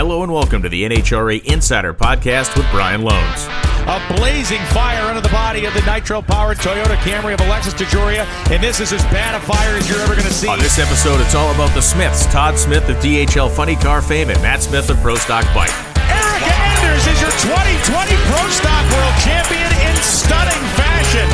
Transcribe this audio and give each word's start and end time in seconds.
Hello 0.00 0.22
and 0.22 0.32
welcome 0.32 0.62
to 0.62 0.70
the 0.70 0.88
NHRA 0.88 1.44
Insider 1.44 1.92
Podcast 1.92 2.56
with 2.56 2.64
Brian 2.70 3.02
Lohnes. 3.02 3.44
A 3.84 4.16
blazing 4.16 4.64
fire 4.72 5.04
under 5.04 5.20
the 5.20 5.28
body 5.28 5.66
of 5.66 5.74
the 5.74 5.82
nitro-powered 5.84 6.56
Toyota 6.56 6.96
Camry 7.04 7.34
of 7.34 7.40
Alexis 7.42 7.74
DeJoria, 7.74 8.24
and 8.50 8.64
this 8.64 8.80
is 8.80 8.94
as 8.94 9.02
bad 9.12 9.34
a 9.34 9.44
fire 9.44 9.76
as 9.76 9.90
you're 9.90 10.00
ever 10.00 10.14
going 10.14 10.26
to 10.26 10.32
see. 10.32 10.48
On 10.48 10.58
this 10.58 10.78
episode, 10.78 11.20
it's 11.20 11.34
all 11.34 11.52
about 11.54 11.74
the 11.74 11.82
Smiths. 11.82 12.24
Todd 12.32 12.58
Smith 12.58 12.88
of 12.88 12.96
DHL 13.04 13.50
Funny 13.50 13.76
Car 13.76 14.00
fame 14.00 14.30
and 14.30 14.40
Matt 14.40 14.62
Smith 14.62 14.88
of 14.88 14.96
Pro 15.02 15.16
Stock 15.16 15.44
Bike. 15.52 15.68
Erica 16.08 16.48
Enders 16.48 17.04
is 17.04 17.20
your 17.20 17.36
2020 17.44 18.16
Pro 18.24 18.48
Stock 18.56 18.84
World 18.96 19.16
Champion 19.20 19.68
in 19.84 19.94
stunning 20.00 20.64
fashion. 20.80 21.28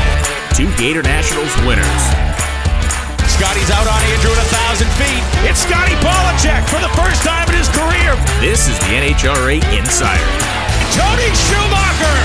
Two 0.59 0.67
Gatornationals 0.75 1.55
winners. 1.65 2.36
Scotty's 3.37 3.69
out 3.69 3.85
on 3.85 4.01
Andrew 4.17 4.33
at 4.33 4.41
a 4.41 4.49
thousand 4.49 4.89
feet. 4.97 5.21
It's 5.45 5.61
Scotty 5.61 5.93
Pollacheck 6.01 6.65
for 6.73 6.81
the 6.81 6.89
first 6.97 7.21
time 7.21 7.45
in 7.53 7.61
his 7.61 7.69
career. 7.69 8.17
This 8.41 8.65
is 8.65 8.81
the 8.89 8.97
NHRA 8.97 9.61
Insider. 9.77 10.25
Tony 10.97 11.29
Schumacher. 11.37 12.17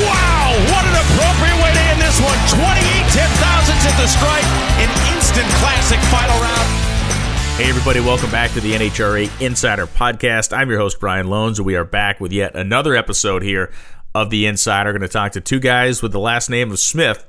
Wow, 0.00 0.56
what 0.72 0.88
an 0.88 0.96
appropriate 0.96 1.60
way 1.60 1.68
to 1.76 1.82
end 1.92 2.00
this 2.00 2.16
one. 2.24 2.32
28 2.56 2.72
10 3.12 3.28
thousandths 3.36 3.84
at 3.84 3.96
the 4.00 4.08
stripe. 4.08 4.48
An 4.80 4.88
instant 5.12 5.44
classic 5.60 6.00
final 6.08 6.40
round. 6.40 6.68
Hey, 7.60 7.68
everybody, 7.68 8.00
welcome 8.00 8.30
back 8.30 8.50
to 8.52 8.62
the 8.62 8.72
NHRA 8.72 9.28
Insider 9.42 9.86
Podcast. 9.86 10.56
I'm 10.56 10.70
your 10.70 10.78
host, 10.78 11.00
Brian 11.00 11.30
and 11.30 11.58
we 11.60 11.76
are 11.76 11.84
back 11.84 12.18
with 12.18 12.32
yet 12.32 12.56
another 12.56 12.96
episode 12.96 13.42
here 13.42 13.70
of 14.14 14.30
the 14.30 14.46
Insider. 14.46 14.92
Going 14.92 15.02
to 15.02 15.08
talk 15.08 15.32
to 15.32 15.42
two 15.42 15.60
guys 15.60 16.00
with 16.00 16.12
the 16.12 16.18
last 16.18 16.48
name 16.48 16.70
of 16.72 16.78
Smith 16.78 17.26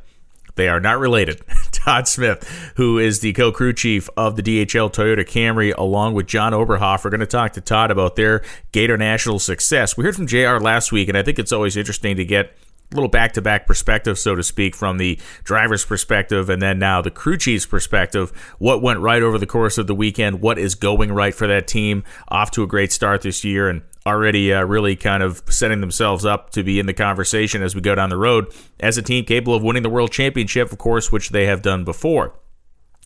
they 0.56 0.68
are 0.68 0.80
not 0.80 1.00
related. 1.00 1.42
Todd 1.84 2.08
Smith, 2.08 2.74
who 2.76 3.00
is 3.00 3.22
the 3.22 3.34
co 3.34 3.52
crew 3.52 3.74
chief 3.74 4.10
of 4.16 4.36
the 4.36 4.44
DHL 4.44 4.92
Toyota 4.94 5.26
Camry, 5.26 5.74
along 5.76 6.14
with 6.14 6.28
Jon 6.28 6.54
Oberhofer, 6.54 7.06
are 7.06 7.10
going 7.10 7.22
to 7.22 7.26
talk 7.26 7.54
to 7.54 7.62
Todd 7.62 7.90
about 7.90 8.16
their 8.16 8.44
Gatornational 8.72 9.42
success. 9.42 9.98
We 9.98 10.04
heard 10.04 10.16
from 10.16 10.28
JR 10.28 10.58
last 10.58 10.92
week, 10.92 11.10
and 11.10 11.18
I 11.18 11.24
think 11.24 11.40
it's 11.40 11.52
always 11.52 11.76
interesting 11.76 12.18
to 12.18 12.26
get 12.26 12.56
a 12.92 12.96
little 12.96 13.10
back 13.10 13.34
to 13.34 13.42
back 13.42 13.66
perspective, 13.66 14.20
so 14.20 14.36
to 14.36 14.44
speak, 14.44 14.76
from 14.76 14.98
the 14.98 15.18
driver's 15.44 15.86
perspective 15.86 16.50
and 16.50 16.62
then 16.62 16.78
now 16.78 17.02
the 17.02 17.10
crew 17.10 17.38
chief's 17.38 17.66
perspective. 17.66 18.32
What 18.60 18.82
went 18.82 19.00
right 19.00 19.24
over 19.24 19.38
the 19.38 19.48
course 19.48 19.78
of 19.78 19.88
the 19.88 19.96
weekend? 19.96 20.42
What 20.42 20.60
is 20.60 20.76
going 20.76 21.12
right 21.12 21.34
for 21.34 21.48
that 21.48 21.68
team? 21.68 22.04
Off 22.28 22.52
to 22.52 22.64
a 22.64 22.68
great 22.68 22.92
start 22.92 23.22
this 23.22 23.44
year 23.44 23.70
and 23.70 23.82
already 24.06 24.54
uh, 24.54 24.64
really 24.64 24.96
kind 24.96 25.22
of 25.22 25.42
setting 25.48 25.82
themselves 25.82 26.26
up 26.26 26.50
to 26.52 26.64
be 26.64 26.80
in 26.80 26.86
the 26.86 26.94
conversation 26.94 27.62
as 27.62 27.76
we 27.76 27.82
go 27.82 27.96
down 27.96 28.10
the 28.10 28.18
road 28.18 28.54
as 28.80 28.98
a 28.98 29.02
team 29.02 29.26
capable 29.26 29.56
of 29.56 29.64
winning 29.64 29.84
the 29.84 29.90
world 29.90 30.12
championship, 30.12 30.72
of 30.72 30.78
course, 30.78 31.12
which 31.12 31.30
they 31.30 31.46
have 31.46 31.62
done 31.62 31.84
before. 31.84 32.34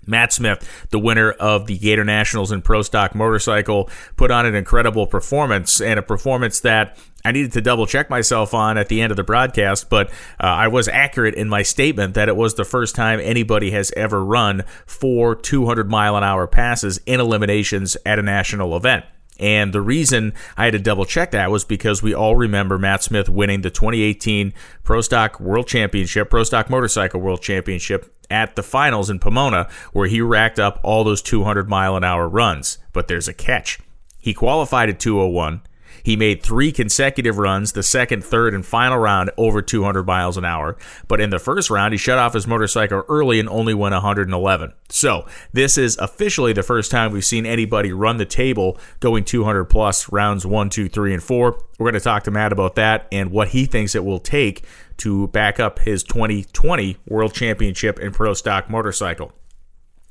Matt 0.07 0.31
Smith, 0.33 0.87
the 0.91 0.99
winner 0.99 1.31
of 1.31 1.65
the 1.67 1.77
Gatornationals 1.77 2.51
in 2.51 2.61
Pro 2.61 2.81
Stock 2.81 3.15
Motorcycle, 3.15 3.89
put 4.15 4.31
on 4.31 4.45
an 4.45 4.55
incredible 4.55 5.07
performance 5.07 5.81
and 5.81 5.97
a 5.97 6.03
performance 6.03 6.59
that 6.59 6.97
I 7.23 7.31
needed 7.31 7.53
to 7.53 7.61
double 7.61 7.87
check 7.87 8.09
myself 8.09 8.53
on 8.53 8.77
at 8.77 8.87
the 8.87 9.01
end 9.01 9.11
of 9.11 9.17
the 9.17 9.23
broadcast, 9.23 9.89
but 9.89 10.09
uh, 10.39 10.43
I 10.43 10.67
was 10.67 10.87
accurate 10.87 11.33
in 11.33 11.49
my 11.49 11.63
statement 11.63 12.13
that 12.13 12.29
it 12.29 12.35
was 12.35 12.53
the 12.53 12.65
first 12.65 12.93
time 12.93 13.19
anybody 13.19 13.71
has 13.71 13.91
ever 13.97 14.23
run 14.23 14.63
four 14.85 15.35
200 15.35 15.89
mile 15.89 16.15
an 16.15 16.23
hour 16.23 16.45
passes 16.45 16.99
in 17.07 17.19
eliminations 17.19 17.97
at 18.05 18.19
a 18.19 18.23
national 18.23 18.77
event. 18.77 19.05
And 19.39 19.73
the 19.73 19.81
reason 19.81 20.33
I 20.55 20.65
had 20.65 20.71
to 20.71 20.79
double 20.79 21.05
check 21.05 21.31
that 21.31 21.51
was 21.51 21.65
because 21.65 22.01
we 22.01 22.13
all 22.13 22.35
remember 22.35 22.77
Matt 22.77 23.03
Smith 23.03 23.27
winning 23.27 23.61
the 23.61 23.69
2018 23.69 24.53
Pro 24.83 25.01
Stock 25.01 25.39
World 25.39 25.67
Championship, 25.67 26.29
Pro 26.29 26.43
Stock 26.43 26.69
Motorcycle 26.69 27.19
World 27.19 27.41
Championship 27.41 28.13
at 28.29 28.55
the 28.55 28.63
finals 28.63 29.09
in 29.09 29.19
Pomona, 29.19 29.69
where 29.93 30.07
he 30.07 30.21
racked 30.21 30.59
up 30.59 30.79
all 30.83 31.03
those 31.03 31.21
200 31.21 31.69
mile 31.69 31.95
an 31.95 32.03
hour 32.03 32.27
runs. 32.27 32.77
But 32.93 33.07
there's 33.07 33.27
a 33.27 33.33
catch. 33.33 33.79
He 34.19 34.33
qualified 34.33 34.89
at 34.89 34.99
201. 34.99 35.61
He 36.05 36.15
made 36.15 36.43
three 36.43 36.71
consecutive 36.71 37.39
runs, 37.39 37.71
the 37.71 37.81
second, 37.81 38.23
third, 38.23 38.53
and 38.53 38.63
final 38.63 38.99
round 38.99 39.31
over 39.37 39.63
200 39.63 40.05
miles 40.05 40.37
an 40.37 40.45
hour. 40.45 40.77
But 41.07 41.19
in 41.19 41.31
the 41.31 41.39
first 41.39 41.71
round, 41.71 41.95
he 41.95 41.97
shut 41.97 42.19
off 42.19 42.35
his 42.35 42.45
motorcycle 42.45 43.03
early 43.09 43.39
and 43.39 43.49
only 43.49 43.73
went 43.73 43.93
111. 43.93 44.73
So 44.89 45.25
this 45.51 45.79
is 45.79 45.97
officially 45.97 46.53
the 46.53 46.61
first 46.61 46.91
time 46.91 47.11
we've 47.11 47.25
seen 47.25 47.47
anybody 47.47 47.91
run 47.91 48.17
the 48.17 48.25
table 48.25 48.77
going 48.99 49.23
200 49.23 49.65
plus 49.65 50.11
rounds 50.11 50.45
one, 50.45 50.69
two, 50.69 50.87
three, 50.87 51.11
and 51.11 51.23
four. 51.23 51.59
We're 51.79 51.85
going 51.85 51.95
to 51.95 51.99
talk 51.99 52.21
to 52.25 52.31
Matt 52.31 52.51
about 52.51 52.75
that 52.75 53.07
and 53.11 53.31
what 53.31 53.47
he 53.47 53.65
thinks 53.65 53.95
it 53.95 54.05
will 54.05 54.19
take 54.19 54.63
to 54.97 55.27
back 55.29 55.59
up 55.59 55.79
his 55.79 56.03
2020 56.03 56.97
World 57.07 57.33
Championship 57.33 57.99
in 57.99 58.11
Pro 58.11 58.35
Stock 58.35 58.69
Motorcycle. 58.69 59.33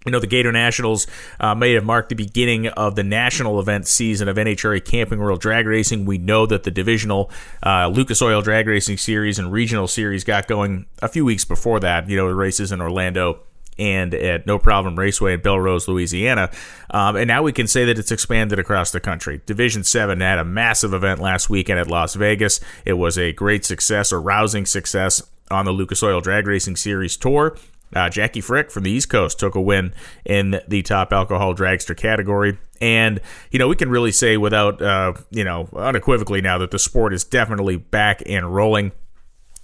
You 0.05 0.13
know, 0.13 0.21
the 0.21 0.27
Gator 0.27 0.53
Nationals 0.53 1.07
uh, 1.41 1.55
may 1.55 1.73
have 1.73 1.85
marked 1.85 2.11
the 2.11 2.15
beginning 2.15 2.69
of 2.69 2.95
the 2.95 3.03
national 3.03 3.59
event 3.59 3.87
season 3.87 4.29
of 4.29 4.37
NHRA 4.37 4.85
Camping 4.85 5.19
World 5.19 5.41
Drag 5.41 5.67
Racing. 5.67 6.05
We 6.05 6.19
know 6.19 6.47
that 6.47 6.65
the 6.65 6.71
divisional 6.71 7.31
uh, 7.65 7.89
Lucas 7.89 8.21
Oil 8.21 8.43
Drag 8.43 8.67
Racing 8.67 8.99
Series 8.99 9.39
and 9.39 9.51
regional 9.51 9.89
series 9.89 10.25
got 10.25 10.47
going 10.47 10.87
a 11.01 11.09
few 11.09 11.25
weeks 11.25 11.45
before 11.45 11.81
that. 11.81 12.09
You 12.09 12.17
know, 12.17 12.29
the 12.29 12.35
races 12.35 12.71
in 12.71 12.81
Orlando 12.81 13.41
and 13.79 14.15
at 14.15 14.47
No 14.47 14.59
Problem 14.59 14.99
Raceway 14.99 15.35
in 15.35 15.41
Bellerose, 15.41 15.89
Louisiana. 15.89 16.51
Um, 16.91 17.17
and 17.17 17.27
now 17.27 17.43
we 17.43 17.53
can 17.53 17.67
say 17.67 17.85
that 17.87 17.99
it's 17.99 18.13
expanded 18.13 18.59
across 18.59 18.93
the 18.93 19.01
country. 19.01 19.41
Division 19.47 19.85
7 19.85 20.21
had 20.21 20.39
a 20.39 20.45
massive 20.45 20.95
event 20.95 21.21
last 21.21 21.51
weekend 21.51 21.79
at 21.79 21.89
Las 21.89 22.15
Vegas. 22.15 22.61
It 22.85 22.95
was 22.95 23.19
a 23.19 23.33
great 23.33 23.65
success, 23.65 24.13
a 24.13 24.19
rousing 24.19 24.67
success 24.67 25.23
on 25.51 25.65
the 25.65 25.73
Lucas 25.73 26.03
Oil 26.03 26.21
Drag 26.21 26.47
Racing 26.47 26.77
Series 26.77 27.17
Tour. 27.17 27.57
Uh, 27.95 28.09
Jackie 28.09 28.43
Fricke 28.43 28.73
from 28.73 28.83
the 28.83 28.91
East 28.91 29.09
Coast 29.09 29.39
took 29.39 29.55
a 29.55 29.61
win 29.61 29.93
in 30.25 30.61
the 30.67 30.83
top 30.83 31.13
alcohol 31.13 31.55
dragster 31.55 31.97
category. 31.97 32.59
And, 32.81 33.21
you 33.51 33.59
know, 33.59 33.69
we 33.69 33.77
can 33.77 33.89
really 33.89 34.13
say 34.13 34.37
without, 34.37 34.83
uh, 34.83 35.15
you 35.31 35.45
know, 35.45 35.69
unequivocally 35.77 36.41
now 36.41 36.59
that 36.59 36.71
the 36.71 36.79
sport 36.79 37.15
is 37.15 37.25
definitely 37.25 37.77
back 37.77 38.23
and 38.27 38.53
rolling. 38.53 38.93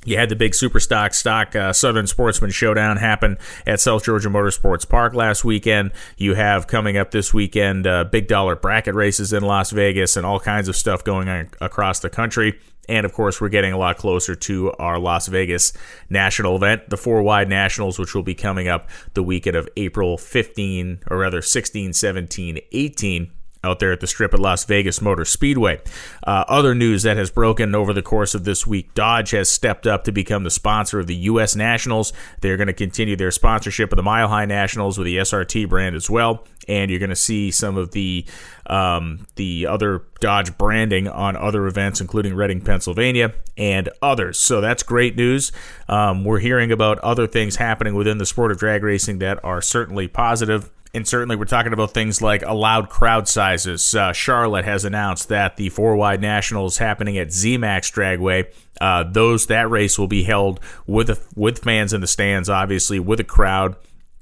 You 0.07 0.17
had 0.17 0.31
the 0.31 0.37
big 0.37 0.55
super 0.55 0.81
stock 0.81 1.13
stock 1.13 1.55
uh, 1.55 1.75
Southern 1.75 2.07
Sportsman 2.07 2.51
Showdown 2.51 2.97
happen 2.97 3.37
at 3.67 3.81
South 3.81 4.05
Georgia 4.05 4.31
Motorsports 4.31 4.89
Park 4.89 5.13
last 5.13 5.45
weekend. 5.45 5.91
You 6.17 6.35
have 6.35 6.67
coming 6.67 6.97
up 6.97 7.11
this 7.11 7.35
weekend 7.35 7.87
uh, 7.87 8.05
big 8.05 8.27
dollar 8.27 8.57
bracket 8.57 8.95
races 8.95 9.35
in 9.35 9.43
Las 9.43 9.73
Vegas 9.73 10.17
and 10.17 10.25
all 10.25 10.41
kinds 10.41 10.69
of 10.69 10.77
stuff 10.77 11.05
going 11.05 11.29
on 11.29 11.51
across 11.61 12.01
the 12.01 12.09
country. 12.09 12.59
And 12.91 13.07
of 13.07 13.13
course, 13.13 13.41
we're 13.41 13.51
getting 13.51 13.73
a 13.73 13.79
lot 13.79 13.99
closer 13.99 14.35
to 14.35 14.73
our 14.73 14.99
Las 14.99 15.29
Vegas 15.29 15.73
national 16.11 16.57
event, 16.57 16.91
the 16.91 16.97
Four 16.97 17.23
Wide 17.23 17.49
Nationals, 17.49 18.01
which 18.01 18.17
will 18.17 18.25
be 18.25 18.35
coming 18.35 18.67
up 18.67 18.89
the 19.15 19.23
weekend 19.23 19.55
of 19.57 19.69
April 19.77 20.19
15, 20.19 21.05
or 21.09 21.19
rather 21.19 21.41
16, 21.41 21.93
17, 21.93 22.59
18 22.73 23.31
out 23.63 23.79
there 23.79 23.93
at 23.93 24.01
the 24.01 24.07
strip 24.07 24.35
at 24.35 24.41
Las 24.41 24.65
Vegas 24.65 25.01
Motor 25.01 25.25
Speedway. 25.25 25.81
Uh, 26.27 26.45
other 26.49 26.75
news 26.75 27.03
that 27.03 27.17
has 27.17 27.31
broken 27.31 27.75
over 27.75 27.93
the 27.93 28.03
course 28.03 28.35
of 28.35 28.45
this 28.45 28.67
week 28.67 28.93
Dodge 28.95 29.31
has 29.31 29.49
stepped 29.49 29.87
up 29.87 30.05
to 30.05 30.13
become 30.13 30.45
the 30.45 30.51
sponsor 30.51 30.99
of 30.99 31.07
the 31.07 31.15
U.S. 31.15 31.55
Nationals. 31.55 32.13
They're 32.41 32.57
going 32.57 32.69
to 32.69 32.73
continue 32.73 33.17
their 33.17 33.31
sponsorship 33.31 33.93
of 33.93 33.97
the 33.97 34.03
Mile 34.03 34.29
High 34.29 34.47
Nationals 34.47 34.99
with 34.99 35.05
the 35.05 35.19
SRT 35.19 35.69
brand 35.69 35.95
as 35.95 36.09
well. 36.09 36.45
And 36.71 36.91
you're 36.91 37.01
going 37.01 37.11
to 37.11 37.17
see 37.17 37.51
some 37.51 37.77
of 37.77 37.91
the 37.91 38.25
um, 38.67 39.27
the 39.35 39.67
other 39.67 40.03
Dodge 40.21 40.57
branding 40.57 41.09
on 41.09 41.37
other 41.37 41.67
events, 41.67 42.01
including 42.01 42.35
Reading, 42.35 42.61
Pennsylvania, 42.61 43.35
and 43.57 43.89
others. 44.01 44.39
So 44.39 44.61
that's 44.61 44.83
great 44.85 45.17
news. 45.17 45.51
Um, 45.89 46.25
we're 46.25 46.39
hearing 46.39 46.71
about 46.71 46.99
other 47.01 47.27
things 47.27 47.57
happening 47.57 47.95
within 47.95 48.19
the 48.19 48.27
sport 48.27 48.53
of 48.53 48.59
drag 48.59 48.83
racing 48.85 49.19
that 49.19 49.43
are 49.45 49.61
certainly 49.61 50.07
positive. 50.09 50.71
and 50.93 51.07
certainly 51.07 51.37
we're 51.37 51.45
talking 51.45 51.73
about 51.73 51.93
things 51.93 52.21
like 52.21 52.43
allowed 52.43 52.89
crowd 52.89 53.29
sizes. 53.29 53.95
Uh, 53.95 54.13
Charlotte 54.13 54.65
has 54.65 54.85
announced 54.85 55.29
that 55.29 55.57
the 55.57 55.69
four 55.69 55.95
wide 55.97 56.21
nationals 56.21 56.79
happening 56.79 57.17
at 57.17 57.29
ZMAX 57.29 57.93
Dragway, 57.93 58.53
uh, 58.81 59.05
those 59.05 59.47
that 59.47 59.71
race 59.71 59.99
will 59.99 60.09
be 60.09 60.25
held 60.25 60.59
with 60.87 61.11
a, 61.11 61.19
with 61.37 61.63
fans 61.63 61.93
in 61.93 62.01
the 62.01 62.07
stands, 62.07 62.49
obviously 62.49 62.99
with 62.99 63.21
a 63.21 63.25
crowd. 63.25 63.77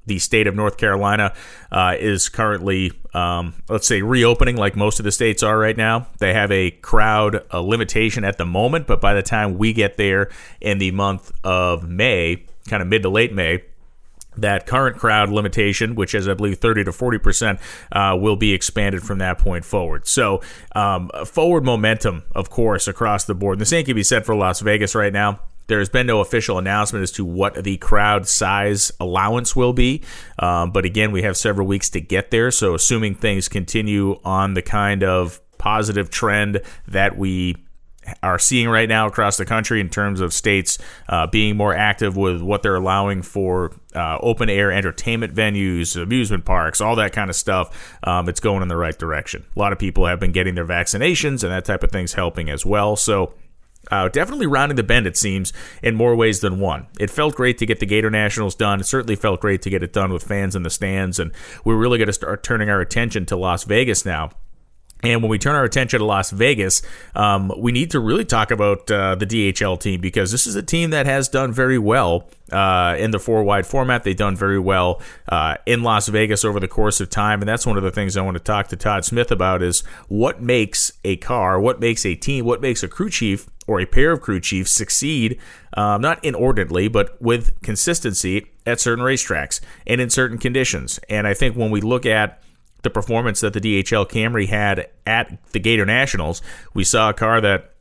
The 0.09 0.19
state 0.19 0.47
of 0.47 0.55
North 0.55 0.79
Carolina 0.79 1.35
uh, 1.71 1.95
is 1.99 2.31
currently, 2.31 2.93
um, 3.13 3.55
let's 3.69 3.87
say, 3.87 4.01
reopening 4.01 4.57
like 4.57 4.75
most 4.75 4.99
of 4.99 5.05
the 5.05 5.13
states 5.13 5.43
are 5.43 5.59
right 5.59 5.77
now. 5.77 6.09
They 6.19 6.33
have 6.33 6.51
a 6.51 6.71
crowd 6.71 7.45
a 7.51 7.61
limitation 7.61 8.25
at 8.25 8.39
the 8.39 8.47
moment, 8.47 8.87
but 8.87 9.01
by 9.03 9.13
the 9.13 9.23
time 9.23 9.59
we 9.59 9.75
get 9.75 9.99
there 9.99 10.31
in 10.61 10.79
the 10.79 10.91
month 10.93 11.31
of 11.45 11.87
May, 11.89 12.45
kind 12.69 12.83
of 12.83 12.89
mid 12.89 13.03
to 13.03 13.11
late 13.11 13.35
May, 13.35 13.63
that 14.39 14.67
current 14.67 14.97
crowd 14.97 15.29
limitation, 15.29 15.95
which 15.95 16.15
is, 16.15 16.27
I 16.27 16.35
believe, 16.35 16.59
30 16.59 16.85
to 16.85 16.93
40 16.93 17.19
percent, 17.19 17.61
uh, 17.93 18.17
will 18.19 18.37
be 18.37 18.55
expanded 18.55 19.03
from 19.03 19.19
that 19.19 19.39
point 19.39 19.65
forward. 19.65 20.07
So, 20.07 20.41
um, 20.75 21.11
forward 21.27 21.65
momentum, 21.65 22.23
of 22.35 22.49
course, 22.49 22.89
across 22.89 23.25
the 23.25 23.35
board. 23.35 23.55
And 23.55 23.61
the 23.61 23.67
same 23.67 23.85
can 23.85 23.95
be 23.95 24.03
said 24.03 24.25
for 24.25 24.35
Las 24.35 24.61
Vegas 24.61 24.95
right 24.95 25.13
now. 25.13 25.41
There 25.69 25.79
has 25.79 25.89
been 25.89 26.07
no 26.07 26.21
official 26.21 26.59
announcement 26.59 27.03
as 27.03 27.13
to 27.13 27.25
what 27.25 27.63
the 27.63 27.77
crowd 27.77 28.27
size 28.27 28.91
allowance 28.99 29.55
will 29.55 29.73
be. 29.73 30.03
Um, 30.39 30.73
but 30.73 30.85
again, 30.85 31.13
we 31.13 31.23
have 31.23 31.37
several 31.37 31.67
weeks 31.67 31.89
to 31.91 32.01
get 32.01 32.31
there. 32.31 32.51
So, 32.51 32.75
assuming 32.75 33.15
things 33.15 33.49
continue 33.49 34.19
on 34.25 34.55
the 34.55 34.63
kind 34.63 35.05
of 35.05 35.41
positive 35.59 36.11
trend 36.11 36.61
that 36.87 37.17
we 37.17 37.57
are 38.23 38.39
seeing 38.39 38.69
right 38.69 38.89
now 38.89 39.07
across 39.07 39.37
the 39.37 39.45
country 39.45 39.81
in 39.81 39.89
terms 39.89 40.21
of 40.21 40.33
states 40.33 40.79
uh, 41.09 41.27
being 41.27 41.57
more 41.57 41.75
active 41.75 42.17
with 42.17 42.41
what 42.41 42.63
they're 42.63 42.77
allowing 42.77 43.23
for 43.23 43.73
uh, 43.95 44.19
open 44.21 44.49
air 44.49 44.73
entertainment 44.73 45.35
venues, 45.35 46.01
amusement 46.01 46.45
parks, 46.45 46.81
all 46.81 46.97
that 46.97 47.13
kind 47.13 47.31
of 47.31 47.37
stuff. 47.37 47.99
Um, 48.05 48.29
it's 48.29 48.41
going 48.41 48.63
in 48.63 48.69
the 48.69 48.77
right 48.77 48.99
direction. 48.99 49.45
A 49.55 49.59
lot 49.59 49.73
of 49.73 49.79
people 49.79 50.07
have 50.07 50.21
been 50.21 50.33
getting 50.33 50.55
their 50.55 50.67
vaccinations, 50.67 51.43
and 51.43 51.53
that 51.53 51.65
type 51.65 51.83
of 51.83 51.91
thing's 51.91 52.15
helping 52.15 52.49
as 52.49 52.65
well. 52.65 52.97
So 52.97 53.35
uh, 53.91 54.09
definitely 54.09 54.47
rounding 54.47 54.77
the 54.77 54.83
bend, 54.83 55.07
it 55.07 55.17
seems, 55.17 55.53
in 55.83 55.95
more 55.95 56.15
ways 56.17 56.41
than 56.41 56.61
one. 56.61 56.87
It 56.99 57.11
felt 57.11 57.35
great 57.35 57.59
to 57.59 57.67
get 57.67 57.81
the 57.81 57.87
Gatornationals 57.87 58.57
done. 58.57 58.81
It 58.81 58.85
certainly 58.85 59.17
felt 59.17 59.41
great 59.41 59.63
to 59.63 59.71
get 59.71 59.83
it 59.83 59.93
done 59.93 60.13
with 60.13 60.23
fans 60.23 60.57
in 60.57 60.63
the 60.63 60.71
stands. 60.71 61.19
And 61.19 61.33
we're 61.65 61.77
really 61.77 61.99
going 61.99 62.07
to 62.07 62.13
start 62.13 62.43
turning 62.43 62.71
our 62.71 62.81
attention 62.81 63.27
to 63.27 63.37
Las 63.37 63.65
Vegas 63.65 64.05
now. 64.05 64.31
And 65.03 65.23
when 65.23 65.31
we 65.31 65.39
turn 65.39 65.55
our 65.55 65.65
attention 65.65 66.01
to 66.01 66.05
Las 66.05 66.31
Vegas, 66.31 66.83
um, 67.15 67.53
we 67.57 67.71
need 67.71 67.93
to 67.93 68.01
really 68.01 68.25
talk 68.25 68.51
about 68.51 68.91
uh, 68.91 69.15
the 69.15 69.27
DHL 69.27 69.79
team 69.79 70.01
because 70.01 70.33
this 70.33 70.47
is 70.47 70.57
a 70.57 70.63
team 70.63 70.91
that 70.91 71.07
has 71.07 71.29
done 71.29 71.53
very 71.53 71.79
well 71.79 72.29
uh, 72.51 72.97
in 72.99 73.13
the 73.13 73.21
four 73.21 73.45
wide 73.45 73.67
format. 73.67 74.03
They've 74.03 74.17
done 74.17 74.35
very 74.35 74.59
well 74.59 75.01
uh, 75.29 75.57
in 75.67 75.85
Las 75.85 76.09
Vegas 76.09 76.45
over 76.45 76.59
the 76.59 76.67
course 76.67 77.01
of 77.01 77.11
time. 77.11 77.41
And 77.41 77.49
that's 77.49 77.65
one 77.65 77.77
of 77.77 77.85
the 77.85 77.93
things 77.93 78.17
I 78.17 78.23
want 78.23 78.37
to 78.37 78.43
talk 78.43 78.69
to 78.69 78.77
Todd 78.77 79.05
Smith 79.05 79.31
about 79.31 79.63
is 79.63 79.83
what 80.09 80.43
makes 80.43 80.91
a 81.05 81.17
car, 81.17 81.61
what 81.61 81.79
makes 81.79 82.05
a 82.05 82.17
team, 82.17 82.45
what 82.45 82.61
makes 82.61 82.83
a 82.83 82.89
crew 82.89 83.11
chief 83.11 83.49
or 83.69 83.81
a 83.81 83.87
pair 83.87 84.11
of 84.13 84.21
crew 84.21 84.41
chiefs 84.41 84.73
succeed, 84.73 85.39
um, 85.75 86.01
not 86.01 86.25
inordinately, 86.25 86.89
but 86.89 87.21
with 87.23 87.61
consistency 87.63 88.47
at 88.67 88.81
certain 88.81 89.05
racetracks 89.05 89.61
and 89.87 90.01
in 90.01 90.11
certain 90.11 90.39
conditions. 90.39 90.99
And 91.09 91.27
I 91.27 91.35
think 91.35 91.55
when 91.55 91.71
we 91.71 91.81
look 91.81 92.05
at 92.05 92.43
the 92.83 92.91
performance 92.91 93.41
that 93.41 93.53
the 93.53 93.61
DHL 93.61 94.09
Camry 94.09 94.49
had 94.49 94.89
at 95.07 95.39
the 95.53 95.61
Gatornationals, 95.61 96.41
we 96.75 96.85
saw 96.85 97.11
a 97.11 97.15
car 97.15 97.41
that 97.41 97.75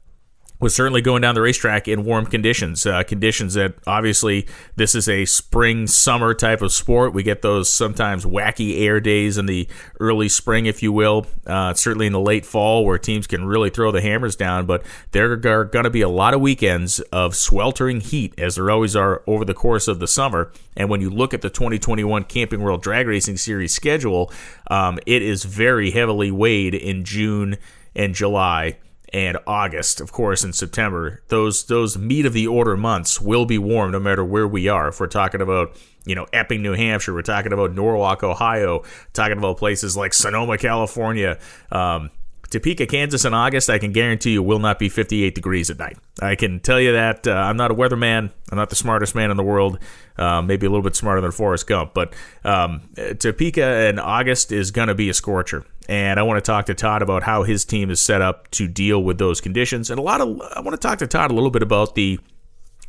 was 0.59 0.73
certainly 0.73 1.01
going 1.01 1.21
down 1.21 1.35
the 1.35 1.41
racetrack 1.41 1.87
in 1.87 2.03
warm 2.03 2.25
conditions. 2.25 2.85
Uh, 2.85 3.03
conditions 3.03 3.53
that 3.53 3.75
obviously 3.85 4.47
this 4.75 4.95
is 4.95 5.07
a 5.07 5.25
spring 5.25 5.85
summer 5.85 6.33
type 6.33 6.61
of 6.61 6.71
sport. 6.71 7.13
We 7.13 7.21
get 7.21 7.41
those 7.41 7.71
sometimes 7.71 8.25
wacky 8.25 8.81
air 8.81 8.99
days 8.99 9.37
in 9.37 9.45
the 9.45 9.67
early 9.99 10.29
spring, 10.29 10.65
if 10.65 10.81
you 10.81 10.91
will. 10.91 11.27
Uh, 11.45 11.73
certainly 11.73 12.07
in 12.07 12.13
the 12.13 12.19
late 12.19 12.45
fall 12.45 12.85
where 12.85 12.97
teams 12.97 13.27
can 13.27 13.45
really 13.45 13.69
throw 13.69 13.91
the 13.91 14.01
hammers 14.01 14.35
down. 14.35 14.65
But 14.65 14.83
there 15.11 15.31
are 15.31 15.65
going 15.65 15.83
to 15.83 15.89
be 15.89 16.01
a 16.01 16.09
lot 16.09 16.33
of 16.33 16.41
weekends 16.41 16.99
of 17.11 17.35
sweltering 17.35 18.01
heat, 18.01 18.33
as 18.39 18.55
there 18.55 18.71
always 18.71 18.95
are 18.95 19.21
over 19.27 19.45
the 19.45 19.53
course 19.53 19.87
of 19.87 19.99
the 19.99 20.07
summer. 20.07 20.51
And 20.75 20.89
when 20.89 21.01
you 21.01 21.09
look 21.09 21.33
at 21.33 21.41
the 21.41 21.49
2021 21.49 22.23
Camping 22.25 22.61
World 22.61 22.81
Drag 22.81 23.07
Racing 23.07 23.37
Series 23.37 23.73
schedule, 23.73 24.31
um, 24.71 24.99
it 25.05 25.21
is 25.21 25.43
very 25.43 25.91
heavily 25.91 26.31
weighed 26.31 26.73
in 26.73 27.03
June 27.03 27.57
and 27.95 28.15
July 28.15 28.77
and 29.13 29.37
August, 29.47 30.01
of 30.01 30.11
course, 30.11 30.43
in 30.43 30.53
September. 30.53 31.21
Those 31.27 31.65
those 31.65 31.97
meat 31.97 32.25
of 32.25 32.33
the 32.33 32.47
order 32.47 32.75
months 32.75 33.21
will 33.21 33.45
be 33.45 33.57
warm 33.57 33.91
no 33.91 33.99
matter 33.99 34.23
where 34.23 34.47
we 34.47 34.67
are. 34.67 34.89
If 34.89 34.99
we're 34.99 35.07
talking 35.07 35.41
about 35.41 35.77
you 36.05 36.15
know 36.15 36.25
Epping, 36.33 36.61
New 36.61 36.73
Hampshire, 36.73 37.13
we're 37.13 37.21
talking 37.21 37.53
about 37.53 37.73
Norwalk, 37.73 38.23
Ohio, 38.23 38.83
talking 39.13 39.37
about 39.37 39.57
places 39.57 39.95
like 39.95 40.13
Sonoma, 40.13 40.57
California. 40.57 41.39
Um, 41.71 42.11
Topeka, 42.49 42.87
Kansas 42.87 43.25
in 43.25 43.33
August, 43.33 43.69
I 43.69 43.77
can 43.77 43.91
guarantee 43.91 44.31
you 44.31 44.41
will 44.41 44.59
not 44.59 44.79
be 44.79 44.87
58 44.87 45.35
degrees 45.35 45.69
at 45.69 45.77
night. 45.77 45.97
I 46.21 46.35
can 46.35 46.61
tell 46.61 46.79
you 46.79 46.93
that. 46.93 47.27
Uh, 47.27 47.33
I'm 47.33 47.57
not 47.57 47.71
a 47.71 47.75
weatherman. 47.75 48.31
I'm 48.49 48.57
not 48.57 48.69
the 48.69 48.75
smartest 48.75 49.15
man 49.15 49.31
in 49.31 49.37
the 49.37 49.43
world. 49.43 49.79
Uh, 50.17 50.41
maybe 50.41 50.65
a 50.65 50.69
little 50.69 50.83
bit 50.83 50.95
smarter 50.95 51.19
than 51.19 51.31
Forrest 51.31 51.67
Gump. 51.67 51.93
But 51.93 52.13
um, 52.45 52.89
Topeka 53.19 53.89
in 53.89 53.99
August 53.99 54.53
is 54.53 54.71
going 54.71 54.87
to 54.87 54.95
be 54.95 55.09
a 55.09 55.13
scorcher 55.13 55.65
and 55.87 56.19
I 56.19 56.23
want 56.23 56.37
to 56.37 56.41
talk 56.41 56.65
to 56.65 56.73
Todd 56.73 57.01
about 57.01 57.23
how 57.23 57.43
his 57.43 57.63
team 57.65 57.89
is 57.89 58.01
set 58.01 58.21
up 58.21 58.51
to 58.51 58.67
deal 58.67 59.01
with 59.01 59.17
those 59.17 59.39
conditions. 59.41 59.89
And 59.89 59.99
a 59.99 60.03
lot 60.03 60.21
of 60.21 60.41
I 60.55 60.59
want 60.59 60.71
to 60.71 60.77
talk 60.77 60.99
to 60.99 61.07
Todd 61.07 61.31
a 61.31 61.33
little 61.33 61.51
bit 61.51 61.63
about 61.63 61.95
the 61.95 62.19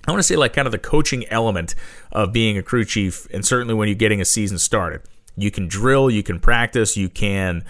I 0.07 0.11
want 0.11 0.21
to 0.21 0.25
say 0.25 0.37
like 0.37 0.53
kind 0.53 0.67
of 0.67 0.73
the 0.73 0.79
coaching 0.79 1.27
element 1.29 1.75
of 2.13 2.33
being 2.33 2.57
a 2.57 2.63
crew 2.63 2.85
chief, 2.85 3.27
and 3.33 3.45
certainly 3.45 3.75
when 3.75 3.89
you're 3.89 3.95
getting 3.95 4.21
a 4.21 4.25
season 4.25 4.59
started, 4.59 5.03
you 5.37 5.51
can 5.51 5.69
drill, 5.69 6.11
you 6.11 6.23
can 6.23 6.41
practice, 6.41 6.97
you 6.97 7.09
can 7.09 7.65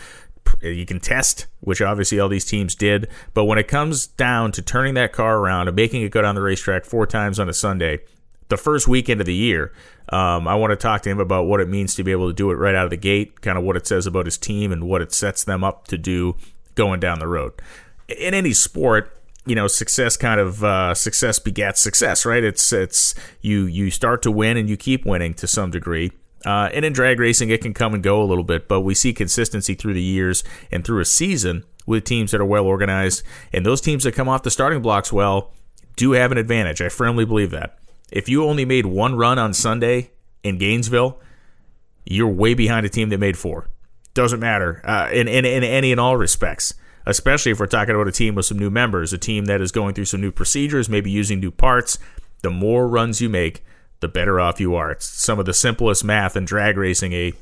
you 0.63 0.87
can 0.87 0.99
test, 0.99 1.47
which 1.61 1.83
obviously 1.83 2.19
all 2.19 2.29
these 2.29 2.47
teams 2.47 2.75
did. 2.75 3.09
But 3.35 3.45
when 3.45 3.59
it 3.59 3.69
comes 3.69 4.07
down 4.07 4.53
to 4.53 4.63
turning 4.63 4.95
that 4.95 5.13
car 5.13 5.39
around 5.39 5.69
and 5.69 5.77
making 5.77 6.03
it 6.03 6.11
go 6.11 6.23
down 6.23 6.35
the 6.35 6.41
racetrack 6.41 6.85
four 6.85 7.07
times 7.07 7.39
on 7.39 7.49
a 7.49 7.53
Sunday, 7.53 8.01
the 8.49 8.57
first 8.57 8.89
weekend 8.89 9.21
of 9.21 9.27
the 9.27 9.35
year. 9.35 9.73
Um, 10.11 10.49
I 10.49 10.55
want 10.55 10.71
to 10.71 10.77
talk 10.77 11.03
to 11.03 11.11
him 11.11 11.21
about 11.21 11.47
what 11.47 11.61
it 11.61 11.69
means 11.69 11.95
to 11.97 12.05
be 12.05 12.13
able 12.13 12.29
to 12.29 12.35
do 12.35 12.51
it 12.51 12.55
right 12.55 12.75
out 12.75 12.85
of 12.85 12.91
the 12.91 12.97
gate, 12.97 13.41
kind 13.41 13.59
of 13.59 13.65
what 13.65 13.77
it 13.77 13.87
says 13.87 14.07
about 14.07 14.27
his 14.27 14.39
team 14.39 14.73
and 14.73 14.85
what 14.85 15.03
it 15.03 15.13
sets 15.13 15.45
them 15.45 15.63
up 15.63 15.87
to 15.89 15.99
do 15.99 16.37
going 16.75 17.01
down 17.01 17.19
the 17.19 17.29
road. 17.29 17.53
In 18.09 18.33
any 18.33 18.53
sport, 18.55 19.15
you 19.45 19.55
know, 19.55 19.67
success 19.67 20.17
kind 20.17 20.41
of 20.41 20.65
uh, 20.65 20.95
success 20.95 21.39
begets 21.39 21.81
success, 21.81 22.25
right? 22.25 22.45
It's 22.45 22.73
it's 22.73 23.15
you 23.41 23.65
you 23.65 23.91
start 23.91 24.23
to 24.23 24.31
win 24.31 24.57
and 24.57 24.69
you 24.69 24.77
keep 24.77 25.05
winning 25.05 25.35
to 25.35 25.47
some 25.47 25.71
degree. 25.71 26.13
Uh, 26.45 26.71
and 26.73 26.85
in 26.85 26.93
drag 26.93 27.19
racing, 27.19 27.51
it 27.51 27.61
can 27.61 27.75
come 27.75 27.95
and 27.95 28.03
go 28.03 28.23
a 28.23 28.25
little 28.25 28.45
bit, 28.45 28.69
but 28.69 28.83
we 28.83 28.95
see 28.95 29.13
consistency 29.13 29.75
through 29.75 29.95
the 29.95 30.03
years 30.03 30.45
and 30.71 30.85
through 30.85 31.01
a 31.01 31.05
season 31.05 31.65
with 31.85 32.05
teams 32.05 32.31
that 32.31 32.41
are 32.41 32.47
well 32.47 32.65
organized. 32.65 33.23
And 33.53 33.67
those 33.67 33.81
teams 33.81 34.05
that 34.05 34.13
come 34.15 34.29
off 34.29 34.45
the 34.45 34.51
starting 34.51 34.81
blocks 34.81 35.13
well 35.13 35.53
do 35.97 36.13
have 36.13 36.31
an 36.31 36.39
advantage. 36.39 36.81
I 36.81 36.91
firmly 36.91 37.25
believe 37.25 37.51
that. 37.51 37.79
If 38.11 38.29
you 38.29 38.45
only 38.45 38.65
made 38.65 38.87
one 38.87 39.17
run 39.17 39.39
on 39.39 39.53
Sunday 39.53 40.11
in 40.43 40.59
Gainesville, 40.59 41.21
you're 42.05 42.29
way 42.29 42.55
behind 42.55 42.87
a 42.87 42.89
team 42.89 43.11
that 43.11 43.19
made 43.19 43.37
four. 43.37 43.69
Doesn't 44.15 44.41
matter 44.41 44.81
uh, 44.85 45.11
in, 45.13 45.29
in, 45.29 45.45
in 45.45 45.63
any 45.63 45.93
and 45.93 46.01
all 46.01 46.17
respects, 46.17 46.75
especially 47.07 47.53
if 47.53 47.61
we're 47.61 47.67
talking 47.67 47.95
about 47.95 48.09
a 48.09 48.13
team 48.13 48.35
with 48.35 48.47
some 48.47 48.59
new 48.59 48.71
members, 48.71 49.13
a 49.13 49.19
team 49.19 49.45
that 49.45 49.61
is 49.61 49.73
going 49.73 49.95
through 49.95 50.07
some 50.07 50.21
new 50.21 50.33
procedures, 50.33 50.89
maybe 50.89 51.11
using 51.11 51.39
new 51.39 51.51
parts. 51.51 51.99
The 52.43 52.51
more 52.51 52.89
runs 52.89 53.21
you 53.21 53.29
make, 53.29 53.65
the 54.01 54.09
better 54.09 54.41
off 54.41 54.61
you 54.61 54.75
are. 54.75 54.91
It's 54.91 55.07
some 55.07 55.39
of 55.39 55.47
the 55.47 55.55
simplest 55.55 56.05
math 56.05 56.37
in 56.37 56.45
drag 56.45 56.77
racing, 56.77 57.13
a 57.13 57.33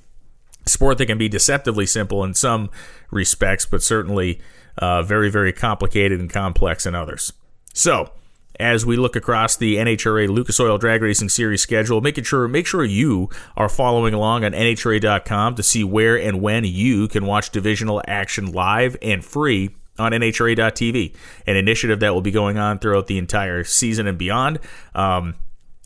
sport 0.67 0.99
that 0.99 1.07
can 1.07 1.19
be 1.19 1.29
deceptively 1.29 1.87
simple 1.87 2.25
in 2.25 2.35
some 2.35 2.71
respects, 3.11 3.67
but 3.67 3.83
certainly 3.83 4.41
uh, 4.79 5.03
very, 5.03 5.31
very 5.31 5.53
complicated 5.53 6.19
and 6.19 6.31
complex 6.31 6.87
in 6.87 6.95
others. 6.95 7.33
So, 7.73 8.11
as 8.59 8.87
we 8.87 8.97
look 8.97 9.17
across 9.17 9.57
the 9.57 9.77
NHRA 9.77 10.29
Lucas 10.29 10.59
Oil 10.61 10.79
Drag 10.79 11.03
Racing 11.03 11.29
Series 11.29 11.63
schedule, 11.63 12.01
making 12.01 12.25
sure 12.25 12.49
make 12.49 12.67
sure 12.67 12.85
you 12.85 13.31
are 13.57 13.69
following 13.69 14.15
along 14.15 14.45
on 14.45 14.53
NHRA.com 14.53 15.55
to 15.55 15.63
see 15.63 15.85
where 15.85 16.17
and 16.17 16.41
when 16.41 16.65
you 16.65 17.09
can 17.09 17.27
watch 17.27 17.51
divisional 17.51 18.03
action 18.07 18.53
live 18.53 18.97
and 19.03 19.25
free 19.25 19.71
on 19.99 20.13
NHRA.tv, 20.13 21.15
an 21.47 21.57
initiative 21.57 22.01
that 22.01 22.15
will 22.15 22.21
be 22.21 22.31
going 22.31 22.59
on 22.59 22.79
throughout 22.79 23.07
the 23.07 23.19
entire 23.19 23.65
season 23.65 24.07
and 24.07 24.19
beyond. 24.19 24.59
Um, 24.95 25.35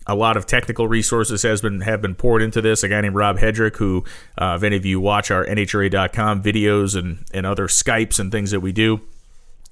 a 0.06 0.14
lot 0.14 0.37
of 0.37 0.46
technical 0.46 0.88
resources 0.88 1.43
has 1.43 1.61
been 1.61 1.82
have 1.82 2.02
been 2.02 2.14
poured 2.14 2.43
into 2.43 2.61
this. 2.61 2.82
A 2.82 2.88
guy 2.88 3.00
named 3.00 3.14
Rob 3.14 3.38
Hedrick, 3.38 3.76
who, 3.76 4.05
uh, 4.38 4.55
if 4.56 4.62
any 4.62 4.76
of 4.76 4.84
you 4.84 4.99
watch 4.99 5.31
our 5.31 5.44
NHRA.com 5.44 6.43
videos 6.43 6.99
and, 6.99 7.25
and 7.32 7.46
other 7.46 7.69
Skypes 7.69 8.19
and 8.19 8.32
things 8.32 8.50
that 8.50 8.61
we 8.61 8.73
do, 8.73 9.00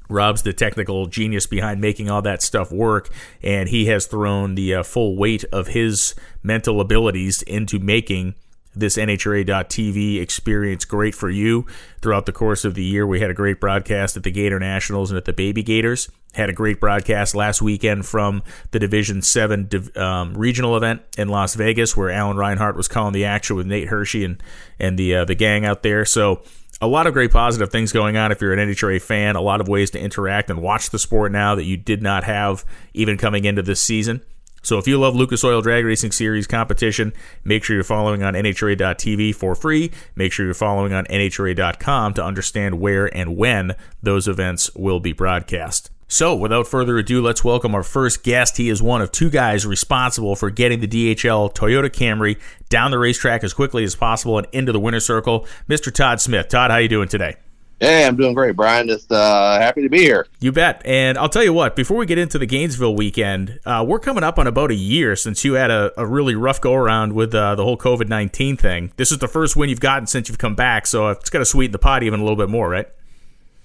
Rob's 0.08 0.42
the 0.42 0.52
technical 0.52 1.06
genius 1.06 1.46
behind 1.46 1.80
making 1.80 2.10
all 2.10 2.22
that 2.22 2.42
stuff 2.42 2.72
work, 2.72 3.10
and 3.42 3.68
he 3.68 3.86
has 3.86 4.06
thrown 4.06 4.54
the 4.54 4.76
uh, 4.76 4.82
full 4.82 5.16
weight 5.16 5.44
of 5.52 5.68
his 5.68 6.14
mental 6.42 6.80
abilities 6.80 7.42
into 7.42 7.78
making 7.78 8.34
this 8.74 8.96
NHRA.TV 8.96 10.20
experience 10.20 10.84
great 10.84 11.14
for 11.14 11.30
you 11.30 11.66
throughout 12.00 12.26
the 12.26 12.32
course 12.32 12.64
of 12.64 12.74
the 12.74 12.84
year. 12.84 13.06
We 13.06 13.20
had 13.20 13.30
a 13.30 13.34
great 13.34 13.60
broadcast 13.60 14.16
at 14.16 14.22
the 14.22 14.32
Gatornationals 14.32 15.08
and 15.08 15.16
at 15.16 15.24
the 15.24 15.32
Baby 15.32 15.62
Gators. 15.62 16.08
Had 16.34 16.50
a 16.50 16.52
great 16.52 16.78
broadcast 16.78 17.34
last 17.34 17.60
weekend 17.60 18.06
from 18.06 18.42
the 18.70 18.78
Division 18.78 19.22
7 19.22 19.68
um, 19.96 20.34
regional 20.34 20.76
event 20.76 21.02
in 21.16 21.28
Las 21.28 21.54
Vegas 21.54 21.96
where 21.96 22.10
Alan 22.10 22.36
Reinhart 22.36 22.76
was 22.76 22.86
calling 22.86 23.14
the 23.14 23.24
action 23.24 23.56
with 23.56 23.66
Nate 23.66 23.88
Hershey 23.88 24.24
and, 24.24 24.40
and 24.78 24.98
the, 24.98 25.16
uh, 25.16 25.24
the 25.24 25.34
gang 25.34 25.64
out 25.64 25.82
there. 25.82 26.04
So, 26.04 26.42
a 26.80 26.86
lot 26.86 27.06
of 27.06 27.12
great 27.12 27.32
positive 27.32 27.70
things 27.70 27.92
going 27.92 28.16
on 28.16 28.30
if 28.30 28.40
you're 28.40 28.52
an 28.52 28.68
NHRA 28.68 29.00
fan. 29.02 29.36
A 29.36 29.40
lot 29.40 29.60
of 29.60 29.68
ways 29.68 29.90
to 29.90 30.00
interact 30.00 30.50
and 30.50 30.62
watch 30.62 30.90
the 30.90 30.98
sport 30.98 31.32
now 31.32 31.54
that 31.54 31.64
you 31.64 31.76
did 31.76 32.02
not 32.02 32.24
have 32.24 32.64
even 32.94 33.18
coming 33.18 33.44
into 33.44 33.62
this 33.62 33.80
season. 33.80 34.22
So 34.62 34.78
if 34.78 34.86
you 34.86 34.98
love 34.98 35.14
Lucas 35.14 35.44
Oil 35.44 35.62
Drag 35.62 35.84
Racing 35.84 36.12
Series 36.12 36.46
competition, 36.46 37.12
make 37.44 37.64
sure 37.64 37.74
you're 37.74 37.84
following 37.84 38.22
on 38.22 38.34
NHRA.tv 38.34 39.34
for 39.34 39.54
free. 39.54 39.92
Make 40.14 40.32
sure 40.32 40.44
you're 40.44 40.54
following 40.54 40.92
on 40.92 41.04
NHRA.com 41.06 42.14
to 42.14 42.24
understand 42.24 42.80
where 42.80 43.14
and 43.16 43.36
when 43.36 43.74
those 44.02 44.28
events 44.28 44.74
will 44.74 45.00
be 45.00 45.12
broadcast. 45.12 45.90
So, 46.10 46.34
without 46.34 46.66
further 46.66 46.96
ado, 46.96 47.20
let's 47.20 47.44
welcome 47.44 47.74
our 47.74 47.82
first 47.82 48.22
guest. 48.22 48.56
He 48.56 48.70
is 48.70 48.82
one 48.82 49.02
of 49.02 49.12
two 49.12 49.28
guys 49.28 49.66
responsible 49.66 50.36
for 50.36 50.48
getting 50.48 50.80
the 50.80 50.88
DHL 50.88 51.54
Toyota 51.54 51.90
Camry 51.90 52.40
down 52.70 52.92
the 52.92 52.98
racetrack 52.98 53.44
as 53.44 53.52
quickly 53.52 53.84
as 53.84 53.94
possible 53.94 54.38
and 54.38 54.46
into 54.50 54.72
the 54.72 54.80
winner's 54.80 55.04
circle. 55.04 55.46
Mr. 55.68 55.92
Todd 55.92 56.18
Smith. 56.18 56.48
Todd, 56.48 56.70
how 56.70 56.78
you 56.78 56.88
doing 56.88 57.08
today? 57.08 57.36
Hey, 57.78 58.06
I'm 58.06 58.16
doing 58.16 58.32
great, 58.32 58.56
Brian. 58.56 58.88
Just 58.88 59.12
uh, 59.12 59.58
happy 59.58 59.82
to 59.82 59.90
be 59.90 59.98
here. 59.98 60.26
You 60.40 60.50
bet. 60.50 60.80
And 60.86 61.18
I'll 61.18 61.28
tell 61.28 61.44
you 61.44 61.52
what, 61.52 61.76
before 61.76 61.98
we 61.98 62.06
get 62.06 62.16
into 62.16 62.38
the 62.38 62.46
Gainesville 62.46 62.96
weekend, 62.96 63.60
uh, 63.66 63.84
we're 63.86 64.00
coming 64.00 64.24
up 64.24 64.38
on 64.38 64.46
about 64.46 64.70
a 64.70 64.74
year 64.74 65.14
since 65.14 65.44
you 65.44 65.52
had 65.54 65.70
a, 65.70 65.92
a 66.00 66.06
really 66.06 66.34
rough 66.34 66.58
go 66.58 66.72
around 66.72 67.12
with 67.12 67.34
uh, 67.34 67.54
the 67.54 67.64
whole 67.64 67.76
COVID 67.76 68.08
19 68.08 68.56
thing. 68.56 68.92
This 68.96 69.12
is 69.12 69.18
the 69.18 69.28
first 69.28 69.56
win 69.56 69.68
you've 69.68 69.78
gotten 69.78 70.06
since 70.06 70.30
you've 70.30 70.38
come 70.38 70.54
back, 70.54 70.86
so 70.86 71.10
it's 71.10 71.28
got 71.28 71.40
to 71.40 71.44
sweeten 71.44 71.72
the 71.72 71.78
pot 71.78 72.02
even 72.02 72.18
a 72.18 72.22
little 72.22 72.38
bit 72.38 72.48
more, 72.48 72.70
right? 72.70 72.88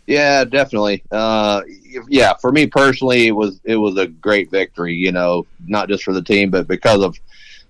Yeah, 0.05 0.43
definitely. 0.43 1.03
Uh, 1.12 1.62
yeah, 2.10 2.33
for 2.33 2.51
me 2.51 2.67
personally, 2.67 3.27
it 3.27 3.31
was 3.31 3.62
it 3.63 3.77
was 3.77 3.98
a 3.98 4.07
great 4.07 4.51
victory. 4.51 4.93
You 4.93 5.12
know, 5.12 5.45
not 5.65 5.88
just 5.88 6.03
for 6.03 6.13
the 6.13 6.22
team, 6.22 6.50
but 6.51 6.67
because 6.67 7.01
of 7.01 7.17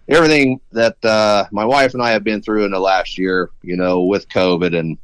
everything 0.09 0.59
that 0.71 1.03
uh, 1.05 1.45
my 1.51 1.63
wife 1.65 1.93
and 1.93 2.01
I 2.01 2.11
have 2.11 2.23
been 2.23 2.41
through 2.41 2.65
in 2.65 2.71
the 2.71 2.79
last 2.79 3.17
year, 3.17 3.51
you 3.61 3.77
know, 3.77 4.03
with 4.03 4.27
COVID 4.29 4.77
and 4.77 4.97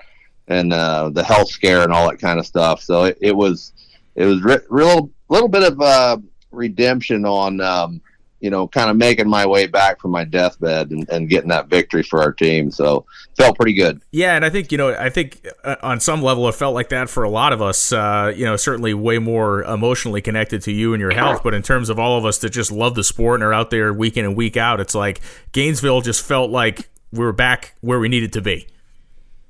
and 0.48 0.74
uh, 0.74 1.09
the 1.09 1.24
health 1.24 1.50
scare 1.50 1.83
and 1.83 1.93
all 1.93 2.09
that 2.09 2.19
kind 2.19 2.39
of 2.39 2.45
stuff. 2.45 2.81
So 2.81 3.03
it, 3.05 3.17
it 3.21 3.36
was 3.36 3.74
it 4.15 4.25
was 4.25 4.41
re- 4.41 4.65
real 4.69 5.12
little 5.29 5.48
bit 5.48 5.63
of 5.63 5.79
uh, 5.79 6.17
redemption 6.51 7.25
on 7.25 7.62
um, 7.62 8.01
you 8.39 8.50
know 8.50 8.67
kind 8.67 8.89
of 8.89 8.98
making 8.98 9.27
my 9.27 9.46
way 9.46 9.67
back 9.67 10.00
from 10.00 10.12
my 10.12 10.24
deathbed 10.24 10.91
and, 10.91 11.08
and 11.10 11.29
getting 11.29 11.50
that 11.50 11.67
victory 11.67 12.03
for 12.03 12.22
our 12.22 12.31
team. 12.31 12.72
So 12.72 13.05
felt 13.36 13.55
pretty 13.55 13.74
good. 13.74 14.01
Yeah, 14.12 14.36
and 14.36 14.46
I 14.46 14.50
think 14.50 14.72
you 14.72 14.77
know 14.77 14.93
I 14.93 15.10
think 15.10 15.46
uh, 15.63 15.75
on 15.81 16.00
some 16.00 16.22
level 16.22 16.48
it 16.48 16.55
felt 16.55 16.74
like 16.74 16.89
that 16.89 17.10
for 17.10 17.24
a 17.24 17.29
lot 17.29 17.53
of 17.53 17.62
us. 17.62 17.91
Uh, 17.91 18.34
you 18.36 18.46
know, 18.46 18.55
certainly 18.55 18.93
way 18.93 19.19
more 19.19 19.63
emotionally 19.63 20.22
connected 20.22 20.62
to 20.63 20.72
you 20.72 20.93
and 20.93 21.01
your 21.01 21.13
health, 21.13 21.41
but 21.43 21.53
in 21.53 21.62
terms 21.62 21.89
of 21.89 22.00
all 22.00 22.17
of 22.17 22.25
us 22.25 22.38
that 22.39 22.51
just 22.51 22.72
love 22.72 22.96
the 22.96 23.03
sport 23.03 23.39
and 23.39 23.43
are 23.43 23.53
out 23.53 23.69
there 23.69 23.93
week 23.93 24.17
in 24.17 24.25
and 24.25 24.36
week 24.36 24.58
out, 24.58 24.79
it's 24.79 24.96
like 24.96 25.22
Gainesville 25.51 26.01
just 26.01 26.24
felt 26.24 26.51
like 26.51 26.89
we 27.12 27.19
were 27.19 27.34
back 27.34 27.74
where 27.81 28.00
we 28.00 28.10
needed 28.10 28.34
to 28.34 28.41
be. 28.41 28.67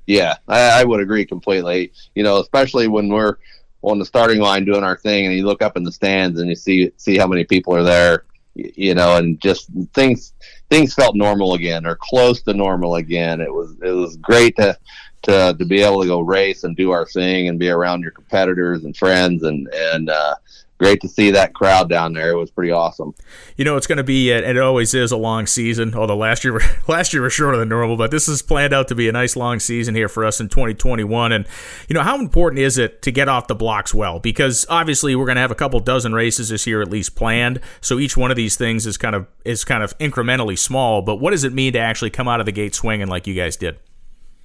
Yeah, 0.06 0.36
I, 0.48 0.80
I 0.80 0.84
would 0.84 1.00
agree 1.00 1.24
completely. 1.24 1.92
You 2.14 2.22
know, 2.22 2.38
especially 2.38 2.88
when 2.88 3.08
we're 3.08 3.36
on 3.82 3.98
the 3.98 4.04
starting 4.04 4.40
line 4.40 4.64
doing 4.64 4.84
our 4.84 4.96
thing, 4.96 5.26
and 5.26 5.34
you 5.34 5.46
look 5.46 5.62
up 5.62 5.76
in 5.76 5.84
the 5.84 5.92
stands 5.92 6.40
and 6.40 6.48
you 6.48 6.56
see 6.56 6.92
see 6.96 7.16
how 7.16 7.26
many 7.26 7.44
people 7.44 7.74
are 7.74 7.82
there. 7.82 8.24
You 8.54 8.94
know, 8.94 9.16
and 9.16 9.40
just 9.40 9.68
things 9.94 10.32
things 10.68 10.94
felt 10.94 11.16
normal 11.16 11.54
again 11.54 11.86
or 11.86 11.96
close 11.96 12.42
to 12.42 12.54
normal 12.54 12.96
again. 12.96 13.40
It 13.40 13.52
was 13.52 13.76
it 13.82 13.92
was 13.92 14.16
great 14.16 14.56
to 14.56 14.76
to 15.22 15.54
to 15.58 15.64
be 15.64 15.82
able 15.82 16.02
to 16.02 16.08
go 16.08 16.20
race 16.20 16.64
and 16.64 16.76
do 16.76 16.90
our 16.90 17.06
thing 17.06 17.48
and 17.48 17.58
be 17.58 17.68
around 17.68 18.02
your 18.02 18.10
competitors 18.10 18.84
and 18.84 18.96
friends 18.96 19.42
and 19.44 19.68
and 19.72 20.10
uh, 20.10 20.34
great 20.80 21.00
to 21.02 21.08
see 21.08 21.30
that 21.30 21.52
crowd 21.52 21.90
down 21.90 22.14
there. 22.14 22.30
It 22.30 22.36
was 22.36 22.50
pretty 22.50 22.72
awesome. 22.72 23.14
You 23.58 23.66
know, 23.66 23.76
it's 23.76 23.86
going 23.86 23.98
to 23.98 24.04
be, 24.04 24.32
and 24.32 24.44
it 24.44 24.58
always 24.58 24.94
is, 24.94 25.12
a 25.12 25.16
long 25.16 25.46
season. 25.46 25.94
Although 25.94 26.16
last 26.16 26.42
year, 26.42 26.58
last 26.88 27.12
year 27.12 27.22
was 27.22 27.34
shorter 27.34 27.58
than 27.58 27.68
normal, 27.68 27.98
but 27.98 28.10
this 28.10 28.28
is 28.28 28.40
planned 28.40 28.72
out 28.72 28.88
to 28.88 28.94
be 28.94 29.06
a 29.06 29.12
nice 29.12 29.36
long 29.36 29.60
season 29.60 29.94
here 29.94 30.08
for 30.08 30.24
us 30.24 30.40
in 30.40 30.48
2021. 30.48 31.32
And 31.32 31.46
you 31.86 31.94
know, 31.94 32.02
how 32.02 32.18
important 32.18 32.60
is 32.60 32.78
it 32.78 33.02
to 33.02 33.12
get 33.12 33.28
off 33.28 33.46
the 33.46 33.54
blocks 33.54 33.92
well? 33.92 34.18
Because 34.18 34.64
obviously, 34.70 35.14
we're 35.14 35.26
going 35.26 35.36
to 35.36 35.42
have 35.42 35.50
a 35.50 35.56
couple 35.56 35.78
dozen 35.80 36.14
races 36.14 36.48
this 36.48 36.66
year 36.66 36.80
at 36.80 36.90
least 36.90 37.14
planned. 37.14 37.60
So 37.82 37.98
each 37.98 38.16
one 38.16 38.30
of 38.30 38.38
these 38.38 38.56
things 38.56 38.86
is 38.86 38.96
kind 38.96 39.14
of 39.14 39.26
is 39.44 39.64
kind 39.64 39.82
of 39.82 39.96
incrementally 39.98 40.58
small. 40.58 41.02
But 41.02 41.16
what 41.16 41.32
does 41.32 41.44
it 41.44 41.52
mean 41.52 41.74
to 41.74 41.78
actually 41.78 42.10
come 42.10 42.26
out 42.26 42.40
of 42.40 42.46
the 42.46 42.52
gate 42.52 42.74
swinging 42.74 43.08
like 43.08 43.26
you 43.26 43.34
guys 43.34 43.56
did? 43.56 43.78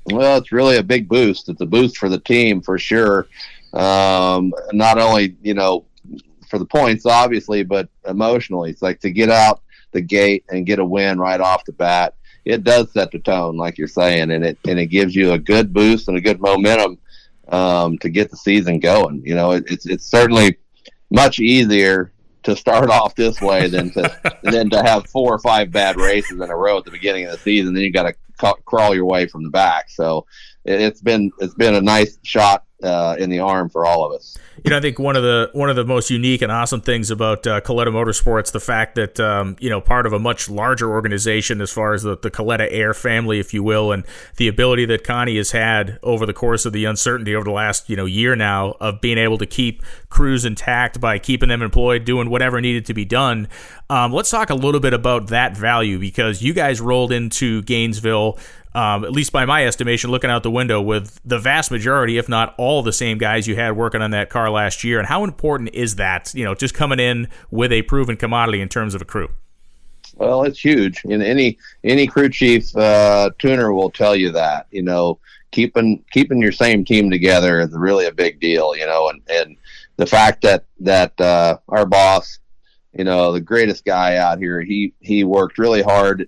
Well, 0.08 0.38
it's 0.38 0.52
really 0.52 0.76
a 0.76 0.84
big 0.84 1.08
boost. 1.08 1.48
It's 1.48 1.62
a 1.62 1.66
boost 1.66 1.98
for 1.98 2.10
the 2.10 2.20
team 2.20 2.62
for 2.62 2.78
sure. 2.78 3.28
Um, 3.72 4.54
not 4.74 5.00
only 5.00 5.38
you 5.42 5.54
know 5.54 5.86
for 6.50 6.60
the 6.60 6.66
points, 6.66 7.06
obviously, 7.06 7.64
but 7.64 7.90
emotionally, 8.08 8.70
it's 8.70 8.82
like 8.82 9.00
to 9.02 9.12
get 9.12 9.30
out 9.30 9.62
the 9.92 10.02
gate 10.02 10.44
and 10.50 10.66
get 10.66 10.80
a 10.80 10.86
win 10.86 11.20
right 11.20 11.42
off 11.42 11.66
the 11.66 11.72
bat. 11.72 12.16
It 12.44 12.64
does 12.64 12.92
set 12.92 13.12
the 13.12 13.20
tone, 13.20 13.58
like 13.58 13.78
you're 13.78 13.88
saying, 13.88 14.32
and 14.32 14.46
it 14.46 14.60
and 14.68 14.80
it 14.80 14.88
gives 14.88 15.16
you 15.16 15.32
a 15.32 15.40
good 15.40 15.74
boost 15.74 16.08
and 16.08 16.18
a 16.18 16.22
good 16.22 16.40
momentum 16.40 17.00
um, 17.48 17.98
to 18.00 18.10
get 18.10 18.30
the 18.30 18.38
season 18.38 18.80
going. 18.80 19.24
You 19.26 19.36
know, 19.36 19.52
it, 19.52 19.66
it's 19.68 19.86
it's 19.88 20.06
certainly 20.06 20.58
much 21.10 21.40
easier 21.40 22.12
to 22.44 22.56
start 22.56 22.90
off 22.92 23.16
this 23.16 23.42
way 23.42 23.68
than 23.68 23.92
to 23.94 24.38
than 24.44 24.70
to 24.70 24.84
have 24.84 25.08
four 25.08 25.34
or 25.34 25.40
five 25.40 25.72
bad 25.72 25.98
races 25.98 26.40
in 26.40 26.50
a 26.50 26.56
row 26.56 26.78
at 26.78 26.86
the 26.86 26.92
beginning 26.92 27.26
of 27.26 27.32
the 27.32 27.38
season. 27.40 27.74
Then 27.74 27.84
you 27.84 27.92
got 27.92 28.04
to 28.04 28.16
ca- 28.38 28.62
crawl 28.66 28.94
your 28.94 29.06
way 29.06 29.28
from 29.28 29.44
the 29.44 29.50
back. 29.50 29.90
So 29.90 30.28
it, 30.66 30.80
has 30.80 31.02
been 31.02 31.32
it's 31.40 31.56
been 31.56 31.76
a 31.76 31.82
nice 31.82 32.20
shot 32.24 32.65
uh, 32.84 33.16
in 33.18 33.30
the 33.30 33.40
arm 33.40 33.70
for 33.70 33.86
all 33.86 34.06
of 34.06 34.14
us. 34.14 34.38
You 34.64 34.72
know, 34.72 34.78
I 34.78 34.82
think 34.82 35.00
one 35.00 35.16
of 35.16 35.24
the 35.24 35.50
one 35.54 35.70
of 35.70 35.76
the 35.76 35.86
most 35.86 36.10
unique 36.10 36.42
and 36.42 36.52
awesome 36.52 36.82
things 36.82 37.12
about 37.12 37.46
uh, 37.46 37.62
Kalitta 37.62 37.88
Motorsports, 37.88 38.52
the 38.52 38.60
fact 38.60 38.96
that 38.96 39.20
um, 39.20 39.56
you 39.60 39.70
know 39.70 39.80
part 39.80 40.06
of 40.06 40.14
a 40.14 40.20
much 40.20 40.50
larger 40.50 40.90
organization 40.90 41.62
as 41.62 41.72
far 41.72 41.94
as 41.94 42.04
the, 42.04 42.18
the 42.18 42.32
Kalitta 42.32 42.68
Air 42.72 42.94
family, 42.94 43.40
if 43.40 43.54
you 43.54 43.64
will, 43.64 43.92
and 43.92 44.06
the 44.38 44.48
ability 44.48 44.86
that 44.86 45.04
Connie 45.04 45.38
has 45.38 45.52
had 45.52 46.00
over 46.04 46.26
the 46.26 46.34
course 46.34 46.66
of 46.66 46.74
the 46.74 46.86
uncertainty 46.86 47.36
over 47.36 47.44
the 47.44 47.52
last 47.52 47.90
you 47.90 47.96
know 47.96 48.06
year 48.06 48.36
now 48.36 48.72
of 48.80 49.02
being 49.02 49.18
able 49.18 49.38
to 49.38 49.46
keep 49.46 49.84
crews 50.10 50.46
intact 50.46 51.00
by 51.00 51.20
keeping 51.20 51.50
them 51.50 51.62
employed, 51.62 52.06
doing 52.06 52.30
whatever 52.30 52.60
needed 52.60 52.86
to 52.86 52.94
be 52.94 53.06
done. 53.06 53.48
Um, 53.90 54.14
let's 54.14 54.32
talk 54.32 54.50
a 54.50 54.56
little 54.56 54.80
bit 54.80 54.94
about 54.94 55.28
that 55.28 55.56
value 55.56 56.00
because 56.00 56.42
you 56.42 56.54
guys 56.54 56.82
rolled 56.82 57.12
into 57.12 57.62
Gainesville 57.64 58.40
um, 58.76 59.06
at 59.06 59.14
least 59.14 59.32
by 59.32 59.46
my 59.46 59.66
estimation, 59.66 60.12
looking 60.12 60.30
out 60.30 60.44
the 60.44 60.52
window 60.52 60.82
with 60.82 61.22
the 61.24 61.40
vast 61.40 61.72
majority, 61.72 62.18
if 62.18 62.28
not 62.28 62.54
all, 62.58 62.84
the 62.84 62.92
same 62.92 63.18
guys 63.18 63.48
you 63.48 63.56
had 63.56 63.78
working 63.78 64.02
on 64.02 64.12
that 64.12 64.30
car 64.30 64.50
last 64.50 64.84
year. 64.84 65.00
And 65.00 65.08
how 65.08 65.24
important 65.24 65.70
is 65.74 65.96
that? 65.96 66.34
You 66.36 66.44
know, 66.44 66.54
just 66.54 66.74
coming 66.74 67.00
in 67.00 67.30
with 67.50 67.72
a 67.72 67.84
proven 67.84 68.18
commodity 68.18 68.60
in 68.60 68.68
terms 68.68 68.94
of 68.94 69.02
a 69.02 69.06
crew. 69.06 69.30
Well, 70.18 70.44
it's 70.44 70.60
huge. 70.60 71.02
And 71.06 71.24
any 71.24 71.58
any 71.86 72.06
crew 72.06 72.28
chief 72.28 72.76
uh, 72.76 73.30
tuner 73.40 73.72
will 73.72 73.90
tell 73.90 74.14
you 74.14 74.32
that. 74.34 74.68
You 74.72 74.82
know, 74.82 75.20
keeping 75.52 76.04
keeping 76.12 76.42
your 76.42 76.52
same 76.52 76.84
team 76.84 77.10
together 77.10 77.62
is 77.62 77.72
really 77.72 78.08
a 78.08 78.12
big 78.12 78.42
deal. 78.42 78.76
You 78.76 78.88
know, 78.88 79.08
and 79.08 79.22
and 79.30 79.56
the 79.96 80.06
fact 80.06 80.42
that 80.42 80.66
that 80.82 81.20
uh, 81.22 81.60
our 81.70 81.86
boss, 81.86 82.40
you 82.92 83.06
know, 83.06 83.32
the 83.32 83.40
greatest 83.40 83.86
guy 83.86 84.18
out 84.18 84.38
here, 84.38 84.60
he 84.60 84.94
he 85.00 85.24
worked 85.24 85.58
really 85.58 85.82
hard, 85.82 86.28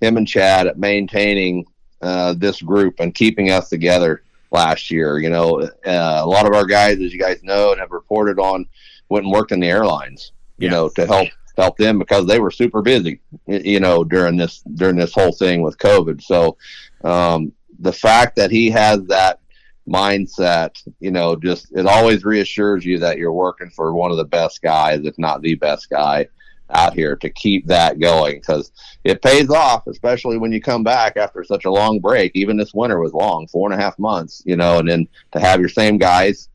him 0.00 0.16
and 0.16 0.28
Chad, 0.28 0.68
at 0.68 0.78
maintaining 0.78 1.64
uh, 2.00 2.34
this 2.34 2.62
group 2.62 3.00
and 3.00 3.14
keeping 3.14 3.50
us 3.50 3.68
together 3.68 4.22
last 4.50 4.90
year. 4.90 5.18
You 5.18 5.30
know, 5.30 5.60
uh, 5.60 6.20
a 6.22 6.26
lot 6.26 6.46
of 6.46 6.54
our 6.54 6.66
guys, 6.66 7.00
as 7.00 7.12
you 7.12 7.18
guys 7.18 7.42
know 7.42 7.72
and 7.72 7.80
have 7.80 7.90
reported 7.90 8.38
on, 8.38 8.66
went 9.08 9.24
and 9.24 9.32
worked 9.32 9.52
in 9.52 9.60
the 9.60 9.68
airlines. 9.68 10.32
You 10.58 10.66
yeah. 10.66 10.74
know, 10.74 10.88
to 10.90 11.06
help 11.06 11.28
help 11.56 11.76
them 11.76 11.98
because 11.98 12.26
they 12.26 12.40
were 12.40 12.50
super 12.50 12.82
busy. 12.82 13.20
You 13.46 13.80
know, 13.80 14.04
during 14.04 14.36
this 14.36 14.62
during 14.74 14.96
this 14.96 15.14
whole 15.14 15.32
thing 15.32 15.62
with 15.62 15.78
COVID. 15.78 16.22
So 16.22 16.56
um, 17.04 17.52
the 17.78 17.92
fact 17.92 18.36
that 18.36 18.50
he 18.50 18.70
has 18.70 19.02
that 19.04 19.40
mindset, 19.88 20.82
you 21.00 21.10
know, 21.10 21.36
just 21.36 21.68
it 21.72 21.86
always 21.86 22.24
reassures 22.24 22.84
you 22.84 22.98
that 22.98 23.18
you're 23.18 23.32
working 23.32 23.70
for 23.70 23.94
one 23.94 24.10
of 24.10 24.16
the 24.16 24.24
best 24.24 24.62
guys, 24.62 25.00
if 25.04 25.18
not 25.18 25.42
the 25.42 25.54
best 25.54 25.88
guy 25.88 26.28
out 26.70 26.94
here 26.94 27.16
to 27.16 27.30
keep 27.30 27.66
that 27.66 27.98
going 27.98 28.36
because 28.36 28.72
it 29.04 29.22
pays 29.22 29.50
off, 29.50 29.86
especially 29.86 30.38
when 30.38 30.52
you 30.52 30.60
come 30.60 30.82
back 30.82 31.16
after 31.16 31.42
such 31.44 31.64
a 31.64 31.70
long 31.70 31.98
break. 31.98 32.32
Even 32.34 32.56
this 32.56 32.74
winter 32.74 33.00
was 33.00 33.12
long, 33.12 33.46
four 33.48 33.70
and 33.70 33.78
a 33.78 33.82
half 33.82 33.98
months, 33.98 34.42
you 34.44 34.56
know, 34.56 34.78
and 34.78 34.88
then 34.88 35.08
to 35.32 35.40
have 35.40 35.60
your 35.60 35.68
same 35.68 35.98
guys 35.98 36.48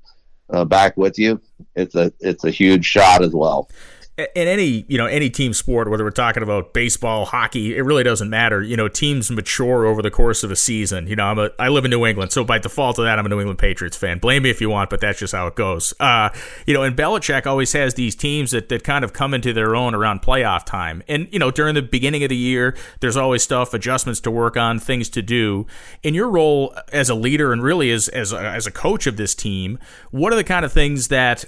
uh, 0.50 0.66
back 0.66 0.96
with 0.98 1.18
you, 1.18 1.42
it's 1.76 1.96
a 1.96 2.12
it's 2.20 2.44
a 2.44 2.52
huge 2.52 2.86
shot 2.86 3.24
as 3.24 3.34
well 3.34 3.70
in 4.18 4.48
any 4.48 4.86
you 4.88 4.98
know 4.98 5.08
any 5.08 5.28
team 5.28 5.54
sport 5.54 5.90
whether 5.90 6.04
we're 6.04 6.12
talking 6.12 6.44
about 6.44 6.72
baseball 6.72 7.26
hockey 7.26 7.76
it 7.76 7.82
really 7.82 8.04
doesn't 8.04 8.30
matter. 8.30 8.62
You 8.62 8.78
know 8.78 8.88
teams 8.88 9.32
mature 9.32 9.86
over 9.88 10.04
the 10.04 10.12
course 10.12 10.44
of 10.44 10.52
a 10.52 10.56
season. 10.56 11.08
You 11.08 11.16
know 11.16 11.26
i'm 11.26 11.40
a 11.40 11.50
i 11.58 11.68
live 11.70 11.84
in 11.84 11.92
new 11.92 12.06
england 12.06 12.32
so 12.32 12.44
by 12.44 12.60
default 12.60 13.00
of 13.00 13.06
that 13.06 13.18
i'm 13.18 13.26
a 13.26 13.30
new 13.30 13.40
england 13.40 13.58
patriots 13.58 13.98
fan. 13.98 14.20
Blame 14.20 14.44
me 14.44 14.52
if 14.52 14.62
you 14.62 14.70
want 14.70 14.92
but 14.92 15.00
that's 15.00 15.18
just 15.18 15.34
how 15.34 15.48
it 15.48 15.56
goes. 15.56 15.94
Uh, 16.00 16.30
you 16.68 16.74
know 16.76 16.84
and 16.84 16.96
Belichick 16.96 17.48
always 17.48 17.74
has 17.74 17.96
these 17.96 18.16
teams 18.16 18.52
that, 18.52 18.70
that 18.70 18.84
kind 18.84 19.04
of 19.04 19.14
come 19.14 19.34
into 19.34 19.52
their 19.52 19.76
own 19.76 19.96
around 19.96 20.22
playoff 20.22 20.64
time. 20.64 21.02
And 21.08 21.28
you 21.32 21.40
know 21.40 21.50
during 21.50 21.74
the 21.74 21.82
beginning 21.82 22.24
of 22.24 22.30
the 22.30 22.38
year 22.38 22.78
there's 23.00 23.18
always 23.18 23.42
stuff 23.42 23.74
adjustments 23.74 24.20
to 24.22 24.32
work 24.32 24.58
on 24.58 24.80
things 24.80 25.10
to 25.10 25.24
do. 25.24 25.66
In 26.04 26.14
your 26.14 26.30
role 26.30 26.76
as 26.92 27.10
a 27.10 27.16
leader 27.16 27.52
and 27.52 27.64
really 27.64 27.90
as 27.90 28.10
as 28.10 28.32
a, 28.32 28.40
as 28.40 28.68
a 28.68 28.72
coach 28.72 29.08
of 29.08 29.18
this 29.18 29.34
team 29.34 29.80
what 30.12 30.32
are 30.32 30.36
the 30.36 30.44
kind 30.44 30.64
of 30.64 30.72
things 30.72 31.08
that 31.08 31.46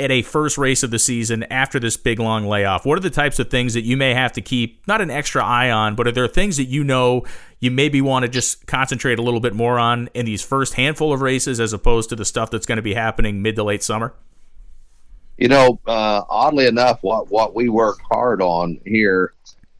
at 0.00 0.10
a 0.10 0.22
first 0.22 0.58
race 0.58 0.82
of 0.82 0.90
the 0.90 0.98
season 0.98 1.44
after 1.44 1.78
this 1.78 1.96
big 1.96 2.18
long 2.18 2.46
layoff? 2.46 2.86
What 2.86 2.98
are 2.98 3.02
the 3.02 3.10
types 3.10 3.38
of 3.38 3.50
things 3.50 3.74
that 3.74 3.82
you 3.82 3.96
may 3.96 4.14
have 4.14 4.32
to 4.32 4.40
keep 4.40 4.86
not 4.88 5.00
an 5.00 5.10
extra 5.10 5.44
eye 5.44 5.70
on, 5.70 5.94
but 5.94 6.08
are 6.08 6.12
there 6.12 6.26
things 6.26 6.56
that 6.56 6.64
you 6.64 6.82
know 6.82 7.24
you 7.60 7.70
maybe 7.70 8.00
want 8.00 8.24
to 8.24 8.28
just 8.28 8.66
concentrate 8.66 9.18
a 9.18 9.22
little 9.22 9.40
bit 9.40 9.54
more 9.54 9.78
on 9.78 10.08
in 10.14 10.26
these 10.26 10.42
first 10.42 10.74
handful 10.74 11.12
of 11.12 11.20
races 11.20 11.60
as 11.60 11.72
opposed 11.72 12.08
to 12.08 12.16
the 12.16 12.24
stuff 12.24 12.50
that's 12.50 12.66
going 12.66 12.76
to 12.76 12.82
be 12.82 12.94
happening 12.94 13.42
mid 13.42 13.56
to 13.56 13.62
late 13.62 13.82
summer? 13.82 14.14
You 15.36 15.48
know, 15.48 15.80
uh, 15.86 16.22
oddly 16.28 16.66
enough, 16.66 16.98
what 17.02 17.30
what 17.30 17.54
we 17.54 17.68
work 17.68 18.00
hard 18.10 18.42
on 18.42 18.80
here 18.84 19.34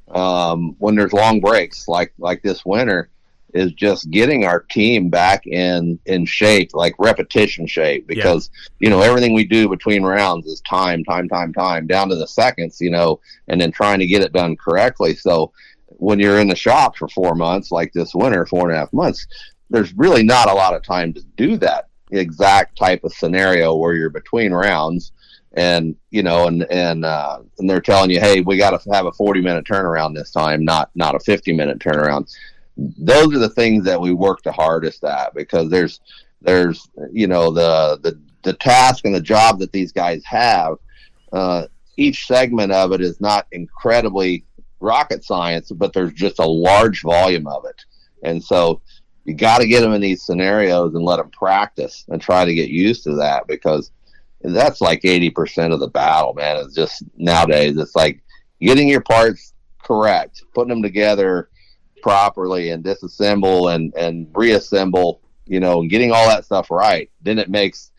um, 0.08 0.76
when 0.78 0.94
there's 0.94 1.12
long 1.12 1.40
breaks 1.40 1.88
like 1.88 2.12
like 2.18 2.42
this 2.42 2.64
winter 2.64 3.10
is 3.54 3.72
just 3.72 4.10
getting 4.10 4.44
our 4.44 4.60
team 4.60 5.08
back 5.08 5.46
in 5.46 5.98
in 6.06 6.24
shape, 6.26 6.70
like 6.74 6.94
repetition 6.98 7.66
shape, 7.66 8.06
because 8.06 8.50
yeah. 8.52 8.86
you 8.86 8.90
know 8.90 9.02
everything 9.02 9.34
we 9.34 9.44
do 9.44 9.68
between 9.68 10.02
rounds 10.02 10.46
is 10.46 10.60
time, 10.62 11.04
time, 11.04 11.28
time, 11.28 11.52
time, 11.52 11.86
down 11.86 12.08
to 12.08 12.16
the 12.16 12.26
seconds, 12.26 12.80
you 12.80 12.90
know, 12.90 13.20
and 13.48 13.60
then 13.60 13.72
trying 13.72 13.98
to 13.98 14.06
get 14.06 14.22
it 14.22 14.32
done 14.32 14.56
correctly. 14.56 15.14
So 15.14 15.52
when 15.86 16.18
you're 16.18 16.40
in 16.40 16.48
the 16.48 16.56
shop 16.56 16.96
for 16.96 17.08
four 17.08 17.34
months, 17.34 17.70
like 17.70 17.92
this 17.92 18.14
winter, 18.14 18.46
four 18.46 18.68
and 18.68 18.76
a 18.76 18.80
half 18.80 18.92
months, 18.92 19.26
there's 19.68 19.92
really 19.94 20.22
not 20.22 20.50
a 20.50 20.54
lot 20.54 20.74
of 20.74 20.82
time 20.82 21.12
to 21.14 21.22
do 21.36 21.56
that 21.58 21.88
exact 22.10 22.76
type 22.76 23.04
of 23.04 23.12
scenario 23.12 23.76
where 23.76 23.94
you're 23.94 24.10
between 24.10 24.52
rounds 24.52 25.12
and 25.54 25.96
you 26.10 26.22
know 26.22 26.46
and 26.46 26.64
and 26.70 27.04
uh, 27.04 27.40
and 27.58 27.68
they're 27.68 27.80
telling 27.80 28.10
you 28.10 28.20
hey 28.20 28.40
we 28.40 28.56
got 28.56 28.78
to 28.78 28.92
have 28.92 29.06
a 29.06 29.12
40 29.12 29.40
minute 29.40 29.64
turnaround 29.64 30.14
this 30.14 30.30
time 30.30 30.64
not 30.64 30.90
not 30.94 31.14
a 31.14 31.20
50 31.20 31.52
minute 31.52 31.78
turnaround 31.78 32.32
those 32.98 33.34
are 33.34 33.38
the 33.38 33.50
things 33.50 33.84
that 33.84 34.00
we 34.00 34.12
work 34.12 34.42
the 34.42 34.52
hardest 34.52 35.04
at 35.04 35.34
because 35.34 35.68
there's 35.70 36.00
there's 36.40 36.88
you 37.12 37.26
know 37.26 37.50
the 37.50 37.98
the 38.02 38.18
the 38.42 38.54
task 38.54 39.04
and 39.04 39.14
the 39.14 39.20
job 39.20 39.58
that 39.58 39.72
these 39.72 39.92
guys 39.92 40.22
have 40.24 40.76
uh, 41.32 41.66
each 41.96 42.26
segment 42.26 42.72
of 42.72 42.92
it 42.92 43.00
is 43.00 43.20
not 43.20 43.46
incredibly 43.52 44.44
rocket 44.80 45.24
science, 45.24 45.70
but 45.70 45.92
there's 45.92 46.12
just 46.12 46.38
a 46.38 46.46
large 46.46 47.02
volume 47.02 47.46
of 47.46 47.64
it. 47.66 47.80
And 48.22 48.42
so 48.42 48.80
you 49.24 49.34
got 49.34 49.58
to 49.58 49.66
get 49.66 49.82
them 49.82 49.92
in 49.92 50.00
these 50.00 50.24
scenarios 50.24 50.94
and 50.94 51.04
let 51.04 51.16
them 51.16 51.30
practice 51.30 52.04
and 52.08 52.20
try 52.20 52.44
to 52.44 52.54
get 52.54 52.70
used 52.70 53.04
to 53.04 53.14
that 53.16 53.46
because 53.46 53.90
that's 54.42 54.80
like 54.80 55.02
80% 55.02 55.72
of 55.72 55.80
the 55.80 55.88
battle, 55.88 56.32
man. 56.32 56.56
It's 56.56 56.74
just 56.74 57.04
nowadays, 57.16 57.76
it's 57.76 57.94
like 57.94 58.22
getting 58.60 58.88
your 58.88 59.02
parts 59.02 59.52
correct, 59.82 60.42
putting 60.54 60.70
them 60.70 60.82
together 60.82 61.50
properly 62.02 62.70
and 62.70 62.84
disassemble 62.84 63.74
and, 63.74 63.94
and 63.94 64.28
reassemble, 64.34 65.20
you 65.46 65.60
know, 65.60 65.82
getting 65.86 66.12
all 66.12 66.28
that 66.28 66.44
stuff 66.44 66.70
right. 66.70 67.10
Then 67.22 67.38
it 67.38 67.48
makes 67.48 67.90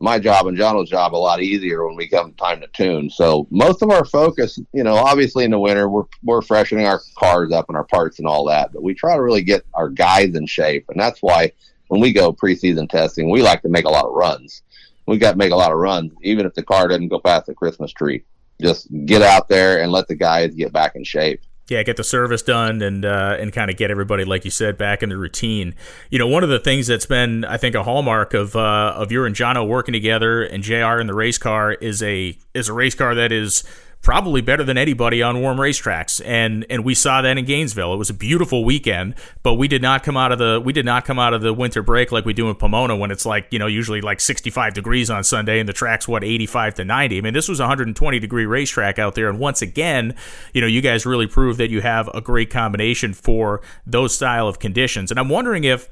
my 0.00 0.18
job 0.18 0.46
and 0.46 0.56
Jono's 0.56 0.90
job 0.90 1.14
a 1.14 1.16
lot 1.16 1.42
easier 1.42 1.86
when 1.86 1.96
we 1.96 2.08
come 2.08 2.32
time 2.34 2.60
to 2.60 2.68
tune. 2.68 3.10
So 3.10 3.46
most 3.50 3.82
of 3.82 3.90
our 3.90 4.04
focus, 4.04 4.58
you 4.72 4.84
know, 4.84 4.94
obviously 4.94 5.44
in 5.44 5.50
the 5.50 5.58
winter 5.58 5.88
we're 5.88 6.04
we're 6.22 6.42
freshening 6.42 6.86
our 6.86 7.00
cars 7.18 7.52
up 7.52 7.66
and 7.68 7.76
our 7.76 7.84
parts 7.84 8.18
and 8.18 8.28
all 8.28 8.44
that, 8.46 8.72
but 8.72 8.82
we 8.82 8.94
try 8.94 9.16
to 9.16 9.22
really 9.22 9.42
get 9.42 9.64
our 9.74 9.88
guys 9.88 10.34
in 10.34 10.46
shape, 10.46 10.86
and 10.88 11.00
that's 11.00 11.20
why 11.20 11.52
when 11.88 12.00
we 12.00 12.12
go 12.12 12.32
preseason 12.32 12.88
testing, 12.88 13.30
we 13.30 13.42
like 13.42 13.62
to 13.62 13.68
make 13.68 13.86
a 13.86 13.90
lot 13.90 14.04
of 14.04 14.12
runs. 14.12 14.62
We 15.06 15.16
got 15.16 15.32
to 15.32 15.38
make 15.38 15.52
a 15.52 15.56
lot 15.56 15.72
of 15.72 15.78
runs, 15.78 16.12
even 16.22 16.44
if 16.44 16.54
the 16.54 16.62
car 16.62 16.86
doesn't 16.86 17.08
go 17.08 17.18
past 17.18 17.46
the 17.46 17.54
Christmas 17.54 17.92
tree. 17.92 18.24
Just 18.60 18.88
get 19.06 19.22
out 19.22 19.48
there 19.48 19.82
and 19.82 19.90
let 19.90 20.06
the 20.06 20.14
guys 20.14 20.54
get 20.54 20.72
back 20.72 20.96
in 20.96 21.04
shape 21.04 21.40
yeah, 21.68 21.82
get 21.82 21.96
the 21.96 22.04
service 22.04 22.42
done 22.42 22.80
and 22.82 23.04
uh, 23.04 23.36
and 23.38 23.52
kind 23.52 23.70
of 23.70 23.76
get 23.76 23.90
everybody, 23.90 24.24
like 24.24 24.44
you 24.44 24.50
said, 24.50 24.78
back 24.78 25.02
in 25.02 25.10
the 25.10 25.16
routine. 25.16 25.74
You 26.10 26.18
know, 26.18 26.26
one 26.26 26.42
of 26.42 26.48
the 26.48 26.58
things 26.58 26.86
that's 26.86 27.06
been, 27.06 27.44
I 27.44 27.58
think, 27.58 27.74
a 27.74 27.82
hallmark 27.82 28.34
of 28.34 28.56
uh, 28.56 28.94
of 28.96 29.12
your 29.12 29.26
and 29.26 29.36
Jono 29.36 29.66
working 29.66 29.92
together 29.92 30.42
and 30.42 30.62
Jr. 30.62 30.98
in 30.98 31.06
the 31.06 31.14
race 31.14 31.38
car 31.38 31.72
is 31.72 32.02
a 32.02 32.36
is 32.54 32.68
a 32.68 32.72
race 32.72 32.94
car 32.94 33.14
that 33.14 33.32
is 33.32 33.64
probably 34.00 34.40
better 34.40 34.62
than 34.64 34.78
anybody 34.78 35.22
on 35.22 35.40
warm 35.40 35.58
racetracks 35.58 36.20
and 36.24 36.64
and 36.70 36.84
we 36.84 36.94
saw 36.94 37.20
that 37.20 37.36
in 37.36 37.44
Gainesville. 37.44 37.92
It 37.92 37.96
was 37.96 38.10
a 38.10 38.14
beautiful 38.14 38.64
weekend, 38.64 39.14
but 39.42 39.54
we 39.54 39.68
did 39.68 39.82
not 39.82 40.02
come 40.02 40.16
out 40.16 40.32
of 40.32 40.38
the 40.38 40.60
we 40.64 40.72
did 40.72 40.84
not 40.84 41.04
come 41.04 41.18
out 41.18 41.34
of 41.34 41.42
the 41.42 41.52
winter 41.52 41.82
break 41.82 42.12
like 42.12 42.24
we 42.24 42.32
do 42.32 42.48
in 42.48 42.54
Pomona 42.54 42.96
when 42.96 43.10
it's 43.10 43.26
like, 43.26 43.48
you 43.50 43.58
know, 43.58 43.66
usually 43.66 44.00
like 44.00 44.20
65 44.20 44.74
degrees 44.74 45.10
on 45.10 45.24
Sunday 45.24 45.58
and 45.58 45.68
the 45.68 45.72
track's 45.72 46.06
what 46.06 46.22
85 46.22 46.74
to 46.74 46.84
90. 46.84 47.18
I 47.18 47.20
mean, 47.20 47.34
this 47.34 47.48
was 47.48 47.60
a 47.60 47.64
120 47.64 48.18
degree 48.18 48.46
racetrack 48.46 48.98
out 48.98 49.14
there 49.14 49.28
and 49.28 49.38
once 49.38 49.62
again, 49.62 50.14
you 50.54 50.60
know, 50.60 50.66
you 50.66 50.80
guys 50.80 51.04
really 51.04 51.26
proved 51.26 51.58
that 51.58 51.70
you 51.70 51.80
have 51.80 52.08
a 52.14 52.20
great 52.20 52.50
combination 52.50 53.12
for 53.12 53.60
those 53.86 54.14
style 54.14 54.48
of 54.48 54.58
conditions. 54.58 55.10
And 55.10 55.18
I'm 55.18 55.28
wondering 55.28 55.64
if 55.64 55.88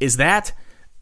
is 0.00 0.16
that 0.16 0.52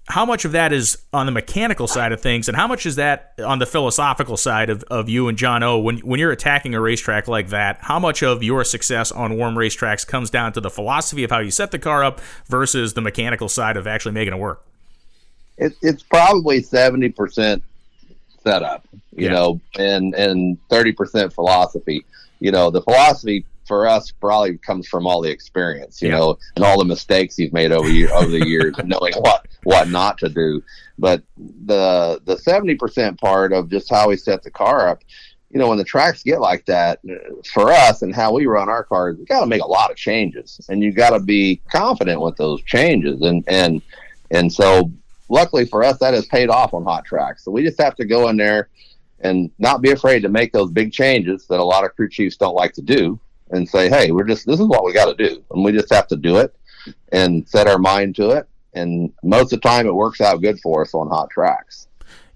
how 0.08 0.25
much 0.25 0.44
of 0.44 0.52
that 0.52 0.72
is 0.72 0.98
on 1.12 1.26
the 1.26 1.32
mechanical 1.32 1.88
side 1.88 2.12
of 2.12 2.20
things, 2.20 2.46
and 2.48 2.56
how 2.56 2.68
much 2.68 2.86
is 2.86 2.96
that 2.96 3.32
on 3.44 3.58
the 3.58 3.66
philosophical 3.66 4.36
side 4.36 4.70
of, 4.70 4.84
of 4.84 5.08
you 5.08 5.26
and 5.26 5.36
Jono? 5.36 5.82
When 5.82 5.98
when 5.98 6.20
you're 6.20 6.30
attacking 6.30 6.75
a 6.75 6.80
racetrack 6.80 7.26
like 7.26 7.48
that, 7.48 7.78
how 7.80 7.98
much 7.98 8.22
of 8.22 8.42
your 8.42 8.62
success 8.62 9.10
on 9.10 9.36
warm 9.36 9.56
racetracks 9.56 10.06
comes 10.06 10.30
down 10.30 10.52
to 10.52 10.60
the 10.60 10.70
philosophy 10.70 11.25
of 11.25 11.30
how 11.30 11.40
you 11.40 11.50
set 11.50 11.72
the 11.72 11.78
car 11.78 12.04
up 12.04 12.20
versus 12.48 12.94
the 12.94 13.00
mechanical 13.00 13.48
side 13.48 13.76
of 13.76 13.86
actually 13.86 14.12
making 14.12 14.32
it 14.32 14.38
work? 14.38 14.64
It, 15.58 15.75
it's 15.82 16.04
probably 16.04 16.62
seventy 16.62 17.08
percent 17.08 17.64
setup, 18.44 18.86
you 19.12 19.26
yeah. 19.26 19.32
know, 19.32 19.60
and 19.76 20.14
and 20.14 20.56
thirty 20.68 20.92
percent 20.92 21.32
philosophy. 21.32 22.04
You 22.38 22.52
know, 22.52 22.70
the 22.70 22.82
philosophy 22.82 23.44
for 23.66 23.87
us 23.87 24.11
probably 24.11 24.58
comes 24.58 24.88
from 24.88 25.06
all 25.06 25.20
the 25.20 25.30
experience, 25.30 26.00
you 26.00 26.08
yeah. 26.08 26.18
know, 26.18 26.38
and 26.54 26.64
all 26.64 26.78
the 26.78 26.85
mistakes 26.85 27.38
you've 27.38 27.52
made 27.52 27.73
over 27.73 27.88
year, 27.88 28.12
over 28.12 28.30
the 28.30 28.46
years, 28.46 28.78
and 28.78 28.88
knowing 28.88 29.12
what 29.14 29.46
what 29.64 29.88
not 29.88 30.18
to 30.18 30.28
do. 30.28 30.62
But 30.99 31.23
the 31.37 32.20
the 32.25 32.38
seventy 32.38 32.75
percent 32.75 33.20
part 33.20 33.52
of 33.52 33.68
just 33.68 33.90
how 33.90 34.08
we 34.08 34.16
set 34.16 34.42
the 34.42 34.50
car 34.50 34.88
up, 34.88 35.02
you 35.50 35.58
know, 35.58 35.68
when 35.68 35.78
the 35.78 35.85
tracks 35.85 36.23
get 36.23 36.40
like 36.40 36.64
that, 36.66 37.00
uh, 37.08 37.14
for 37.52 37.73
us 37.73 38.02
and 38.02 38.14
how 38.14 38.32
we 38.32 38.46
run 38.46 38.68
our 38.68 38.85
cars, 38.85 39.16
we 39.18 39.25
got 39.25 39.40
to 39.40 39.46
make 39.46 39.62
a 39.62 39.66
lot 39.66 39.90
of 39.90 39.96
changes, 39.96 40.61
and 40.68 40.82
you 40.82 40.92
got 40.92 41.11
to 41.11 41.20
be 41.20 41.61
confident 41.70 42.20
with 42.20 42.37
those 42.37 42.62
changes, 42.62 43.20
and 43.23 43.44
and 43.49 43.82
and 44.30 44.52
so 44.52 44.90
luckily 45.28 45.66
for 45.66 45.82
us, 45.82 45.99
that 45.99 46.14
has 46.14 46.26
paid 46.26 46.49
off 46.49 46.73
on 46.73 46.85
hot 46.85 47.04
tracks. 47.04 47.44
So 47.44 47.50
we 47.50 47.62
just 47.62 47.80
have 47.80 47.96
to 47.96 48.04
go 48.04 48.28
in 48.28 48.37
there 48.37 48.68
and 49.20 49.50
not 49.58 49.80
be 49.80 49.90
afraid 49.90 50.20
to 50.20 50.28
make 50.28 50.52
those 50.52 50.70
big 50.70 50.92
changes 50.92 51.46
that 51.46 51.58
a 51.58 51.64
lot 51.64 51.84
of 51.84 51.95
crew 51.97 52.08
chiefs 52.08 52.36
don't 52.36 52.54
like 52.54 52.73
to 52.75 52.82
do 52.82 53.19
and 53.50 53.69
say, 53.69 53.89
hey, 53.89 54.11
we're 54.11 54.25
just 54.25 54.47
this 54.47 54.61
is 54.61 54.67
what 54.67 54.85
we 54.85 54.93
got 54.93 55.06
to 55.06 55.28
do, 55.28 55.43
and 55.50 55.65
we 55.65 55.73
just 55.73 55.93
have 55.93 56.06
to 56.09 56.17
do 56.17 56.39
it 56.39 56.54
and 57.13 57.49
set 57.49 57.67
our 57.67 57.78
mind 57.78 58.17
to 58.17 58.30
it. 58.30 58.49
And 58.75 59.13
most 59.23 59.52
of 59.52 59.61
the 59.61 59.69
time, 59.69 59.87
it 59.87 59.95
works 59.95 60.21
out 60.21 60.43
good 60.43 60.61
for 60.61 60.82
us 60.82 60.95
on 60.95 61.09
hot 61.09 61.30
tracks. 61.30 61.85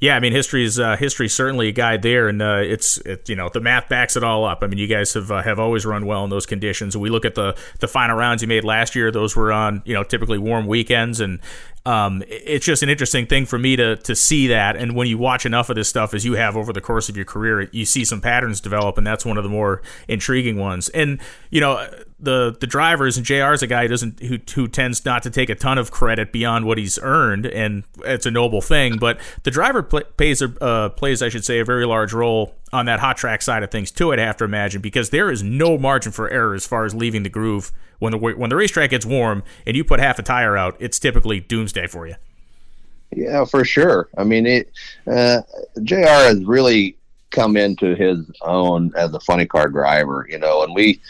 Yeah, 0.01 0.17
I 0.17 0.21
mean 0.21 0.33
history's 0.33 0.81
uh, 0.81 0.97
history's 0.97 1.35
certainly 1.35 1.69
a 1.69 1.73
guide 1.73 2.01
there, 2.01 2.29
and 2.29 2.41
uh, 2.41 2.63
it's 2.63 2.97
it, 2.99 3.29
you 3.29 3.37
know 3.37 3.51
the 3.51 3.61
math 3.61 3.91
backs 3.91 4.17
it 4.17 4.25
all 4.25 4.47
up. 4.47 4.61
I 4.63 4.67
mean, 4.67 4.79
you 4.79 4.87
guys 4.87 5.13
have 5.13 5.31
uh, 5.31 5.43
have 5.43 5.59
always 5.59 5.85
run 5.85 6.07
well 6.07 6.25
in 6.25 6.31
those 6.31 6.47
conditions. 6.47 6.97
We 6.97 7.11
look 7.11 7.27
at 7.27 7.35
the 7.35 7.55
the 7.81 7.89
final 7.89 8.17
rounds 8.17 8.41
you 8.41 8.49
made 8.49 8.65
last 8.65 8.97
year; 8.97 9.11
those 9.11 9.37
were 9.37 9.53
on 9.53 9.83
you 9.85 9.93
know 9.93 10.03
typically 10.03 10.39
warm 10.39 10.67
weekends, 10.67 11.21
and 11.21 11.39
um, 11.85 12.23
it's 12.29 12.65
just 12.65 12.83
an 12.83 12.89
interesting 12.89 13.27
thing 13.27 13.45
for 13.45 13.59
me 13.59 13.77
to 13.77 13.97
to 13.97 14.17
see 14.17 14.47
that. 14.47 14.75
And 14.75 14.97
when 14.97 15.07
you 15.07 15.19
watch 15.19 15.45
enough 15.45 15.69
of 15.69 15.77
this 15.77 15.91
stuff 15.91 16.15
as 16.15 16.25
you 16.25 16.33
have 16.33 16.57
over 16.57 16.73
the 16.73 16.81
course 16.81 17.11
of 17.11 17.17
your 17.17 17.27
career, 17.27 17.69
you 17.71 17.85
see 17.85 18.07
some 18.07 18.23
patterns 18.23 18.63
develop, 18.63 18.97
and 18.97 19.07
that's 19.07 19.27
one 19.27 19.37
of 19.37 19.45
the 19.45 19.51
more 19.51 19.83
intriguing 20.09 20.57
ones. 20.57 20.89
And 20.89 21.21
you 21.51 21.61
know, 21.61 21.87
the 22.21 22.57
the 22.59 22.67
drivers 22.67 23.17
and 23.17 23.25
Jr. 23.25 23.53
is 23.53 23.63
a 23.63 23.67
guy 23.67 23.83
who 23.83 23.89
doesn't 23.89 24.21
who 24.21 24.39
who 24.55 24.69
tends 24.69 25.05
not 25.05 25.23
to 25.23 25.31
take 25.31 25.49
a 25.49 25.55
ton 25.55 25.79
of 25.79 25.91
credit 25.91 26.33
beyond 26.33 26.67
what 26.67 26.79
he's 26.79 26.99
earned, 27.03 27.47
and 27.47 27.85
it's 28.05 28.27
a 28.27 28.31
noble 28.31 28.61
thing. 28.61 28.99
But 28.99 29.21
the 29.43 29.51
driver 29.51 29.83
play, 29.83 30.03
plays 30.17 30.43
a 30.43 30.53
uh, 30.63 30.89
plays, 30.91 31.23
I 31.23 31.29
should 31.29 31.45
say, 31.45 31.61
a 31.61 31.65
very 31.65 31.87
large 31.87 32.13
role 32.13 32.55
on 32.73 32.87
that 32.87 33.01
hot 33.01 33.17
track 33.17 33.43
side 33.43 33.63
of 33.63 33.71
things 33.71 33.91
too. 33.91 34.13
I'd 34.13 34.19
have 34.19 34.37
to 34.39 34.45
imagine 34.45 34.81
because 34.81 35.11
there 35.11 35.31
is 35.31 35.43
no 35.43 35.79
margin 35.79 36.13
for 36.13 36.31
error 36.31 36.55
as 36.55 36.67
far 36.67 36.85
as 36.85 36.95
leaving 36.95 37.23
the 37.23 37.29
groove 37.29 37.73
when 37.99 38.13
the 38.13 38.19
when 38.19 38.51
the 38.51 38.57
racetrack 38.57 38.91
gets 38.91 39.07
warm 39.07 39.43
and 39.67 39.77
you 39.77 39.85
put 39.85 40.01
half 40.01 40.19
a 40.19 40.23
tire 40.23 40.57
out. 40.57 40.77
It's 40.79 40.99
typically 40.99 41.41
doomsday 41.41 41.87
for 41.87 42.07
you. 42.07 42.17
Yeah, 43.13 43.45
for 43.45 43.65
sure. 43.65 44.09
I 44.17 44.25
mean, 44.25 44.47
it, 44.47 44.71
uh, 45.07 45.43
Jr. 45.83 46.07
has 46.07 46.45
really 46.45 46.97
come 47.31 47.57
into 47.57 47.95
his 47.95 48.19
own 48.43 48.93
as 48.97 49.13
a 49.15 49.21
funny 49.21 49.47
car 49.47 49.69
driver, 49.69 50.27
you 50.29 50.39
know, 50.39 50.63
and 50.63 50.75
we 50.75 51.01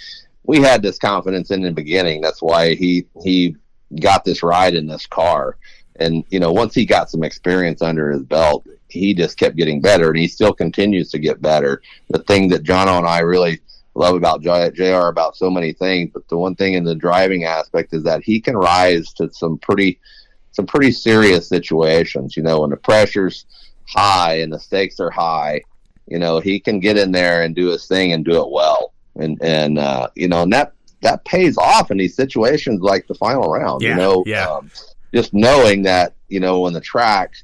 we 0.44 0.60
had 0.60 0.82
this 0.82 0.98
confidence 0.98 1.50
in 1.50 1.62
the 1.62 1.70
beginning. 1.70 2.20
That's 2.20 2.42
why 2.42 2.74
he 2.74 3.06
he 3.22 3.56
got 4.00 4.24
this 4.24 4.42
ride 4.42 4.74
in 4.74 4.86
this 4.86 5.06
car. 5.06 5.56
And 5.96 6.24
you 6.30 6.40
know, 6.40 6.52
once 6.52 6.74
he 6.74 6.84
got 6.84 7.10
some 7.10 7.24
experience 7.24 7.82
under 7.82 8.10
his 8.10 8.22
belt, 8.22 8.66
he 8.88 9.14
just 9.14 9.38
kept 9.38 9.56
getting 9.56 9.80
better, 9.80 10.08
and 10.08 10.18
he 10.18 10.28
still 10.28 10.52
continues 10.52 11.10
to 11.10 11.18
get 11.18 11.42
better. 11.42 11.82
The 12.08 12.22
thing 12.22 12.48
that 12.48 12.64
Jono 12.64 12.98
and 12.98 13.06
I 13.06 13.20
really 13.20 13.60
love 13.94 14.14
about 14.14 14.42
Jr. 14.42 15.08
about 15.08 15.36
so 15.36 15.50
many 15.50 15.72
things, 15.72 16.10
but 16.12 16.26
the 16.28 16.38
one 16.38 16.54
thing 16.54 16.74
in 16.74 16.84
the 16.84 16.94
driving 16.94 17.44
aspect 17.44 17.92
is 17.92 18.02
that 18.04 18.22
he 18.22 18.40
can 18.40 18.56
rise 18.56 19.12
to 19.14 19.30
some 19.32 19.58
pretty 19.58 20.00
some 20.52 20.66
pretty 20.66 20.90
serious 20.90 21.48
situations. 21.48 22.36
You 22.36 22.42
know, 22.42 22.62
when 22.62 22.70
the 22.70 22.76
pressure's 22.76 23.46
high 23.86 24.40
and 24.40 24.52
the 24.52 24.58
stakes 24.58 25.00
are 25.00 25.10
high, 25.10 25.62
you 26.06 26.18
know, 26.18 26.40
he 26.40 26.58
can 26.58 26.80
get 26.80 26.96
in 26.96 27.12
there 27.12 27.42
and 27.42 27.54
do 27.54 27.68
his 27.68 27.86
thing 27.86 28.12
and 28.12 28.24
do 28.24 28.42
it 28.42 28.50
well 28.50 28.94
and 29.16 29.38
and 29.42 29.78
uh, 29.78 30.08
you 30.14 30.28
know, 30.28 30.42
and 30.42 30.52
that 30.52 30.72
that 31.02 31.24
pays 31.24 31.56
off 31.56 31.90
in 31.90 31.98
these 31.98 32.14
situations 32.14 32.80
like 32.80 33.06
the 33.06 33.14
final 33.14 33.50
round. 33.50 33.82
Yeah, 33.82 33.90
you 33.90 33.96
know, 33.96 34.22
yeah. 34.26 34.48
Um, 34.48 34.70
just 35.14 35.34
knowing 35.34 35.82
that 35.82 36.14
you 36.28 36.40
know 36.40 36.60
when 36.60 36.72
the 36.72 36.80
track 36.80 37.34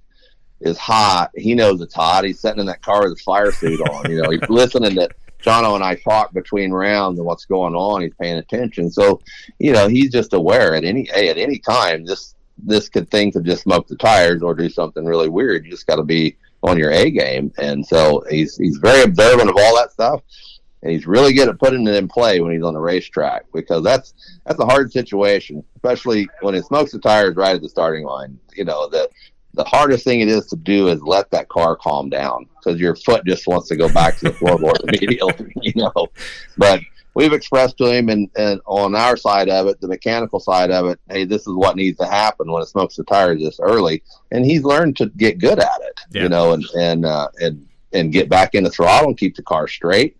is 0.61 0.79
hot, 0.79 1.31
he 1.35 1.55
knows 1.55 1.81
it's 1.81 1.95
hot. 1.95 2.25
He's 2.25 2.41
sitting 2.41 2.61
in 2.61 2.67
that 2.67 2.83
car 2.83 3.03
with 3.03 3.13
his 3.13 3.23
fire 3.23 3.53
suit 3.53 3.81
on. 3.89 4.11
You 4.11 4.23
know, 4.23 4.31
he's 4.31 4.41
listening 4.49 4.95
to 4.95 5.09
Jono 5.43 5.75
and 5.75 5.85
I 5.85 5.97
talk 5.97 6.33
between 6.33 6.73
rounds 6.73 7.19
and 7.19 7.27
what's 7.27 7.45
going 7.45 7.75
on. 7.75 8.03
He's 8.03 8.15
paying 8.21 8.39
attention, 8.39 8.91
so 8.91 9.21
you 9.59 9.73
know 9.73 9.89
he's 9.89 10.11
just 10.11 10.33
aware 10.33 10.75
at 10.75 10.85
any 10.85 11.09
hey, 11.13 11.29
at 11.29 11.39
any 11.39 11.59
time 11.59 12.05
this 12.05 12.35
this 12.59 12.89
could 12.89 13.11
thing 13.11 13.33
could 13.33 13.45
just 13.45 13.63
smoke 13.63 13.87
the 13.87 13.97
tires 13.97 14.43
or 14.43 14.55
do 14.55 14.69
something 14.69 15.05
really 15.05 15.29
weird. 15.29 15.65
You 15.65 15.71
just 15.71 15.87
got 15.87 15.97
to 15.97 16.03
be 16.03 16.37
on 16.63 16.79
your 16.79 16.91
A 16.91 17.11
game, 17.11 17.53
and 17.59 17.85
so 17.87 18.25
he's 18.31 18.57
he's 18.57 18.79
very 18.79 19.03
observant 19.03 19.51
of 19.51 19.57
all 19.59 19.77
that 19.77 19.93
stuff 19.93 20.23
and 20.83 20.93
he's 20.93 21.07
really 21.07 21.33
good 21.33 21.49
at 21.49 21.59
putting 21.59 21.87
it 21.87 21.95
in 21.95 22.09
play 22.09 22.41
when 22.41 22.53
he's 22.53 22.63
on 22.63 22.75
the 22.75 22.81
racetrack 22.81 23.45
because 23.53 23.83
that's 23.83 24.15
that's 24.45 24.61
a 24.61 24.67
hard 24.67 24.93
situation, 24.93 25.65
especially 25.77 26.29
when 26.43 26.55
it 26.55 26.65
smokes 26.65 26.93
the 26.93 26.99
tires 26.99 27.37
right 27.37 27.57
at 27.57 27.63
the 27.63 27.69
starting 27.69 28.05
line. 28.05 28.39
You 28.55 28.65
know 28.65 28.89
the 28.89 29.09
the 29.55 29.65
hardest 29.65 30.05
thing 30.05 30.21
it 30.21 30.29
is 30.29 30.47
to 30.47 30.57
do 30.57 30.89
is 30.89 31.03
let 31.03 31.31
that 31.31 31.49
car 31.49 31.77
calm 31.77 32.11
down 32.11 32.47
because 32.57 32.79
your 32.79 32.95
foot 32.95 33.25
just 33.25 33.47
wants 33.47 33.69
to 33.69 33.77
go 33.77 33.89
back 33.89 34.19
to 34.19 34.27
the 34.27 34.31
floorboard 34.31 34.77
immediately. 34.85 35.53
You 35.63 35.73
know, 35.77 36.09
but 36.59 36.81
we've 37.15 37.33
expressed 37.33 37.79
to 37.79 37.91
him 37.91 38.11
and, 38.11 38.31
and 38.37 38.61
on 38.67 38.95
our 38.95 39.17
side 39.17 39.49
of 39.49 39.67
it, 39.67 39.81
the 39.81 39.89
mechanical 39.89 40.39
side 40.39 40.71
of 40.71 40.87
it, 40.87 41.01
hey, 41.09 41.25
this 41.25 41.47
is 41.47 41.55
what 41.55 41.75
needs 41.75 41.99
to 41.99 42.07
happen 42.07 42.53
when 42.53 42.63
it 42.63 42.67
smokes 42.67 42.97
the 42.97 43.05
tires 43.05 43.41
this 43.41 43.59
early, 43.59 44.03
and 44.31 44.45
he's 44.45 44.63
learned 44.63 44.97
to 44.99 45.07
get 45.17 45.39
good 45.39 45.59
at 45.59 45.81
it. 45.81 46.01
Yeah. 46.11 46.23
You 46.25 46.29
know, 46.29 46.53
and 46.53 46.65
and 46.79 47.07
uh, 47.07 47.29
and 47.41 47.67
and 47.93 48.13
get 48.13 48.29
back 48.29 48.55
in 48.55 48.63
the 48.63 48.71
throttle 48.71 49.09
and 49.09 49.19
keep 49.19 49.35
the 49.35 49.43
car 49.43 49.67
straight 49.67 50.17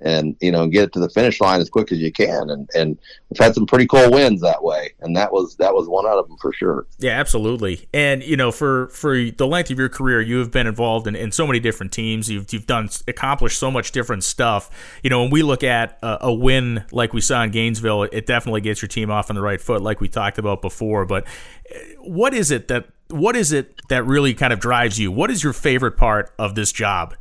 and 0.00 0.36
you 0.40 0.52
know 0.52 0.66
get 0.66 0.84
it 0.84 0.92
to 0.92 1.00
the 1.00 1.08
finish 1.08 1.40
line 1.40 1.60
as 1.60 1.68
quick 1.68 1.90
as 1.92 1.98
you 1.98 2.12
can. 2.12 2.50
And 2.50 2.68
and 2.74 2.98
we've 3.28 3.38
had 3.38 3.54
some 3.54 3.66
pretty 3.66 3.86
cool 3.86 4.10
wins 4.10 4.40
that 4.42 4.62
way. 4.62 4.92
And 5.00 5.16
that 5.16 5.32
was 5.32 5.56
that 5.56 5.74
was 5.74 5.88
one 5.88 6.06
out 6.06 6.18
of 6.18 6.28
them 6.28 6.36
for 6.38 6.52
sure. 6.52 6.86
Yeah 6.98 7.18
absolutely. 7.18 7.88
And 7.92 8.22
you 8.22 8.36
know 8.36 8.52
for 8.52 8.88
for 8.88 9.16
the 9.16 9.46
length 9.46 9.70
of 9.70 9.78
your 9.78 9.88
career 9.88 10.20
you 10.20 10.38
have 10.38 10.50
been 10.50 10.66
involved 10.66 11.06
in, 11.06 11.16
in 11.16 11.32
so 11.32 11.46
many 11.46 11.60
different 11.60 11.92
teams. 11.92 12.30
You've 12.30 12.52
you've 12.52 12.66
done 12.66 12.88
accomplished 13.06 13.58
so 13.58 13.70
much 13.70 13.92
different 13.92 14.24
stuff. 14.24 14.70
You 15.02 15.10
know 15.10 15.22
when 15.22 15.30
we 15.30 15.42
look 15.42 15.64
at 15.64 15.98
a, 16.02 16.18
a 16.22 16.32
win 16.32 16.84
like 16.92 17.12
we 17.12 17.20
saw 17.20 17.42
in 17.42 17.50
Gainesville 17.50 18.04
it 18.04 18.26
definitely 18.26 18.60
gets 18.60 18.82
your 18.82 18.88
team 18.88 19.10
off 19.10 19.30
on 19.30 19.36
the 19.36 19.42
right 19.42 19.60
foot 19.60 19.82
like 19.82 20.00
we 20.00 20.08
talked 20.08 20.38
about 20.38 20.62
before. 20.62 21.04
But 21.06 21.26
eh, 21.70 21.78
what 21.98 22.34
is 22.34 22.50
it 22.50 22.68
that 22.68 22.86
what 23.10 23.36
is 23.36 23.52
it 23.52 23.80
that 23.88 24.04
really 24.04 24.34
kind 24.34 24.52
of 24.52 24.60
drives 24.60 24.98
you? 24.98 25.10
What 25.10 25.30
is 25.30 25.42
your 25.42 25.54
favorite 25.54 25.96
part 25.96 26.30
of 26.38 26.54
this 26.54 26.72
job 26.72 27.14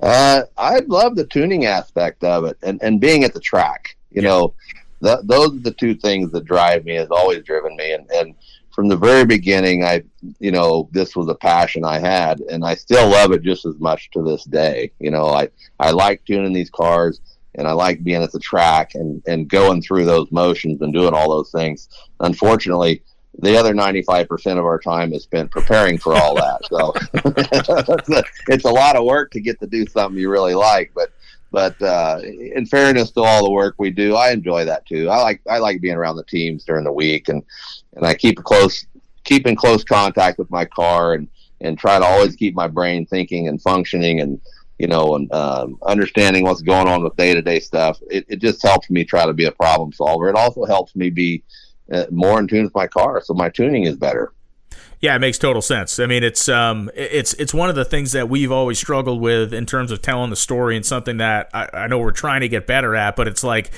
uh, 0.00 0.42
I 0.56 0.80
love 0.86 1.16
the 1.16 1.26
tuning 1.26 1.66
aspect 1.66 2.24
of 2.24 2.44
it 2.44 2.56
and, 2.62 2.82
and 2.82 3.00
being 3.00 3.24
at 3.24 3.34
the 3.34 3.40
track. 3.40 3.96
You 4.10 4.22
yeah. 4.22 4.28
know, 4.28 4.54
those 5.00 5.54
are 5.54 5.60
the 5.60 5.74
two 5.76 5.94
things 5.94 6.30
that 6.32 6.44
drive 6.44 6.84
me, 6.84 6.94
has 6.94 7.08
always 7.10 7.42
driven 7.44 7.76
me. 7.76 7.92
And, 7.92 8.10
and 8.10 8.34
from 8.70 8.88
the 8.88 8.96
very 8.96 9.24
beginning, 9.24 9.84
I, 9.84 10.02
you 10.38 10.50
know, 10.50 10.88
this 10.92 11.16
was 11.16 11.28
a 11.28 11.34
passion 11.34 11.84
I 11.84 11.98
had, 11.98 12.40
and 12.40 12.64
I 12.64 12.74
still 12.74 13.08
love 13.08 13.32
it 13.32 13.42
just 13.42 13.64
as 13.64 13.78
much 13.78 14.10
to 14.10 14.22
this 14.22 14.44
day. 14.44 14.92
You 14.98 15.10
know, 15.10 15.28
I, 15.28 15.48
I 15.80 15.90
like 15.90 16.24
tuning 16.24 16.52
these 16.52 16.70
cars 16.70 17.20
and 17.54 17.66
I 17.66 17.72
like 17.72 18.04
being 18.04 18.22
at 18.22 18.32
the 18.32 18.38
track 18.38 18.94
and, 18.94 19.22
and 19.26 19.48
going 19.48 19.80
through 19.80 20.04
those 20.04 20.30
motions 20.30 20.82
and 20.82 20.92
doing 20.92 21.14
all 21.14 21.30
those 21.30 21.50
things. 21.50 21.88
Unfortunately, 22.20 23.02
the 23.38 23.56
other 23.56 23.74
95% 23.74 24.58
of 24.58 24.64
our 24.64 24.78
time 24.78 25.12
is 25.12 25.24
spent 25.24 25.50
preparing 25.50 25.98
for 25.98 26.14
all 26.14 26.34
that. 26.34 26.60
So 26.70 26.94
it's 28.48 28.64
a 28.64 28.70
lot 28.70 28.96
of 28.96 29.04
work 29.04 29.30
to 29.32 29.40
get 29.40 29.60
to 29.60 29.66
do 29.66 29.86
something 29.86 30.18
you 30.18 30.30
really 30.30 30.54
like, 30.54 30.92
but 30.94 31.10
but 31.52 31.80
uh, 31.80 32.20
in 32.22 32.66
fairness 32.66 33.12
to 33.12 33.22
all 33.22 33.44
the 33.44 33.50
work 33.50 33.76
we 33.78 33.90
do, 33.90 34.14
I 34.14 34.30
enjoy 34.32 34.64
that 34.64 34.84
too. 34.86 35.08
I 35.08 35.22
like 35.22 35.40
I 35.48 35.58
like 35.58 35.80
being 35.80 35.96
around 35.96 36.16
the 36.16 36.24
teams 36.24 36.64
during 36.64 36.84
the 36.84 36.92
week, 36.92 37.28
and 37.28 37.42
and 37.94 38.04
I 38.04 38.14
keep 38.14 38.42
close 38.42 38.84
keep 39.24 39.46
in 39.46 39.56
close 39.56 39.84
contact 39.84 40.38
with 40.38 40.50
my 40.50 40.64
car, 40.64 41.14
and 41.14 41.28
and 41.60 41.78
try 41.78 41.98
to 41.98 42.04
always 42.04 42.36
keep 42.36 42.54
my 42.54 42.68
brain 42.68 43.06
thinking 43.06 43.48
and 43.48 43.62
functioning, 43.62 44.20
and 44.20 44.40
you 44.78 44.86
know, 44.86 45.14
and 45.14 45.32
um, 45.32 45.78
understanding 45.82 46.44
what's 46.44 46.62
going 46.62 46.88
on 46.88 47.02
with 47.02 47.16
day 47.16 47.32
to 47.32 47.42
day 47.42 47.60
stuff. 47.60 47.98
It, 48.10 48.26
it 48.28 48.36
just 48.40 48.62
helps 48.62 48.90
me 48.90 49.04
try 49.04 49.24
to 49.24 49.32
be 49.32 49.46
a 49.46 49.52
problem 49.52 49.92
solver. 49.92 50.28
It 50.28 50.36
also 50.36 50.64
helps 50.64 50.94
me 50.96 51.10
be 51.10 51.42
more 52.10 52.38
in 52.38 52.48
tune 52.48 52.64
with 52.64 52.74
my 52.74 52.86
car, 52.86 53.20
so 53.20 53.34
my 53.34 53.48
tuning 53.48 53.84
is 53.84 53.96
better. 53.96 54.32
Yeah, 55.00 55.14
it 55.14 55.18
makes 55.18 55.36
total 55.38 55.60
sense. 55.60 55.98
I 55.98 56.06
mean, 56.06 56.24
it's 56.24 56.48
um, 56.48 56.90
it's 56.94 57.34
it's 57.34 57.52
one 57.52 57.68
of 57.68 57.76
the 57.76 57.84
things 57.84 58.12
that 58.12 58.28
we've 58.28 58.50
always 58.50 58.78
struggled 58.78 59.20
with 59.20 59.52
in 59.52 59.66
terms 59.66 59.90
of 59.90 60.00
telling 60.00 60.30
the 60.30 60.36
story, 60.36 60.74
and 60.76 60.86
something 60.86 61.18
that 61.18 61.50
I, 61.52 61.68
I 61.72 61.86
know 61.86 61.98
we're 61.98 62.12
trying 62.12 62.40
to 62.40 62.48
get 62.48 62.66
better 62.66 62.96
at. 62.96 63.14
But 63.14 63.28
it's 63.28 63.44
like 63.44 63.70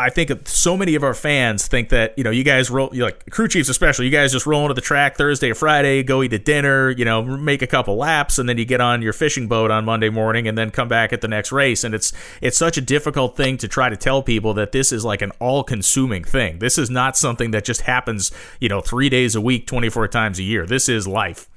I 0.00 0.10
think 0.10 0.48
so 0.48 0.76
many 0.76 0.94
of 0.94 1.04
our 1.04 1.14
fans 1.14 1.66
think 1.66 1.90
that 1.90 2.16
you 2.16 2.24
know 2.24 2.30
you 2.30 2.42
guys 2.42 2.70
roll 2.70 2.90
you 2.92 3.04
like 3.04 3.28
crew 3.30 3.48
chiefs 3.48 3.68
especially 3.68 4.06
you 4.06 4.10
guys 4.10 4.32
just 4.32 4.46
roll 4.46 4.62
into 4.62 4.74
the 4.74 4.80
track 4.80 5.16
Thursday 5.16 5.50
or 5.50 5.54
Friday 5.54 6.02
go 6.02 6.22
eat 6.22 6.32
a 6.32 6.38
dinner 6.38 6.90
you 6.90 7.04
know 7.04 7.22
make 7.22 7.62
a 7.62 7.66
couple 7.66 7.96
laps 7.96 8.38
and 8.38 8.48
then 8.48 8.56
you 8.56 8.64
get 8.64 8.80
on 8.80 9.02
your 9.02 9.12
fishing 9.12 9.46
boat 9.46 9.70
on 9.70 9.84
Monday 9.84 10.08
morning 10.08 10.48
and 10.48 10.56
then 10.56 10.70
come 10.70 10.88
back 10.88 11.12
at 11.12 11.20
the 11.20 11.28
next 11.28 11.52
race. 11.52 11.84
And 11.84 11.94
it's 11.94 12.12
it's 12.40 12.56
such 12.56 12.76
a 12.78 12.80
difficult 12.80 13.36
thing 13.36 13.58
to 13.58 13.68
try 13.68 13.88
to 13.88 13.96
tell 13.96 14.22
people 14.22 14.54
that 14.54 14.72
this 14.72 14.92
is 14.92 15.04
like 15.04 15.22
an 15.22 15.32
all 15.38 15.62
consuming 15.62 16.24
thing. 16.24 16.58
This 16.58 16.78
is 16.78 16.88
not 16.90 17.16
something 17.16 17.50
that 17.50 17.64
just 17.64 17.82
happens 17.82 18.32
you 18.58 18.68
know 18.68 18.80
3 18.80 19.08
days 19.10 19.34
a 19.34 19.40
week 19.40 19.66
24 19.66 20.08
times 20.08 20.38
a 20.38 20.42
year. 20.42 20.66
This 20.66 20.88
is 20.88 21.06
life. 21.06 21.48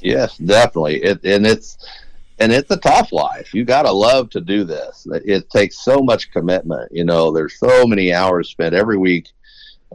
Yes 0.00 0.38
definitely. 0.38 1.02
It, 1.02 1.24
and 1.24 1.46
it's 1.46 1.76
and 2.38 2.52
it's 2.52 2.70
a 2.70 2.76
tough 2.76 3.12
life. 3.12 3.54
You 3.54 3.64
got 3.64 3.82
to 3.82 3.92
love 3.92 4.30
to 4.30 4.40
do 4.40 4.64
this. 4.64 5.06
It 5.10 5.48
takes 5.50 5.84
so 5.84 6.00
much 6.00 6.32
commitment. 6.32 6.90
You 6.92 7.04
know, 7.04 7.30
there's 7.30 7.58
so 7.58 7.86
many 7.86 8.12
hours 8.12 8.48
spent 8.48 8.74
every 8.74 8.98
week 8.98 9.28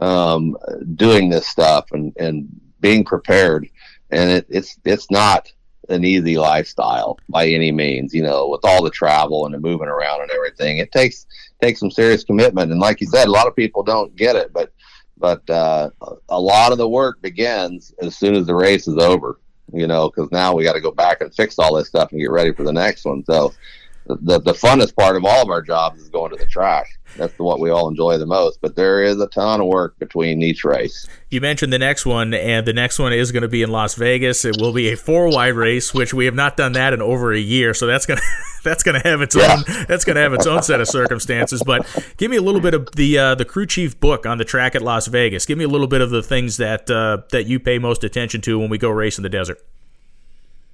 um, 0.00 0.56
doing 0.94 1.28
this 1.28 1.46
stuff 1.46 1.86
and, 1.92 2.12
and 2.18 2.48
being 2.80 3.04
prepared. 3.04 3.68
And 4.10 4.30
it, 4.30 4.46
it's 4.48 4.78
it's 4.84 5.10
not 5.10 5.52
an 5.88 6.04
easy 6.04 6.38
lifestyle 6.38 7.18
by 7.28 7.46
any 7.46 7.72
means. 7.72 8.14
You 8.14 8.22
know, 8.22 8.48
with 8.48 8.64
all 8.64 8.82
the 8.82 8.90
travel 8.90 9.44
and 9.44 9.54
the 9.54 9.58
moving 9.58 9.88
around 9.88 10.22
and 10.22 10.30
everything, 10.30 10.78
it 10.78 10.92
takes 10.92 11.26
takes 11.60 11.80
some 11.80 11.90
serious 11.90 12.24
commitment. 12.24 12.72
And 12.72 12.80
like 12.80 13.00
you 13.00 13.06
said, 13.06 13.28
a 13.28 13.32
lot 13.32 13.46
of 13.46 13.54
people 13.54 13.82
don't 13.82 14.16
get 14.16 14.34
it, 14.34 14.52
but 14.52 14.72
but 15.18 15.48
uh, 15.50 15.90
a 16.30 16.40
lot 16.40 16.72
of 16.72 16.78
the 16.78 16.88
work 16.88 17.20
begins 17.20 17.92
as 18.00 18.16
soon 18.16 18.34
as 18.34 18.46
the 18.46 18.54
race 18.54 18.88
is 18.88 18.96
over 18.96 19.38
you 19.72 19.86
know, 19.86 20.10
because 20.10 20.30
now 20.30 20.54
we 20.54 20.64
got 20.64 20.74
to 20.74 20.80
go 20.80 20.90
back 20.90 21.20
and 21.20 21.34
fix 21.34 21.58
all 21.58 21.74
this 21.74 21.88
stuff 21.88 22.12
and 22.12 22.20
get 22.20 22.30
ready 22.30 22.52
for 22.52 22.62
the 22.62 22.72
next 22.72 23.04
one. 23.04 23.24
So 23.24 23.52
the, 24.06 24.40
the 24.40 24.52
funnest 24.52 24.96
part 24.96 25.16
of 25.16 25.24
all 25.24 25.42
of 25.42 25.50
our 25.50 25.62
jobs 25.62 26.00
is 26.00 26.08
going 26.08 26.30
to 26.30 26.36
the 26.36 26.46
track. 26.46 26.86
That's 27.16 27.34
the, 27.34 27.42
what 27.42 27.60
we 27.60 27.70
all 27.70 27.88
enjoy 27.88 28.18
the 28.18 28.26
most. 28.26 28.60
But 28.60 28.76
there 28.76 29.02
is 29.02 29.20
a 29.20 29.26
ton 29.26 29.60
of 29.60 29.66
work 29.66 29.98
between 29.98 30.42
each 30.42 30.64
race. 30.64 31.08
You 31.30 31.40
mentioned 31.40 31.72
the 31.72 31.78
next 31.78 32.06
one, 32.06 32.34
and 32.34 32.66
the 32.66 32.72
next 32.72 32.98
one 32.98 33.12
is 33.12 33.32
going 33.32 33.42
to 33.42 33.48
be 33.48 33.62
in 33.62 33.70
Las 33.70 33.94
Vegas. 33.94 34.44
It 34.44 34.56
will 34.60 34.72
be 34.72 34.92
a 34.92 34.96
four 34.96 35.28
wide 35.28 35.54
race, 35.54 35.92
which 35.92 36.14
we 36.14 36.24
have 36.26 36.34
not 36.34 36.56
done 36.56 36.72
that 36.72 36.92
in 36.92 37.02
over 37.02 37.32
a 37.32 37.38
year. 37.38 37.74
So 37.74 37.86
that's 37.86 38.06
gonna 38.06 38.20
that's 38.64 38.82
gonna 38.82 39.02
have 39.02 39.20
its 39.22 39.34
yeah. 39.34 39.56
own 39.56 39.84
that's 39.88 40.04
gonna 40.04 40.20
have 40.20 40.32
its 40.32 40.46
own 40.46 40.62
set 40.62 40.80
of 40.80 40.88
circumstances. 40.88 41.62
But 41.64 41.86
give 42.16 42.30
me 42.30 42.36
a 42.36 42.42
little 42.42 42.60
bit 42.60 42.74
of 42.74 42.90
the 42.92 43.18
uh, 43.18 43.34
the 43.34 43.44
crew 43.44 43.66
chief 43.66 43.98
book 43.98 44.26
on 44.26 44.38
the 44.38 44.44
track 44.44 44.74
at 44.74 44.82
Las 44.82 45.06
Vegas. 45.06 45.46
Give 45.46 45.58
me 45.58 45.64
a 45.64 45.68
little 45.68 45.88
bit 45.88 46.00
of 46.00 46.10
the 46.10 46.22
things 46.22 46.56
that 46.58 46.90
uh, 46.90 47.18
that 47.30 47.46
you 47.46 47.58
pay 47.60 47.78
most 47.78 48.04
attention 48.04 48.40
to 48.42 48.58
when 48.58 48.70
we 48.70 48.78
go 48.78 48.90
race 48.90 49.18
in 49.18 49.22
the 49.22 49.28
desert. 49.28 49.60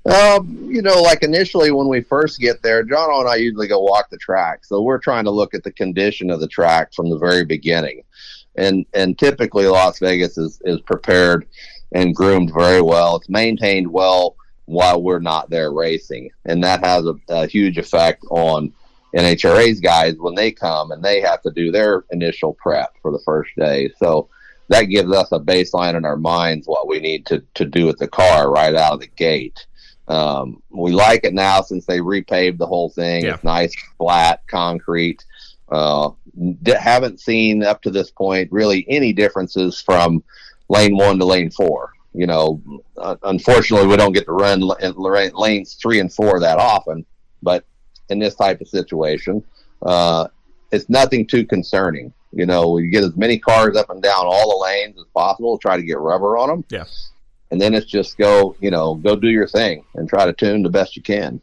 Um, 0.06 0.68
you 0.70 0.82
know, 0.82 1.02
like 1.02 1.22
initially 1.22 1.70
when 1.70 1.88
we 1.88 2.00
first 2.00 2.38
get 2.38 2.62
there, 2.62 2.82
John 2.84 3.10
and 3.20 3.28
I 3.28 3.36
usually 3.36 3.66
go 3.66 3.80
walk 3.80 4.08
the 4.10 4.18
track. 4.18 4.64
So 4.64 4.82
we're 4.82 4.98
trying 4.98 5.24
to 5.24 5.30
look 5.30 5.54
at 5.54 5.64
the 5.64 5.72
condition 5.72 6.30
of 6.30 6.40
the 6.40 6.48
track 6.48 6.94
from 6.94 7.10
the 7.10 7.18
very 7.18 7.44
beginning. 7.44 8.02
And 8.56 8.86
and 8.94 9.18
typically 9.18 9.66
Las 9.66 9.98
Vegas 9.98 10.38
is, 10.38 10.60
is 10.64 10.80
prepared 10.80 11.46
and 11.92 12.14
groomed 12.14 12.52
very 12.54 12.80
well. 12.80 13.16
It's 13.16 13.28
maintained 13.28 13.90
well 13.90 14.36
while 14.66 15.02
we're 15.02 15.18
not 15.18 15.50
there 15.50 15.72
racing. 15.72 16.30
And 16.44 16.62
that 16.62 16.84
has 16.84 17.04
a, 17.06 17.14
a 17.28 17.46
huge 17.46 17.78
effect 17.78 18.24
on 18.30 18.72
NHRA's 19.14 19.80
guys 19.80 20.14
when 20.18 20.34
they 20.34 20.52
come 20.52 20.90
and 20.90 21.02
they 21.02 21.20
have 21.20 21.42
to 21.42 21.50
do 21.50 21.72
their 21.72 22.04
initial 22.10 22.54
prep 22.54 22.94
for 23.00 23.10
the 23.10 23.22
first 23.24 23.50
day. 23.56 23.90
So 23.98 24.28
that 24.68 24.84
gives 24.84 25.12
us 25.12 25.30
a 25.32 25.38
baseline 25.38 25.96
in 25.96 26.04
our 26.04 26.16
minds 26.16 26.66
what 26.66 26.88
we 26.88 26.98
need 26.98 27.24
to, 27.26 27.42
to 27.54 27.64
do 27.64 27.86
with 27.86 27.98
the 27.98 28.08
car 28.08 28.50
right 28.50 28.74
out 28.74 28.94
of 28.94 29.00
the 29.00 29.06
gate. 29.06 29.66
Um, 30.08 30.62
we 30.70 30.92
like 30.92 31.24
it 31.24 31.34
now 31.34 31.60
since 31.62 31.84
they 31.84 31.98
repaved 31.98 32.58
the 32.58 32.66
whole 32.66 32.90
thing. 32.90 33.24
Yeah. 33.24 33.34
It's 33.34 33.44
nice, 33.44 33.74
flat 33.98 34.46
concrete. 34.46 35.24
Uh, 35.68 36.10
haven't 36.66 37.20
seen 37.20 37.64
up 37.64 37.82
to 37.82 37.90
this 37.90 38.10
point 38.10 38.52
really 38.52 38.86
any 38.88 39.12
differences 39.12 39.80
from 39.80 40.22
lane 40.68 40.96
one 40.96 41.18
to 41.18 41.24
lane 41.24 41.50
four. 41.50 41.92
You 42.12 42.26
know, 42.26 42.62
uh, 42.96 43.16
unfortunately, 43.24 43.88
we 43.88 43.96
don't 43.96 44.12
get 44.12 44.24
to 44.26 44.32
run 44.32 44.62
lanes 45.34 45.74
three 45.74 46.00
and 46.00 46.12
four 46.12 46.40
that 46.40 46.58
often, 46.58 47.04
but 47.42 47.64
in 48.08 48.18
this 48.18 48.34
type 48.34 48.60
of 48.60 48.68
situation, 48.68 49.44
uh, 49.82 50.28
it's 50.70 50.88
nothing 50.88 51.26
too 51.26 51.44
concerning. 51.44 52.12
You 52.32 52.46
know, 52.46 52.70
we 52.70 52.88
get 52.88 53.04
as 53.04 53.16
many 53.16 53.38
cars 53.38 53.76
up 53.76 53.90
and 53.90 54.02
down 54.02 54.24
all 54.24 54.58
the 54.58 54.64
lanes 54.64 54.96
as 54.98 55.06
possible, 55.14 55.58
try 55.58 55.76
to 55.76 55.82
get 55.82 55.98
rubber 55.98 56.38
on 56.38 56.48
them. 56.48 56.64
Yeah 56.70 56.84
and 57.50 57.60
then 57.60 57.74
it's 57.74 57.86
just 57.86 58.18
go, 58.18 58.56
you 58.60 58.70
know, 58.70 58.94
go 58.94 59.16
do 59.16 59.28
your 59.28 59.46
thing 59.46 59.84
and 59.94 60.08
try 60.08 60.26
to 60.26 60.32
tune 60.32 60.62
the 60.62 60.70
best 60.70 60.96
you 60.96 61.02
can. 61.02 61.40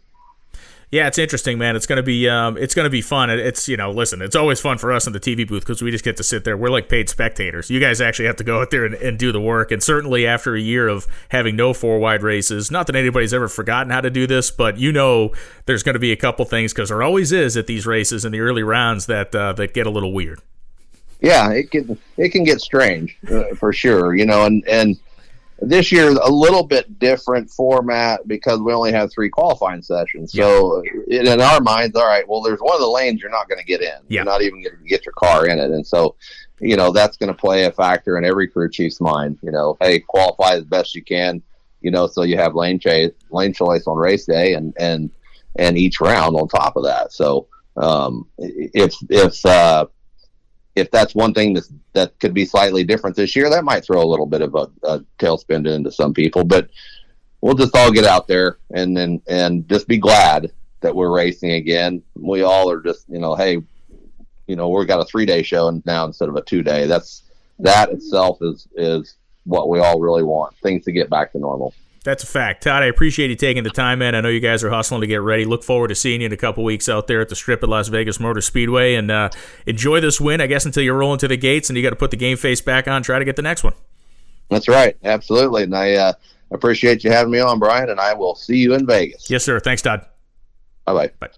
Yeah, 0.94 1.08
it's 1.08 1.18
interesting, 1.18 1.58
man. 1.58 1.76
It's 1.76 1.88
gonna 1.88 2.04
be 2.04 2.30
um, 2.30 2.56
it's 2.56 2.76
gonna 2.76 2.88
be 2.88 3.02
fun. 3.02 3.32
It's 3.32 3.68
you 3.68 3.76
know, 3.76 3.90
listen, 3.90 4.22
it's 4.22 4.36
always 4.36 4.60
fun 4.60 4.78
for 4.78 4.94
us 4.94 5.08
in 5.08 5.14
the 5.14 5.20
TV 5.20 5.48
booth 5.48 5.64
because 5.64 5.82
we 5.82 5.90
just 5.90 6.04
get 6.04 6.18
to 6.18 6.24
sit 6.24 6.44
there. 6.44 6.56
We're 6.56 6.70
like 6.70 6.88
paid 6.88 7.10
spectators. 7.10 7.72
You 7.72 7.80
guys 7.80 8.00
actually 8.00 8.28
have 8.28 8.36
to 8.36 8.44
go 8.44 8.62
out 8.62 8.70
there 8.70 8.86
and, 8.86 8.94
and 8.94 9.18
do 9.18 9.32
the 9.32 9.42
work. 9.42 9.72
And 9.72 9.82
certainly 9.82 10.28
after 10.28 10.54
a 10.54 10.60
year 10.60 10.88
of 10.88 11.08
having 11.30 11.56
no 11.56 11.74
four 11.74 11.98
wide 11.98 12.22
races, 12.22 12.70
not 12.70 12.86
that 12.86 12.96
anybody's 12.96 13.34
ever 13.34 13.48
forgotten 13.48 13.92
how 13.92 14.02
to 14.02 14.12
do 14.12 14.28
this, 14.28 14.52
but 14.52 14.78
you 14.78 14.92
know, 14.92 15.32
there's 15.66 15.82
going 15.82 15.96
to 15.96 16.00
be 16.00 16.12
a 16.12 16.16
couple 16.16 16.46
things 16.46 16.74
because 16.74 16.90
there 16.90 17.02
always 17.02 17.32
is 17.32 17.58
at 17.58 17.66
these 17.66 17.88
races 17.88 18.24
in 18.24 18.32
the 18.32 18.42
early 18.42 18.62
rounds 18.62 19.08
that 19.08 19.34
uh, 19.34 19.52
that 19.54 19.74
get 19.74 19.88
a 19.88 19.90
little 19.90 20.14
weird. 20.14 20.42
Yeah, 21.22 21.50
it 21.54 21.72
can 21.72 21.98
it 22.18 22.30
can 22.30 22.44
get 22.44 22.62
strange 22.62 23.18
uh, 23.32 23.56
for 23.56 23.74
sure. 23.74 24.14
You 24.14 24.28
know, 24.28 24.46
and 24.46 24.64
and 24.68 25.00
this 25.66 25.92
year 25.92 26.10
a 26.10 26.30
little 26.30 26.64
bit 26.64 27.00
different 27.00 27.50
format 27.50 28.28
because 28.28 28.60
we 28.60 28.74
only 28.74 28.92
have 28.92 29.12
three 29.12 29.30
qualifying 29.30 29.82
sessions. 29.82 30.34
So 30.34 30.82
in, 31.08 31.28
in 31.28 31.42
our 31.42 31.62
minds, 31.62 31.96
all 31.96 32.06
right, 32.06 32.28
well, 32.28 32.42
there's 32.42 32.60
one 32.60 32.76
of 32.76 32.82
the 32.82 32.90
lanes 32.90 33.22
you're 33.22 33.32
not 33.32 33.48
going 33.48 33.60
to 33.60 33.66
get 33.66 33.82
in. 33.82 33.88
Yeah. 33.88 34.00
You're 34.10 34.26
not 34.26 34.42
even 34.42 34.62
going 34.62 34.78
to 34.78 34.84
get 34.84 35.06
your 35.06 35.14
car 35.14 35.48
in 35.48 35.60
it, 35.60 35.72
and 35.72 35.86
so 35.86 36.16
you 36.60 36.76
know 36.76 36.92
that's 36.92 37.18
going 37.18 37.28
to 37.28 37.34
play 37.34 37.66
a 37.66 37.72
factor 37.72 38.18
in 38.18 38.26
every 38.26 38.48
crew 38.48 38.70
chief's 38.70 39.02
mind. 39.02 39.40
You 39.42 39.52
know, 39.52 39.78
hey, 39.82 40.00
qualify 40.00 40.56
as 40.56 40.66
best 40.66 40.96
you 40.96 41.04
can. 41.04 41.42
You 41.82 41.92
know, 41.92 42.08
so 42.08 42.24
you 42.24 42.38
have 42.38 42.56
lane 42.56 42.80
chase, 42.80 43.12
lane 43.32 43.54
choice 43.54 43.88
on 43.88 43.98
race 43.98 44.26
day, 44.26 44.54
and 44.54 44.74
and 44.80 45.10
and 45.56 45.78
each 45.78 46.02
round 46.02 46.36
on 46.36 46.48
top 46.48 46.76
of 46.76 46.84
that. 46.84 47.14
So 47.14 47.48
um, 47.78 48.28
if 48.38 48.96
if 49.10 49.46
uh, 49.46 49.88
if 50.76 50.90
that's 50.92 51.14
one 51.16 51.34
thing 51.34 51.54
that 51.54 51.68
that 51.94 52.20
could 52.20 52.34
be 52.34 52.46
slightly 52.46 52.84
different 52.84 53.16
this 53.16 53.36
year, 53.36 53.50
that 53.50 53.64
might 53.64 53.86
throw 53.86 54.02
a 54.02 54.06
little 54.08 54.26
bit 54.26 54.42
of 54.42 54.56
a, 54.56 54.68
a 54.84 55.00
tailspin 55.20 55.68
into 55.68 55.92
some 55.92 56.14
people. 56.14 56.44
But 56.44 56.70
we'll 57.42 57.56
just 57.56 57.76
all 57.76 57.92
get 57.92 58.06
out 58.06 58.28
there 58.28 58.58
and 58.72 58.98
and 58.98 59.22
and 59.28 59.68
just 59.70 59.88
be 59.88 59.98
glad 59.98 60.52
that 60.82 60.96
we're 60.96 61.16
racing 61.16 61.52
again. 61.52 62.04
We 62.16 62.44
all 62.44 62.70
are 62.70 62.82
just, 62.82 63.08
you 63.10 63.20
know, 63.20 63.36
hey, 63.36 63.62
you 64.48 64.56
know, 64.56 64.70
we've 64.70 64.88
got 64.88 65.00
a 65.00 65.06
three 65.06 65.26
day 65.26 65.44
show 65.44 65.82
now 65.86 66.06
instead 66.06 66.30
of 66.30 66.36
a 66.36 66.42
two 66.42 66.64
day. 66.64 66.88
That's 66.88 67.24
that 67.60 67.92
itself 67.92 68.40
is 68.42 68.68
is 68.76 69.16
what 69.46 69.70
we 69.70 69.80
all 69.80 70.00
really 70.00 70.24
want. 70.24 70.56
Things 70.58 70.86
to 70.86 70.92
get 70.92 71.10
back 71.10 71.32
to 71.34 71.40
normal. 71.40 71.74
That's 72.04 72.22
a 72.22 72.28
fact. 72.28 72.64
Todd, 72.64 72.84
I 72.84 72.88
appreciate 72.88 73.30
you 73.30 73.38
taking 73.38 73.64
the 73.64 73.70
time, 73.70 74.00
man. 74.00 74.14
I 74.14 74.20
know 74.20 74.28
you 74.28 74.42
guys 74.42 74.62
are 74.62 74.70
hustling 74.70 75.00
to 75.02 75.08
get 75.08 75.22
ready. 75.22 75.46
Look 75.46 75.64
forward 75.64 75.88
to 75.88 75.96
seeing 75.96 76.20
you 76.20 76.26
in 76.26 76.34
a 76.34 76.38
couple 76.38 76.64
weeks 76.66 76.90
out 76.90 77.08
there 77.08 77.22
at 77.22 77.30
the 77.30 77.36
strip 77.36 77.64
at 77.64 77.70
Las 77.70 77.88
Vegas 77.88 78.20
Motor 78.20 78.42
Speedway. 78.42 78.96
And 78.96 79.10
uh, 79.10 79.30
enjoy 79.66 80.02
this 80.02 80.20
win, 80.20 80.42
I 80.42 80.48
guess, 80.48 80.66
until 80.66 80.84
you're 80.84 80.98
rolling 80.98 81.20
to 81.20 81.30
the 81.30 81.38
gates 81.38 81.70
and 81.70 81.78
you 81.78 81.84
got 81.84 81.92
to 81.92 81.96
put 81.96 82.12
the 82.12 82.18
game 82.18 82.36
face 82.36 82.60
back 82.60 82.90
on, 82.90 83.04
try 83.04 83.20
to 83.20 83.26
get 83.26 83.38
the 83.38 83.42
next 83.42 83.64
one. 83.64 83.74
That's 84.50 84.68
right. 84.68 84.98
Absolutely. 85.06 85.64
And 85.64 85.76
I 85.76 85.94
uh, 85.94 86.14
appreciate 86.52 87.06
you 87.06 87.12
having 87.12 87.32
me 87.32 87.40
on, 87.40 87.58
Brian, 87.58 87.90
and 87.90 88.02
I 88.02 88.14
will 88.14 88.36
see 88.36 88.58
you 88.58 88.74
in 88.74 88.86
Vegas. 88.86 89.30
Yes, 89.30 89.46
sir. 89.46 89.62
Thanks, 89.62 89.82
Todd. 89.82 90.06
Bye-bye. 90.86 91.12
Bye. 91.20 91.30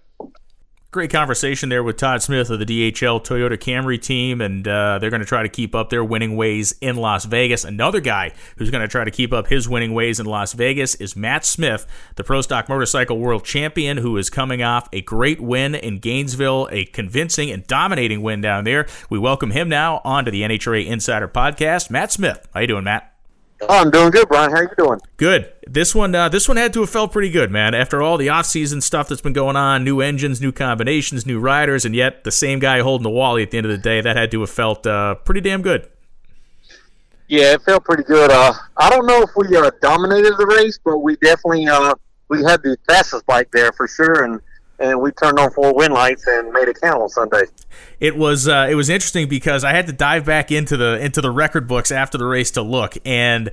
Great 0.96 1.10
conversation 1.10 1.68
there 1.68 1.82
with 1.82 1.98
Todd 1.98 2.22
Smith 2.22 2.48
of 2.48 2.58
the 2.58 2.64
DHL 2.64 3.22
Toyota 3.22 3.58
Camry 3.58 4.00
team, 4.00 4.40
and 4.40 4.66
uh, 4.66 4.98
they're 4.98 5.10
going 5.10 5.20
to 5.20 5.26
try 5.26 5.42
to 5.42 5.48
keep 5.50 5.74
up 5.74 5.90
their 5.90 6.02
winning 6.02 6.36
ways 6.36 6.74
in 6.80 6.96
Las 6.96 7.26
Vegas. 7.26 7.66
Another 7.66 8.00
guy 8.00 8.32
who's 8.56 8.70
going 8.70 8.80
to 8.80 8.88
try 8.88 9.04
to 9.04 9.10
keep 9.10 9.30
up 9.30 9.48
his 9.48 9.68
winning 9.68 9.92
ways 9.92 10.18
in 10.20 10.24
Las 10.24 10.54
Vegas 10.54 10.94
is 10.94 11.14
Matt 11.14 11.44
Smith, 11.44 11.86
the 12.14 12.24
Pro 12.24 12.40
Stock 12.40 12.70
Motorcycle 12.70 13.18
World 13.18 13.44
Champion, 13.44 13.98
who 13.98 14.16
is 14.16 14.30
coming 14.30 14.62
off 14.62 14.88
a 14.90 15.02
great 15.02 15.38
win 15.38 15.74
in 15.74 15.98
Gainesville, 15.98 16.66
a 16.72 16.86
convincing 16.86 17.50
and 17.50 17.66
dominating 17.66 18.22
win 18.22 18.40
down 18.40 18.64
there. 18.64 18.86
We 19.10 19.18
welcome 19.18 19.50
him 19.50 19.68
now 19.68 20.00
onto 20.02 20.30
the 20.30 20.40
NHRA 20.40 20.86
Insider 20.86 21.28
Podcast. 21.28 21.90
Matt 21.90 22.10
Smith, 22.10 22.48
how 22.54 22.60
you 22.60 22.68
doing, 22.68 22.84
Matt? 22.84 23.15
Oh, 23.62 23.80
I'm 23.80 23.90
doing 23.90 24.10
good, 24.10 24.28
Brian. 24.28 24.50
How 24.50 24.60
you 24.60 24.68
doing? 24.76 25.00
Good. 25.16 25.52
This 25.66 25.94
one, 25.94 26.14
uh, 26.14 26.28
this 26.28 26.46
one 26.46 26.58
had 26.58 26.72
to 26.74 26.80
have 26.80 26.90
felt 26.90 27.12
pretty 27.12 27.30
good, 27.30 27.50
man. 27.50 27.74
After 27.74 28.02
all 28.02 28.18
the 28.18 28.28
off-season 28.28 28.82
stuff 28.82 29.08
that's 29.08 29.22
been 29.22 29.32
going 29.32 29.56
on, 29.56 29.82
new 29.82 30.00
engines, 30.00 30.40
new 30.40 30.52
combinations, 30.52 31.24
new 31.24 31.40
riders, 31.40 31.84
and 31.84 31.94
yet 31.94 32.24
the 32.24 32.30
same 32.30 32.58
guy 32.58 32.80
holding 32.80 33.04
the 33.04 33.10
wally 33.10 33.42
at 33.42 33.50
the 33.50 33.58
end 33.58 33.66
of 33.66 33.72
the 33.72 33.78
day, 33.78 34.00
that 34.02 34.16
had 34.16 34.30
to 34.32 34.40
have 34.40 34.50
felt 34.50 34.86
uh, 34.86 35.14
pretty 35.16 35.40
damn 35.40 35.62
good. 35.62 35.88
Yeah, 37.28 37.54
it 37.54 37.62
felt 37.62 37.84
pretty 37.84 38.04
good. 38.04 38.30
Uh, 38.30 38.52
I 38.76 38.90
don't 38.90 39.06
know 39.06 39.22
if 39.22 39.30
we 39.34 39.56
uh, 39.56 39.70
dominated 39.80 40.34
the 40.38 40.46
race, 40.46 40.78
but 40.84 40.98
we 40.98 41.16
definitely 41.16 41.66
uh, 41.66 41.94
we 42.28 42.44
had 42.44 42.62
the 42.62 42.76
fastest 42.86 43.26
bike 43.26 43.48
there 43.52 43.72
for 43.72 43.88
sure, 43.88 44.24
and 44.24 44.40
and 44.78 45.00
we 45.00 45.10
turned 45.12 45.38
on 45.38 45.50
four 45.50 45.74
win 45.74 45.92
lights 45.92 46.26
and 46.26 46.52
made 46.52 46.68
it 46.68 46.80
count 46.80 47.02
on 47.02 47.08
Sunday. 47.08 47.44
It 48.00 48.16
was 48.16 48.48
uh, 48.48 48.66
it 48.70 48.74
was 48.74 48.88
interesting 48.88 49.28
because 49.28 49.64
I 49.64 49.72
had 49.72 49.86
to 49.86 49.92
dive 49.92 50.24
back 50.24 50.50
into 50.50 50.76
the 50.76 50.98
into 50.98 51.20
the 51.20 51.30
record 51.30 51.66
books 51.66 51.90
after 51.90 52.18
the 52.18 52.26
race 52.26 52.50
to 52.52 52.62
look, 52.62 52.96
and 53.04 53.50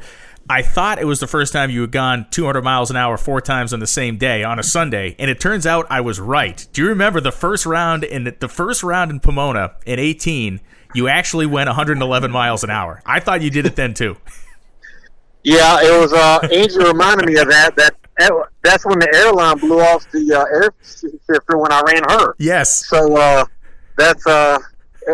I 0.49 0.61
thought 0.61 0.99
it 0.99 1.05
was 1.05 1.19
the 1.19 1.27
first 1.27 1.53
time 1.53 1.69
you 1.69 1.81
had 1.81 1.91
gone 1.91 2.27
200 2.29 2.63
miles 2.63 2.89
an 2.89 2.97
hour 2.97 3.17
four 3.17 3.39
times 3.39 3.73
on 3.73 3.79
the 3.79 3.87
same 3.87 4.17
day 4.17 4.43
on 4.43 4.59
a 4.59 4.63
Sunday, 4.63 5.15
and 5.17 5.31
it 5.31 5.39
turns 5.39 5.65
out 5.65 5.87
I 5.89 6.01
was 6.01 6.19
right. 6.19 6.67
Do 6.73 6.81
you 6.81 6.89
remember 6.89 7.21
the 7.21 7.31
first 7.31 7.65
round 7.65 8.03
in 8.03 8.35
the 8.39 8.49
first 8.49 8.83
round 8.83 9.09
in 9.11 9.19
Pomona 9.19 9.75
in 9.85 9.99
18? 9.99 10.59
You 10.95 11.07
actually 11.07 11.45
went 11.45 11.69
111 11.69 12.29
miles 12.29 12.63
an 12.63 12.69
hour. 12.69 13.01
I 13.05 13.19
thought 13.19 13.41
you 13.41 13.49
did 13.49 13.65
it 13.65 13.75
then 13.75 13.93
too. 13.93 14.17
Yeah, 15.45 15.79
it 15.81 15.99
was. 15.99 16.13
Uh, 16.13 16.39
Angie 16.53 16.77
reminded 16.79 17.27
me 17.27 17.37
of 17.37 17.49
that. 17.49 17.75
That 17.75 17.95
that's 18.17 18.85
when 18.85 18.99
the 18.99 19.11
airline 19.15 19.57
blew 19.57 19.79
off 19.79 20.09
the 20.11 20.33
uh, 20.33 20.45
air 20.45 20.73
shifter 20.81 21.57
when 21.57 21.71
I 21.71 21.81
ran 21.85 22.03
her. 22.09 22.35
Yes. 22.39 22.87
So 22.87 23.15
uh, 23.15 23.45
that's. 23.97 24.25
Uh, 24.25 24.59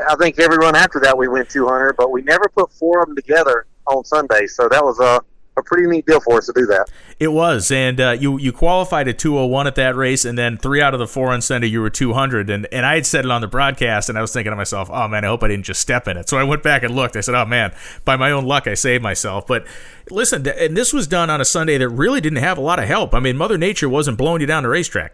I 0.08 0.16
think 0.18 0.40
every 0.40 0.58
run 0.58 0.76
after 0.76 1.00
that 1.00 1.18
we 1.18 1.28
went 1.28 1.50
200, 1.50 1.96
but 1.98 2.12
we 2.12 2.22
never 2.22 2.48
put 2.56 2.72
four 2.72 3.02
of 3.02 3.08
them 3.08 3.16
together 3.16 3.66
on 3.88 4.04
Sunday. 4.06 4.46
So 4.46 4.70
that 4.70 4.84
was 4.84 5.00
a, 5.00 5.20
a 5.58 5.64
pretty 5.64 5.88
neat 5.88 6.06
deal 6.06 6.20
for 6.20 6.38
us 6.38 6.46
to 6.48 6.54
do 6.54 6.66
that. 6.68 6.90
It 7.20 7.30
was, 7.30 7.72
and 7.72 8.00
uh, 8.00 8.12
you 8.12 8.40
you 8.40 8.52
qualified 8.52 9.08
at 9.08 9.20
201 9.20 9.68
at 9.68 9.76
that 9.76 9.96
race, 9.96 10.26
and 10.26 10.38
then 10.38 10.58
three 10.58 10.82
out 10.82 10.94
of 10.94 11.00
the 11.00 11.08
four 11.08 11.30
on 11.30 11.42
Sunday 11.42 11.68
you 11.68 11.82
were 11.82 11.90
200, 11.90 12.50
and 12.50 12.68
and 12.72 12.86
I 12.86 12.96
had 12.96 13.06
said 13.06 13.26
it 13.26 13.32
on 13.32 13.42
the 13.42 13.48
broadcast, 13.48 14.10
and 14.10 14.18
I 14.18 14.22
was 14.22 14.32
thinking 14.32 14.52
to 14.52 14.56
myself, 14.56 14.90
oh 14.92 15.08
man, 15.08 15.26
I 15.26 15.28
hope 15.28 15.44
I 15.44 15.50
didn't 15.50 15.66
just 15.66 15.82
step 15.82 16.08
in 16.08 16.18
it. 16.18 16.30
So 16.30 16.38
I 16.38 16.44
went 16.44 16.64
back 16.64 16.84
and 16.84 16.96
looked. 16.96 17.16
I 17.16 17.22
said, 17.22 17.36
oh 17.36 17.46
man, 17.46 17.74
by 18.06 18.16
my 18.16 18.32
own 18.32 18.46
luck, 18.46 18.68
I 18.68 18.74
saved 18.74 19.04
myself. 19.04 19.46
But 19.46 19.68
listen, 20.10 20.48
and 20.48 20.76
this 20.76 20.94
was 20.94 21.08
done 21.08 21.30
on 21.30 21.42
a 21.42 21.46
Sunday 21.46 21.78
that 21.78 21.90
really 21.90 22.22
didn't 22.22 22.40
have 22.40 22.58
a 22.58 22.62
lot 22.62 22.80
of 22.80 22.86
help. 22.86 23.14
I 23.14 23.20
mean, 23.20 23.38
Mother 23.38 23.58
Nature 23.58 23.90
wasn't 23.90 24.18
blowing 24.18 24.42
you 24.42 24.48
down 24.48 24.64
the 24.64 24.70
racetrack. 24.70 25.14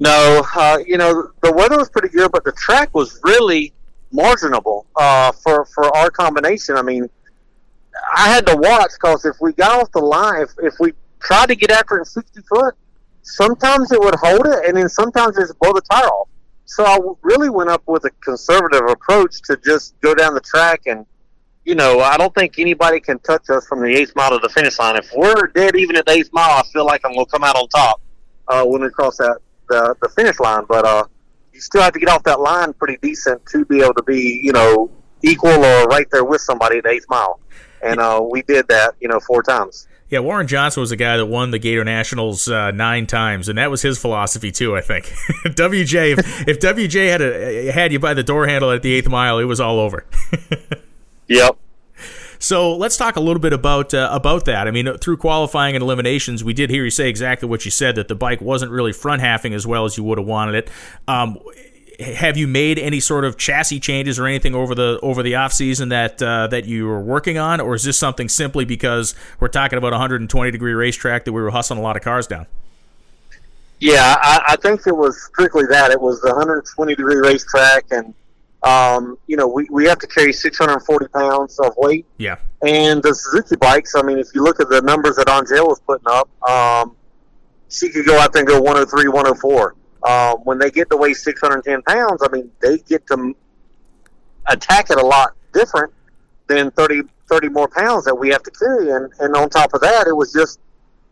No, 0.00 0.44
uh, 0.54 0.78
you 0.86 0.96
know 0.96 1.30
the 1.42 1.52
weather 1.52 1.76
was 1.76 1.90
pretty 1.90 2.08
good, 2.08 2.30
but 2.30 2.44
the 2.44 2.52
track 2.52 2.94
was 2.94 3.20
really 3.24 3.72
marginable 4.12 4.86
uh, 4.96 5.32
for 5.32 5.64
for 5.64 5.94
our 5.96 6.10
combination. 6.10 6.76
I 6.76 6.82
mean, 6.82 7.08
I 8.14 8.28
had 8.28 8.46
to 8.46 8.56
watch 8.56 8.90
because 9.00 9.24
if 9.24 9.36
we 9.40 9.52
got 9.52 9.80
off 9.80 9.90
the 9.92 10.00
line, 10.00 10.42
if, 10.42 10.50
if 10.62 10.74
we 10.80 10.92
tried 11.20 11.46
to 11.46 11.56
get 11.56 11.70
after 11.70 11.96
it 11.96 12.00
in 12.00 12.04
60 12.04 12.40
foot, 12.42 12.74
sometimes 13.22 13.92
it 13.92 14.00
would 14.00 14.14
hold 14.16 14.46
it, 14.46 14.66
and 14.66 14.76
then 14.76 14.88
sometimes 14.88 15.36
it 15.36 15.48
would 15.48 15.58
blow 15.58 15.72
the 15.72 15.82
tire 15.90 16.06
off. 16.06 16.28
So 16.64 16.84
I 16.84 16.98
really 17.22 17.48
went 17.48 17.70
up 17.70 17.82
with 17.86 18.04
a 18.04 18.10
conservative 18.22 18.88
approach 18.88 19.40
to 19.42 19.58
just 19.64 19.98
go 20.00 20.14
down 20.14 20.34
the 20.34 20.40
track 20.40 20.82
and, 20.86 21.06
you 21.64 21.74
know, 21.74 22.00
I 22.00 22.18
don't 22.18 22.34
think 22.34 22.58
anybody 22.58 23.00
can 23.00 23.18
touch 23.20 23.48
us 23.48 23.66
from 23.66 23.80
the 23.80 23.88
eighth 23.88 24.14
mile 24.14 24.30
to 24.30 24.38
the 24.38 24.50
finish 24.50 24.78
line. 24.78 24.96
If 24.96 25.10
we're 25.16 25.46
dead 25.48 25.76
even 25.76 25.96
at 25.96 26.04
the 26.04 26.12
eighth 26.12 26.30
mile, 26.32 26.58
I 26.58 26.62
feel 26.70 26.84
like 26.84 27.00
I'm 27.06 27.14
going 27.14 27.24
to 27.24 27.30
come 27.30 27.42
out 27.42 27.56
on 27.56 27.68
top 27.68 28.02
uh, 28.48 28.64
when 28.64 28.82
we 28.82 28.90
cross 28.90 29.16
that 29.16 29.38
the, 29.70 29.96
the 30.02 30.10
finish 30.10 30.38
line. 30.40 30.64
But 30.68 30.84
uh, 30.84 31.04
you 31.54 31.60
still 31.60 31.80
have 31.80 31.94
to 31.94 31.98
get 31.98 32.10
off 32.10 32.22
that 32.24 32.38
line 32.38 32.74
pretty 32.74 32.98
decent 33.00 33.44
to 33.46 33.64
be 33.64 33.80
able 33.80 33.94
to 33.94 34.02
be, 34.02 34.40
you 34.42 34.52
know, 34.52 34.90
equal 35.22 35.64
or 35.64 35.84
right 35.84 36.06
there 36.12 36.24
with 36.24 36.42
somebody 36.42 36.78
at 36.78 36.84
the 36.84 36.90
eighth 36.90 37.06
mile 37.08 37.40
and 37.82 38.00
uh, 38.00 38.24
we 38.30 38.42
did 38.42 38.68
that, 38.68 38.94
you 39.00 39.08
know, 39.08 39.20
four 39.20 39.42
times. 39.42 39.86
Yeah, 40.10 40.20
Warren 40.20 40.46
Johnson 40.46 40.80
was 40.80 40.88
the 40.88 40.96
guy 40.96 41.18
that 41.18 41.26
won 41.26 41.50
the 41.50 41.60
Gatornationals 41.60 42.50
uh, 42.50 42.70
nine 42.70 43.06
times, 43.06 43.48
and 43.48 43.58
that 43.58 43.70
was 43.70 43.82
his 43.82 43.98
philosophy 43.98 44.50
too. 44.50 44.74
I 44.74 44.80
think 44.80 45.04
WJ, 45.44 46.18
if, 46.18 46.48
if 46.48 46.60
WJ 46.60 47.10
had 47.10 47.20
a, 47.20 47.70
had 47.70 47.92
you 47.92 47.98
by 47.98 48.14
the 48.14 48.22
door 48.22 48.46
handle 48.46 48.70
at 48.70 48.82
the 48.82 48.94
eighth 48.94 49.08
mile, 49.08 49.38
it 49.38 49.44
was 49.44 49.60
all 49.60 49.78
over. 49.78 50.06
yep. 51.26 51.58
So 52.38 52.74
let's 52.74 52.96
talk 52.96 53.16
a 53.16 53.20
little 53.20 53.40
bit 53.40 53.52
about 53.52 53.92
uh, 53.92 54.08
about 54.10 54.44
that. 54.46 54.66
I 54.66 54.70
mean, 54.70 54.96
through 54.98 55.18
qualifying 55.18 55.74
and 55.74 55.82
eliminations, 55.82 56.42
we 56.42 56.54
did 56.54 56.70
hear 56.70 56.84
you 56.84 56.90
say 56.90 57.08
exactly 57.08 57.48
what 57.48 57.64
you 57.64 57.70
said 57.70 57.96
that 57.96 58.08
the 58.08 58.14
bike 58.14 58.40
wasn't 58.40 58.70
really 58.70 58.92
front 58.92 59.20
halving 59.20 59.52
as 59.52 59.66
well 59.66 59.84
as 59.84 59.98
you 59.98 60.04
would 60.04 60.18
have 60.18 60.26
wanted 60.26 60.54
it. 60.54 60.70
Um, 61.06 61.38
have 61.98 62.36
you 62.36 62.46
made 62.46 62.78
any 62.78 63.00
sort 63.00 63.24
of 63.24 63.36
chassis 63.36 63.80
changes 63.80 64.18
or 64.18 64.26
anything 64.26 64.54
over 64.54 64.74
the 64.74 65.00
over 65.02 65.22
the 65.22 65.34
off 65.34 65.52
season 65.52 65.88
that 65.88 66.22
uh, 66.22 66.46
that 66.46 66.64
you 66.64 66.86
were 66.86 67.00
working 67.00 67.38
on, 67.38 67.60
or 67.60 67.74
is 67.74 67.82
this 67.82 67.98
something 67.98 68.28
simply 68.28 68.64
because 68.64 69.14
we're 69.40 69.48
talking 69.48 69.78
about 69.78 69.88
a 69.88 69.98
120 69.98 70.50
degree 70.50 70.72
racetrack 70.72 71.24
that 71.24 71.32
we 71.32 71.42
were 71.42 71.50
hustling 71.50 71.78
a 71.78 71.82
lot 71.82 71.96
of 71.96 72.02
cars 72.02 72.26
down? 72.26 72.46
Yeah, 73.80 74.16
I, 74.20 74.42
I 74.48 74.56
think 74.56 74.86
it 74.86 74.96
was 74.96 75.20
strictly 75.24 75.64
that. 75.70 75.90
It 75.90 76.00
was 76.00 76.20
the 76.20 76.28
120 76.28 76.94
degree 76.94 77.16
racetrack, 77.16 77.86
and 77.90 78.14
um, 78.62 79.18
you 79.26 79.36
know 79.36 79.48
we, 79.48 79.66
we 79.68 79.86
have 79.86 79.98
to 79.98 80.06
carry 80.06 80.32
640 80.32 81.08
pounds 81.08 81.58
of 81.58 81.74
weight. 81.76 82.06
Yeah, 82.16 82.36
and 82.62 83.02
the 83.02 83.12
Suzuki 83.12 83.56
bikes. 83.56 83.96
I 83.96 84.02
mean, 84.02 84.18
if 84.18 84.28
you 84.34 84.44
look 84.44 84.60
at 84.60 84.68
the 84.68 84.82
numbers 84.82 85.16
that 85.16 85.28
Angelle 85.28 85.66
was 85.66 85.80
putting 85.80 86.06
up, 86.06 86.28
um, 86.48 86.94
she 87.68 87.88
could 87.88 88.06
go 88.06 88.20
out 88.20 88.32
there 88.32 88.42
and 88.42 88.48
go 88.48 88.60
103, 88.60 89.08
104 89.08 89.74
uh, 90.08 90.36
when 90.36 90.58
they 90.58 90.70
get 90.70 90.88
to 90.88 90.96
weigh 90.96 91.12
610 91.12 91.82
pounds, 91.82 92.22
I 92.22 92.28
mean, 92.32 92.50
they 92.60 92.78
get 92.78 93.06
to 93.08 93.36
attack 94.46 94.88
it 94.88 94.98
a 94.98 95.04
lot 95.04 95.34
different 95.52 95.92
than 96.46 96.70
30, 96.70 97.02
30 97.28 97.50
more 97.50 97.68
pounds 97.68 98.06
that 98.06 98.14
we 98.14 98.30
have 98.30 98.42
to 98.44 98.50
carry. 98.50 98.90
And, 98.90 99.12
and 99.20 99.36
on 99.36 99.50
top 99.50 99.74
of 99.74 99.82
that, 99.82 100.06
it 100.06 100.14
was 100.14 100.32
just, 100.32 100.60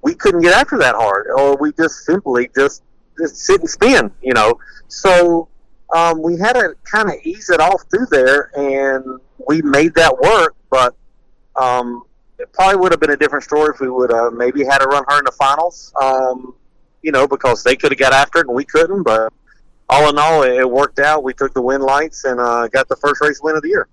we 0.01 0.15
couldn't 0.15 0.41
get 0.41 0.55
after 0.55 0.79
that 0.79 0.95
hard, 0.95 1.27
or 1.37 1.59
we 1.59 1.75
just 1.75 2.07
simply 2.07 2.49
just, 2.57 2.83
just 3.19 3.37
sit 3.37 3.61
and 3.61 3.69
spin, 3.69 4.11
you 4.23 4.33
know. 4.33 4.59
So 4.89 5.49
um, 5.95 6.23
we 6.23 6.39
had 6.39 6.55
to 6.55 6.75
kind 6.91 7.11
of 7.11 7.17
ease 7.23 7.51
it 7.51 7.61
off 7.61 7.83
through 7.91 8.07
there, 8.11 8.51
and 8.57 9.21
we 9.47 9.61
made 9.61 9.95
that 9.97 10.19
work. 10.19 10.57
But 10.71 10.97
um, 11.55 12.05
it 12.39 12.51
probably 12.55 12.77
would 12.77 12.93
have 12.93 13.01
been 13.01 13.11
a 13.11 13.17
different 13.19 13.45
story 13.45 13.73
if 13.75 13.81
we 13.81 13.91
would 13.91 14.11
have 14.11 14.33
maybe 14.33 14.65
had 14.65 14.79
to 14.79 14.87
run 14.87 15.05
her 15.07 15.19
in 15.19 15.25
the 15.27 15.33
finals. 15.33 15.93
Um, 16.01 16.55
you 17.07 17.12
know, 17.12 17.29
because 17.29 17.62
they 17.62 17.77
could 17.77 17.92
have 17.92 17.99
got 18.01 18.12
after 18.12 18.40
it 18.40 18.49
and 18.49 18.57
we 18.57 18.64
couldn't. 18.64 19.05
But 19.05 19.33
all 19.88 20.11
in 20.11 20.19
all, 20.19 20.42
it 20.42 20.69
worked 20.69 20.99
out. 20.99 21.23
We 21.23 21.33
took 21.33 21.55
the 21.55 21.62
win 21.62 21.81
lights 21.81 22.25
and 22.25 22.40
uh, 22.40 22.66
got 22.66 22.88
the 22.88 22.97
first 22.97 23.21
race 23.21 23.40
win 23.40 23.55
of 23.55 23.62
the 23.62 23.69
year. 23.69 23.88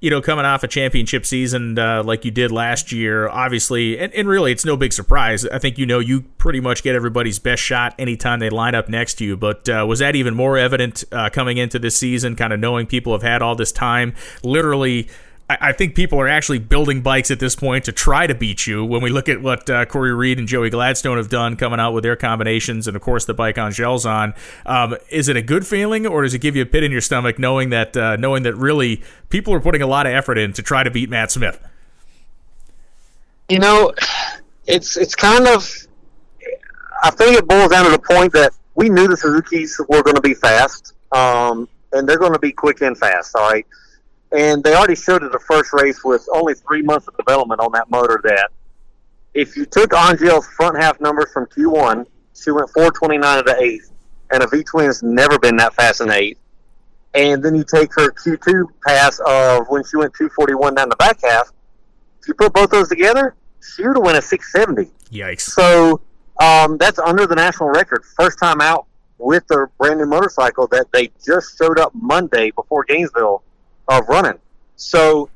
You 0.00 0.10
know, 0.10 0.20
coming 0.20 0.44
off 0.44 0.62
a 0.62 0.68
championship 0.68 1.26
season 1.26 1.76
uh, 1.78 2.04
like 2.04 2.24
you 2.24 2.30
did 2.30 2.52
last 2.52 2.92
year, 2.92 3.28
obviously, 3.28 3.98
and, 3.98 4.12
and, 4.14 4.28
really, 4.28 4.50
it's 4.50 4.64
no 4.64 4.76
big 4.76 4.92
surprise. 4.92 5.44
I 5.46 5.58
think 5.58 5.78
you 5.78 5.86
know 5.86 6.00
you 6.00 6.22
pretty 6.38 6.60
much 6.60 6.82
get 6.82 6.94
everybody's 6.96 7.38
best 7.38 7.62
shot 7.62 7.94
anytime 7.98 8.40
they 8.40 8.50
line 8.50 8.74
up 8.74 8.88
next 8.88 9.14
to 9.14 9.24
you. 9.24 9.36
But 9.36 9.68
uh, 9.68 9.84
was 9.88 9.98
that 10.00 10.16
even 10.16 10.34
more 10.34 10.56
evident 10.56 11.04
uh, 11.12 11.30
coming 11.30 11.56
into 11.56 11.78
this 11.78 11.96
season, 11.96 12.34
kind 12.36 12.52
of 12.52 12.60
knowing 12.60 12.86
people 12.86 13.12
have 13.12 13.22
had 13.22 13.42
all 13.42 13.56
this 13.56 13.72
time, 13.72 14.14
literally? 14.42 15.08
I 15.60 15.72
think 15.72 15.94
people 15.94 16.20
are 16.20 16.28
actually 16.28 16.58
building 16.58 17.02
bikes 17.02 17.30
at 17.30 17.40
this 17.40 17.54
point 17.56 17.84
to 17.86 17.92
try 17.92 18.26
to 18.26 18.34
beat 18.34 18.66
you. 18.66 18.84
When 18.84 19.02
we 19.02 19.10
look 19.10 19.28
at 19.28 19.42
what 19.42 19.68
uh, 19.68 19.84
Cory 19.86 20.14
Reed 20.14 20.38
and 20.38 20.48
Joey 20.48 20.70
Gladstone 20.70 21.16
have 21.16 21.28
done, 21.28 21.56
coming 21.56 21.80
out 21.80 21.92
with 21.92 22.04
their 22.04 22.16
combinations, 22.16 22.86
and 22.86 22.96
of 22.96 23.02
course 23.02 23.24
the 23.24 23.34
bike 23.34 23.58
Angelle's 23.58 24.06
on, 24.06 24.34
um, 24.66 24.96
is 25.10 25.28
it 25.28 25.36
a 25.36 25.42
good 25.42 25.66
feeling, 25.66 26.06
or 26.06 26.22
does 26.22 26.34
it 26.34 26.38
give 26.40 26.56
you 26.56 26.62
a 26.62 26.66
pit 26.66 26.84
in 26.84 26.92
your 26.92 27.00
stomach 27.00 27.38
knowing 27.38 27.70
that 27.70 27.96
uh, 27.96 28.16
knowing 28.16 28.42
that 28.44 28.54
really 28.54 29.02
people 29.28 29.52
are 29.52 29.60
putting 29.60 29.82
a 29.82 29.86
lot 29.86 30.06
of 30.06 30.12
effort 30.12 30.38
in 30.38 30.52
to 30.52 30.62
try 30.62 30.82
to 30.82 30.90
beat 30.90 31.10
Matt 31.10 31.30
Smith? 31.30 31.58
You 33.48 33.58
know, 33.58 33.92
it's 34.66 34.96
it's 34.96 35.14
kind 35.14 35.46
of. 35.48 35.68
I 37.04 37.10
think 37.10 37.36
it 37.36 37.48
boils 37.48 37.70
down 37.70 37.84
to 37.84 37.90
the 37.90 37.98
point 37.98 38.32
that 38.32 38.52
we 38.74 38.88
knew 38.88 39.08
the 39.08 39.16
Suzuki's 39.16 39.80
were 39.88 40.02
going 40.02 40.14
to 40.14 40.22
be 40.22 40.34
fast, 40.34 40.94
um, 41.10 41.68
and 41.92 42.08
they're 42.08 42.18
going 42.18 42.32
to 42.32 42.38
be 42.38 42.52
quick 42.52 42.80
and 42.80 42.96
fast. 42.96 43.34
All 43.34 43.50
right, 43.50 43.66
and 44.32 44.64
they 44.64 44.74
already 44.74 44.94
showed 44.96 45.22
at 45.22 45.32
the 45.32 45.38
first 45.38 45.72
race 45.72 46.02
with 46.04 46.26
only 46.32 46.54
three 46.54 46.82
months 46.82 47.06
of 47.06 47.16
development 47.16 47.60
on 47.60 47.70
that 47.72 47.90
motor 47.90 48.20
that 48.24 48.50
if 49.34 49.56
you 49.56 49.64
took 49.64 49.92
Angelle's 49.94 50.46
front 50.46 50.76
half 50.80 51.00
numbers 51.00 51.32
from 51.32 51.46
Q1, 51.46 52.06
she 52.34 52.50
went 52.50 52.70
429 52.70 53.38
at 53.38 53.46
the 53.46 53.56
eighth, 53.60 53.92
and 54.30 54.42
a 54.42 54.46
V 54.46 54.62
twin's 54.62 55.02
never 55.02 55.38
been 55.38 55.56
that 55.56 55.74
fast 55.74 56.00
in 56.00 56.10
eighth. 56.10 56.38
And 57.14 57.42
then 57.42 57.54
you 57.54 57.64
take 57.64 57.90
her 57.94 58.10
Q2 58.10 58.64
pass 58.86 59.20
of 59.26 59.66
when 59.68 59.84
she 59.84 59.96
went 59.96 60.14
241 60.14 60.74
down 60.74 60.88
the 60.88 60.96
back 60.96 61.20
half. 61.22 61.52
If 62.20 62.28
you 62.28 62.34
put 62.34 62.54
both 62.54 62.70
those 62.70 62.88
together, 62.88 63.34
she 63.60 63.86
would 63.86 63.96
have 63.96 64.04
went 64.04 64.16
a 64.16 64.22
670. 64.22 64.90
Yikes! 65.10 65.40
So 65.40 66.00
um, 66.40 66.78
that's 66.78 66.98
under 66.98 67.26
the 67.26 67.34
national 67.34 67.68
record. 67.68 68.02
First 68.16 68.38
time 68.38 68.62
out 68.62 68.86
with 69.18 69.46
their 69.48 69.66
brand 69.78 69.98
new 69.98 70.06
motorcycle 70.06 70.66
that 70.68 70.86
they 70.92 71.10
just 71.24 71.58
showed 71.58 71.78
up 71.78 71.92
Monday 71.94 72.50
before 72.50 72.84
Gainesville 72.84 73.42
of 73.88 74.08
running. 74.08 74.38
So 74.76 75.30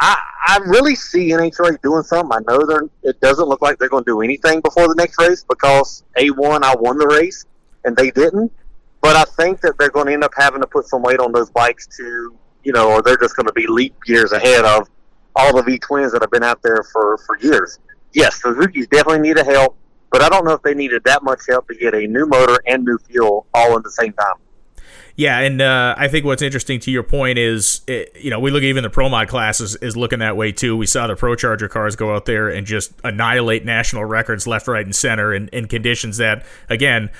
I, 0.00 0.18
I 0.46 0.58
really 0.66 0.94
see 0.94 1.30
NHRA 1.30 1.80
doing 1.82 2.02
something. 2.02 2.36
I 2.36 2.52
know 2.52 2.66
they're. 2.66 2.88
It 3.02 3.20
doesn't 3.20 3.48
look 3.48 3.62
like 3.62 3.78
they're 3.78 3.88
going 3.88 4.04
to 4.04 4.10
do 4.10 4.20
anything 4.22 4.60
before 4.60 4.88
the 4.88 4.94
next 4.96 5.18
race 5.20 5.44
because 5.48 6.04
a 6.16 6.30
one 6.30 6.64
I 6.64 6.74
won 6.74 6.98
the 6.98 7.06
race 7.06 7.44
and 7.84 7.96
they 7.96 8.10
didn't. 8.10 8.52
But 9.00 9.16
I 9.16 9.24
think 9.36 9.60
that 9.60 9.74
they're 9.78 9.90
going 9.90 10.06
to 10.06 10.12
end 10.14 10.24
up 10.24 10.32
having 10.36 10.60
to 10.60 10.66
put 10.66 10.86
some 10.86 11.02
weight 11.02 11.20
on 11.20 11.30
those 11.32 11.50
bikes 11.50 11.86
to, 11.98 12.34
you 12.62 12.72
know, 12.72 12.90
or 12.90 13.02
they're 13.02 13.18
just 13.18 13.36
going 13.36 13.46
to 13.46 13.52
be 13.52 13.66
leap 13.66 13.94
years 14.06 14.32
ahead 14.32 14.64
of 14.64 14.88
all 15.36 15.54
the 15.54 15.62
V 15.62 15.78
twins 15.78 16.12
that 16.12 16.22
have 16.22 16.30
been 16.30 16.44
out 16.44 16.62
there 16.62 16.82
for 16.92 17.18
for 17.18 17.38
years. 17.38 17.78
Yes, 18.12 18.40
Suzuki's 18.40 18.86
definitely 18.86 19.20
need 19.20 19.38
a 19.38 19.44
help, 19.44 19.76
but 20.10 20.22
I 20.22 20.28
don't 20.28 20.44
know 20.44 20.52
if 20.52 20.62
they 20.62 20.74
needed 20.74 21.02
that 21.04 21.22
much 21.22 21.40
help 21.48 21.68
to 21.68 21.74
get 21.74 21.94
a 21.94 22.06
new 22.06 22.26
motor 22.26 22.58
and 22.66 22.84
new 22.84 22.98
fuel 22.98 23.46
all 23.52 23.76
at 23.76 23.82
the 23.82 23.90
same 23.90 24.12
time. 24.12 24.36
Yeah, 25.16 25.38
and 25.38 25.62
uh, 25.62 25.94
I 25.96 26.08
think 26.08 26.24
what's 26.24 26.42
interesting 26.42 26.80
to 26.80 26.90
your 26.90 27.04
point 27.04 27.38
is, 27.38 27.82
it, 27.86 28.16
you 28.20 28.30
know, 28.30 28.40
we 28.40 28.50
look 28.50 28.64
even 28.64 28.82
the 28.82 28.90
pro 28.90 29.08
mod 29.08 29.28
class 29.28 29.60
is, 29.60 29.76
is 29.76 29.96
looking 29.96 30.18
that 30.18 30.36
way 30.36 30.50
too. 30.50 30.76
We 30.76 30.86
saw 30.86 31.06
the 31.06 31.14
pro 31.14 31.36
charger 31.36 31.68
cars 31.68 31.94
go 31.94 32.14
out 32.14 32.26
there 32.26 32.48
and 32.48 32.66
just 32.66 32.92
annihilate 33.04 33.64
national 33.64 34.04
records 34.06 34.46
left, 34.46 34.66
right, 34.66 34.84
and 34.84 34.94
center 34.94 35.32
in, 35.32 35.48
in 35.48 35.68
conditions 35.68 36.16
that, 36.16 36.44
again, 36.68 37.10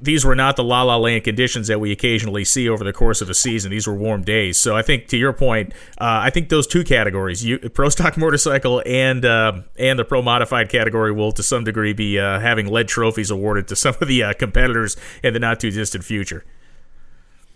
these 0.00 0.24
were 0.24 0.34
not 0.34 0.56
the 0.56 0.64
la 0.64 0.82
la 0.82 0.96
land 0.96 1.24
conditions 1.24 1.66
that 1.66 1.80
we 1.80 1.90
occasionally 1.90 2.44
see 2.44 2.68
over 2.68 2.84
the 2.84 2.92
course 2.92 3.20
of 3.20 3.28
a 3.28 3.34
season. 3.34 3.70
These 3.70 3.86
were 3.86 3.94
warm 3.94 4.22
days. 4.22 4.58
So 4.58 4.76
I 4.76 4.82
think 4.82 5.08
to 5.08 5.16
your 5.16 5.32
point, 5.32 5.72
uh, 5.98 6.22
I 6.22 6.30
think 6.30 6.48
those 6.48 6.66
two 6.66 6.84
categories, 6.84 7.44
you, 7.44 7.58
pro 7.58 7.88
stock 7.88 8.16
motorcycle 8.16 8.82
and 8.86 9.24
uh, 9.24 9.62
and 9.76 9.98
the 9.98 10.04
pro 10.04 10.22
modified 10.22 10.68
category, 10.68 11.12
will 11.12 11.32
to 11.32 11.42
some 11.42 11.64
degree 11.64 11.92
be 11.92 12.18
uh, 12.18 12.38
having 12.40 12.66
lead 12.68 12.88
trophies 12.88 13.30
awarded 13.30 13.68
to 13.68 13.76
some 13.76 13.96
of 14.00 14.08
the 14.08 14.22
uh, 14.22 14.32
competitors 14.34 14.96
in 15.22 15.34
the 15.34 15.40
not 15.40 15.60
too 15.60 15.70
distant 15.70 16.04
future. 16.04 16.44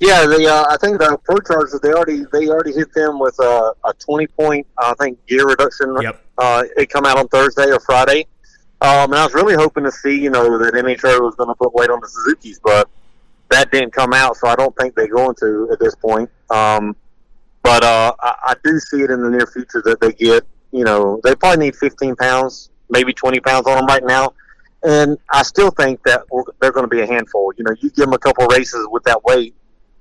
Yeah, 0.00 0.26
the 0.26 0.46
uh, 0.46 0.64
I 0.70 0.76
think 0.76 0.98
the 0.98 1.18
pro 1.24 1.38
chargers 1.38 1.80
they 1.80 1.92
already 1.92 2.24
they 2.32 2.48
already 2.48 2.72
hit 2.72 2.92
them 2.94 3.18
with 3.18 3.36
a, 3.40 3.72
a 3.84 3.92
twenty 3.94 4.28
point 4.28 4.66
I 4.78 4.94
think 4.94 5.24
gear 5.26 5.44
reduction. 5.46 5.96
Yep. 6.00 6.24
Uh, 6.38 6.64
it 6.76 6.88
come 6.88 7.04
out 7.04 7.18
on 7.18 7.26
Thursday 7.28 7.70
or 7.70 7.80
Friday. 7.80 8.26
Um, 8.80 9.10
and 9.10 9.16
I 9.16 9.24
was 9.24 9.34
really 9.34 9.56
hoping 9.56 9.82
to 9.84 9.90
see 9.90 10.20
you 10.20 10.30
know 10.30 10.56
that 10.58 10.74
NHRA 10.74 11.20
was 11.20 11.34
going 11.34 11.48
to 11.48 11.54
put 11.56 11.74
weight 11.74 11.90
on 11.90 12.00
the 12.00 12.08
Suzuki's, 12.08 12.60
but 12.62 12.88
that 13.50 13.72
didn't 13.72 13.92
come 13.92 14.12
out, 14.12 14.36
so 14.36 14.46
I 14.46 14.54
don't 14.54 14.76
think 14.76 14.94
they're 14.94 15.08
going 15.08 15.34
to 15.40 15.68
at 15.72 15.80
this 15.80 15.96
point. 15.96 16.30
Um, 16.50 16.94
but 17.62 17.82
uh, 17.82 18.12
I, 18.20 18.34
I 18.44 18.54
do 18.62 18.78
see 18.78 19.02
it 19.02 19.10
in 19.10 19.20
the 19.20 19.30
near 19.30 19.46
future 19.46 19.82
that 19.84 20.00
they 20.00 20.12
get 20.12 20.46
you 20.70 20.84
know 20.84 21.20
they 21.24 21.34
probably 21.34 21.66
need 21.66 21.76
fifteen 21.76 22.14
pounds, 22.14 22.70
maybe 22.88 23.12
twenty 23.12 23.40
pounds 23.40 23.66
on 23.66 23.76
them 23.78 23.86
right 23.86 24.04
now. 24.04 24.32
And 24.84 25.18
I 25.28 25.42
still 25.42 25.72
think 25.72 26.00
that 26.04 26.22
they're 26.60 26.70
going 26.70 26.88
to 26.88 26.88
be 26.88 27.00
a 27.00 27.06
handful. 27.06 27.52
You 27.58 27.64
know, 27.64 27.74
you 27.80 27.90
give 27.90 28.04
them 28.04 28.12
a 28.12 28.18
couple 28.18 28.46
races 28.46 28.86
with 28.92 29.02
that 29.04 29.24
weight, 29.24 29.56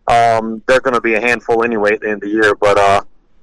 um, 0.08 0.62
they're 0.67 0.80
going 0.82 0.93
to 0.93 1.02
be 1.02 1.15
a 1.15 1.22
handful 1.22 1.63
anyway 1.63 1.93
at 1.93 2.02
the 2.02 2.08
end 2.08 2.15
of 2.15 2.22
the 2.22 2.30
year. 2.30 2.56
But 2.56 2.78
uh, 2.78 3.02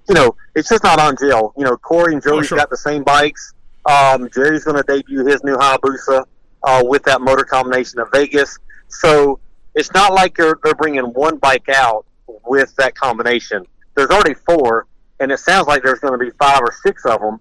you 0.09 0.15
know, 0.15 0.35
it's 0.55 0.69
just 0.69 0.85
not 0.85 0.99
Angelle. 1.01 1.53
You 1.57 1.65
know, 1.65 1.77
Corey 1.77 2.13
and 2.15 2.23
Joey 2.23 2.39
Oh, 2.39 2.43
sure. 2.43 2.59
got 2.59 2.71
the 2.71 2.77
same 2.77 3.03
bikes. 3.03 3.53
Um, 3.87 4.29
Jerry's 4.35 4.65
going 4.65 4.77
to 4.77 4.83
debut 4.83 5.25
his 5.27 5.45
new 5.45 5.57
Hayabusa 5.57 6.25
uh, 6.63 6.83
with 6.87 7.03
that 7.05 7.21
motor 7.21 7.45
combination 7.45 8.01
of 8.01 8.09
Vegas. 8.13 8.59
So 8.89 9.41
it's 9.75 9.93
not 9.93 10.13
like 10.15 10.37
they're, 10.37 10.59
they're 10.63 10.75
bringing 10.75 11.05
one 11.05 11.37
bike 11.39 11.69
out 11.69 12.07
with 12.47 12.75
that 12.77 12.95
combination. 12.95 13.67
There's 13.95 14.09
already 14.11 14.35
four, 14.35 14.87
and 15.21 15.31
it 15.31 15.39
sounds 15.39 15.67
like 15.67 15.83
there's 15.83 15.99
going 16.01 16.19
to 16.19 16.25
be 16.25 16.31
five 16.39 16.61
or 16.63 16.73
six 16.83 17.05
of 17.05 17.21
them. 17.21 17.41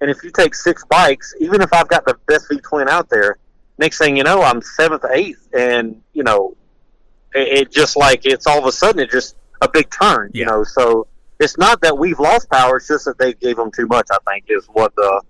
And 0.00 0.10
if 0.10 0.22
you 0.24 0.30
take 0.32 0.54
six 0.54 0.84
bikes, 0.86 1.32
even 1.40 1.62
if 1.62 1.72
I've 1.72 1.88
got 1.88 2.04
the 2.04 2.18
best 2.26 2.48
V 2.50 2.58
twin 2.58 2.88
out 2.88 3.08
there, 3.08 3.38
next 3.78 3.98
thing 3.98 4.16
you 4.16 4.24
know, 4.24 4.42
I'm 4.42 4.60
seventh, 4.62 5.04
eighth, 5.12 5.48
and 5.56 6.00
you 6.12 6.24
know, 6.24 6.56
it, 7.34 7.48
it 7.58 7.72
just 7.72 7.96
like 7.96 8.24
it's 8.24 8.46
all 8.46 8.58
of 8.58 8.66
a 8.66 8.72
sudden 8.72 9.00
it 9.00 9.10
just 9.10 9.36
a 9.60 9.68
big 9.68 9.90
turn, 9.90 10.30
you 10.34 10.44
know. 10.44 10.64
So 10.64 11.06
it's 11.40 11.58
not 11.58 11.80
that 11.82 11.98
we've 11.98 12.18
lost 12.18 12.50
power; 12.50 12.76
it's 12.76 12.88
just 12.88 13.04
that 13.04 13.18
they 13.18 13.34
gave 13.34 13.56
them 13.56 13.70
too 13.70 13.86
much. 13.86 14.06
I 14.10 14.18
think 14.30 14.44
is 14.48 14.66
what 14.66 14.94
the 14.96 15.22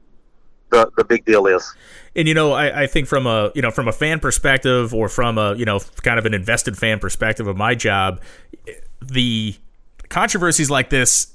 the, 0.70 0.90
the 0.96 1.04
big 1.04 1.24
deal 1.24 1.46
is. 1.46 1.74
And 2.16 2.28
you 2.28 2.34
know, 2.34 2.52
I, 2.52 2.82
I 2.82 2.86
think 2.86 3.08
from 3.08 3.26
a 3.26 3.50
you 3.54 3.62
know 3.62 3.70
from 3.70 3.88
a 3.88 3.92
fan 3.92 4.20
perspective 4.20 4.94
or 4.94 5.08
from 5.08 5.38
a 5.38 5.54
you 5.54 5.64
know 5.64 5.80
kind 6.02 6.18
of 6.18 6.26
an 6.26 6.34
invested 6.34 6.76
fan 6.76 6.98
perspective 6.98 7.46
of 7.46 7.56
my 7.56 7.74
job, 7.74 8.20
the 9.00 9.56
controversies 10.08 10.70
like 10.70 10.90
this. 10.90 11.33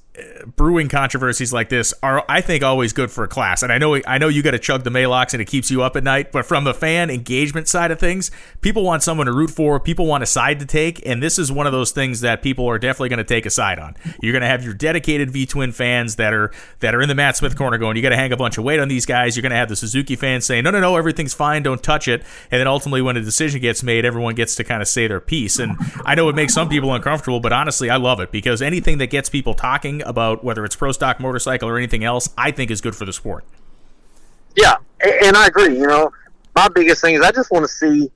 Brewing 0.56 0.90
controversies 0.90 1.54
like 1.54 1.70
this 1.70 1.94
are, 2.04 2.26
I 2.28 2.42
think, 2.42 2.62
always 2.62 2.92
good 2.92 3.10
for 3.10 3.24
a 3.24 3.28
class. 3.28 3.64
And 3.64 3.72
I 3.72 3.78
know, 3.78 4.02
I 4.06 4.18
know 4.18 4.28
you 4.28 4.42
got 4.42 4.52
to 4.52 4.60
chug 4.60 4.84
the 4.84 4.90
Maalox 4.90 5.34
and 5.34 5.42
it 5.42 5.46
keeps 5.46 5.72
you 5.72 5.82
up 5.82 5.96
at 5.96 6.04
night. 6.04 6.34
But 6.34 6.46
from 6.46 6.66
the 6.66 6.74
fan 6.74 7.10
engagement 7.10 7.70
side 7.70 7.90
of 7.92 8.00
things, 8.00 8.30
people 8.60 8.84
want 8.84 9.02
someone 9.02 9.28
to 9.28 9.32
root 9.32 9.50
for. 9.50 9.80
People 9.80 10.08
want 10.08 10.24
a 10.24 10.26
side 10.26 10.60
to 10.60 10.66
take, 10.66 11.06
and 11.06 11.24
this 11.24 11.40
is 11.40 11.52
one 11.52 11.68
of 11.68 11.72
those 11.72 11.92
things 11.92 12.22
that 12.22 12.42
people 12.42 12.68
are 12.68 12.78
definitely 12.78 13.10
going 13.10 13.20
to 13.20 13.24
take 13.24 13.46
a 13.46 13.50
side 13.50 13.80
on. 13.80 13.96
You're 14.22 14.34
going 14.34 14.42
to 14.42 14.48
have 14.48 14.64
your 14.64 14.74
dedicated 14.74 15.32
V 15.32 15.46
Twin 15.46 15.72
fans 15.72 16.16
that 16.18 16.34
are 16.34 16.52
that 16.80 16.94
are 16.94 17.02
in 17.02 17.08
the 17.08 17.16
Matt 17.16 17.38
Smith 17.38 17.56
corner 17.56 17.78
going, 17.78 17.96
"You 17.96 18.02
got 18.02 18.10
to 18.10 18.18
hang 18.18 18.34
a 18.34 18.38
bunch 18.38 18.58
of 18.58 18.64
weight 18.66 18.80
on 18.80 18.90
these 18.90 19.06
guys." 19.06 19.38
You're 19.38 19.44
going 19.44 19.52
to 19.52 19.58
have 19.58 19.70
the 19.70 19.76
Suzuki 19.78 20.18
fans 20.18 20.46
saying, 20.46 20.66
"No, 20.66 20.72
no, 20.72 20.82
no, 20.82 20.98
everything's 20.98 21.34
fine. 21.34 21.64
Don't 21.64 21.82
touch 21.82 22.08
it." 22.08 22.24
And 22.52 22.60
then 22.60 22.68
ultimately, 22.68 23.02
when 23.02 23.16
a 23.16 23.22
decision 23.22 23.62
gets 23.62 23.84
made, 23.84 24.04
everyone 24.04 24.36
gets 24.36 24.56
to 24.56 24.64
kind 24.66 24.82
of 24.82 24.88
say 24.88 25.08
their 25.08 25.22
piece. 25.22 25.60
And 25.60 25.78
I 26.04 26.16
know 26.16 26.28
it 26.28 26.36
makes 26.36 26.54
some 26.54 26.68
people 26.68 26.94
uncomfortable, 26.94 27.40
but 27.40 27.54
honestly, 27.54 27.90
I 27.90 27.98
love 27.98 28.20
it 28.20 28.32
because 28.32 28.62
anything 28.62 28.98
that 28.98 29.08
gets 29.08 29.30
people 29.30 29.54
talking 29.54 29.99
about 30.06 30.44
whether 30.44 30.66
it's 30.66 30.76
pro 30.76 30.92
stock 30.92 31.20
motorcycle 31.20 31.68
or 31.70 31.78
anything 31.78 32.04
else, 32.04 32.30
I 32.38 32.52
think 32.52 32.72
is 32.72 32.82
good 32.82 32.96
for 32.96 33.06
the 33.06 33.14
sport. 33.14 33.44
Yeah, 34.56 34.76
and 35.02 35.38
I 35.38 35.48
agree. 35.48 35.78
You 35.78 35.88
know, 35.88 36.12
my 36.56 36.68
biggest 36.70 37.02
thing 37.02 37.16
is 37.16 37.22
I 37.22 37.32
just 37.32 37.52
want 37.52 37.64
to 37.66 37.72
see, 37.72 37.96
you 37.96 38.12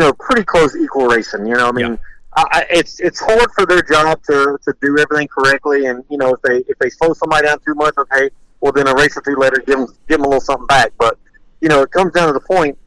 know, 0.00 0.12
pretty 0.12 0.44
close 0.44 0.76
equal 0.76 1.06
racing. 1.06 1.46
You 1.46 1.54
know, 1.54 1.68
I 1.68 1.72
mean, 1.72 1.86
Yeah. 1.92 1.96
I, 2.36 2.44
I, 2.50 2.66
it's 2.70 3.00
it's 3.00 3.18
hard 3.20 3.50
for 3.52 3.64
their 3.66 3.82
job 3.82 4.22
to, 4.24 4.58
to 4.62 4.74
do 4.82 4.98
everything 4.98 5.28
correctly, 5.28 5.86
and 5.86 6.04
you 6.10 6.18
know, 6.18 6.34
if 6.34 6.42
they 6.42 6.58
if 6.68 6.78
they 6.78 6.90
slow 6.90 7.14
somebody 7.14 7.46
down 7.46 7.58
too 7.60 7.74
much, 7.74 7.94
okay, 7.96 8.28
well 8.60 8.72
then 8.72 8.86
a 8.86 8.94
race 8.94 9.16
or 9.16 9.22
two 9.22 9.36
later, 9.36 9.62
give 9.66 9.78
them 9.78 9.86
give 10.08 10.18
them 10.18 10.26
a 10.26 10.28
little 10.28 10.40
something 10.40 10.66
back. 10.66 10.92
But 10.98 11.18
you 11.60 11.68
know, 11.68 11.82
it 11.82 11.90
comes 11.90 12.12
down 12.12 12.26
to 12.26 12.32
the 12.34 12.40
point. 12.40 12.78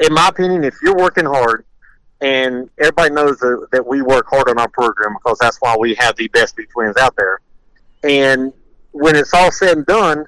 In 0.00 0.12
my 0.12 0.28
opinion, 0.28 0.64
if 0.64 0.74
you're 0.82 0.96
working 0.96 1.24
hard, 1.24 1.64
and 2.24 2.70
everybody 2.78 3.12
knows 3.12 3.38
that, 3.40 3.68
that 3.70 3.86
we 3.86 4.00
work 4.00 4.26
hard 4.26 4.48
on 4.48 4.58
our 4.58 4.68
program 4.68 5.12
because 5.12 5.36
that's 5.38 5.58
why 5.58 5.76
we 5.78 5.94
have 5.96 6.16
the 6.16 6.26
best 6.28 6.56
V 6.56 6.64
twins 6.72 6.96
out 6.96 7.14
there. 7.16 7.40
And 8.02 8.50
when 8.92 9.14
it's 9.14 9.34
all 9.34 9.52
said 9.52 9.76
and 9.76 9.86
done, 9.86 10.24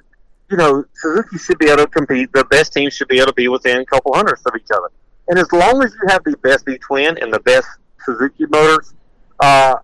you 0.51 0.57
know, 0.57 0.85
Suzuki 0.93 1.39
should 1.39 1.57
be 1.57 1.65
able 1.65 1.77
to 1.77 1.87
compete. 1.87 2.31
The 2.33 2.45
best 2.45 2.71
teams 2.71 2.93
should 2.93 3.07
be 3.07 3.17
able 3.17 3.27
to 3.27 3.33
be 3.33 3.47
within 3.47 3.79
a 3.79 3.85
couple 3.85 4.13
hundredths 4.13 4.45
of 4.45 4.53
each 4.55 4.69
other. 4.71 4.89
And 5.27 5.39
as 5.39 5.51
long 5.51 5.83
as 5.83 5.91
you 5.95 6.07
have 6.09 6.23
the 6.23 6.37
best 6.37 6.65
V 6.65 6.77
twin 6.77 7.17
and 7.17 7.33
the 7.33 7.39
best 7.39 7.67
Suzuki 8.05 8.45
Motors 8.45 8.93
uh, 9.39 9.77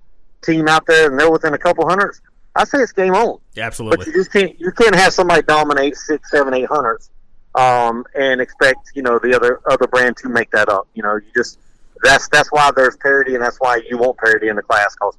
team 0.44 0.68
out 0.68 0.86
there, 0.86 1.10
and 1.10 1.20
they're 1.20 1.32
within 1.32 1.56
a 1.56 1.58
couple 1.58 1.90
hundredths, 1.90 2.22
I 2.56 2.66
say 2.66 2.78
it's 2.78 2.92
game 2.92 3.16
on. 3.16 3.40
But 3.56 3.64
Absolutely. 3.64 4.06
you 4.06 4.14
just 4.14 4.32
can't 4.32 4.60
you 4.60 4.72
can't 4.72 4.96
have 4.96 5.14
somebody 5.14 5.42
dominate 5.42 5.96
six, 5.96 6.30
seven, 6.30 6.54
eight 6.54 6.68
hundredths, 6.70 7.10
um, 7.56 8.06
and 8.14 8.40
expect 8.40 8.92
you 8.94 9.02
know 9.02 9.18
the 9.18 9.36
other 9.36 9.62
other 9.68 9.88
brand 9.88 10.16
to 10.18 10.30
make 10.30 10.52
that 10.52 10.70
up. 10.70 10.88
You 10.94 11.02
know, 11.02 11.16
you 11.16 11.32
just 11.36 11.58
that's 12.04 12.28
that's 12.30 12.50
why 12.52 12.72
there's 12.76 12.98
parity, 12.98 13.36
and 13.36 13.44
that's 13.44 13.58
why 13.58 13.82
you 13.90 13.98
want 13.98 14.18
parity 14.18 14.50
in 14.50 14.56
the 14.56 14.62
class. 14.62 14.94
Because 14.96 15.18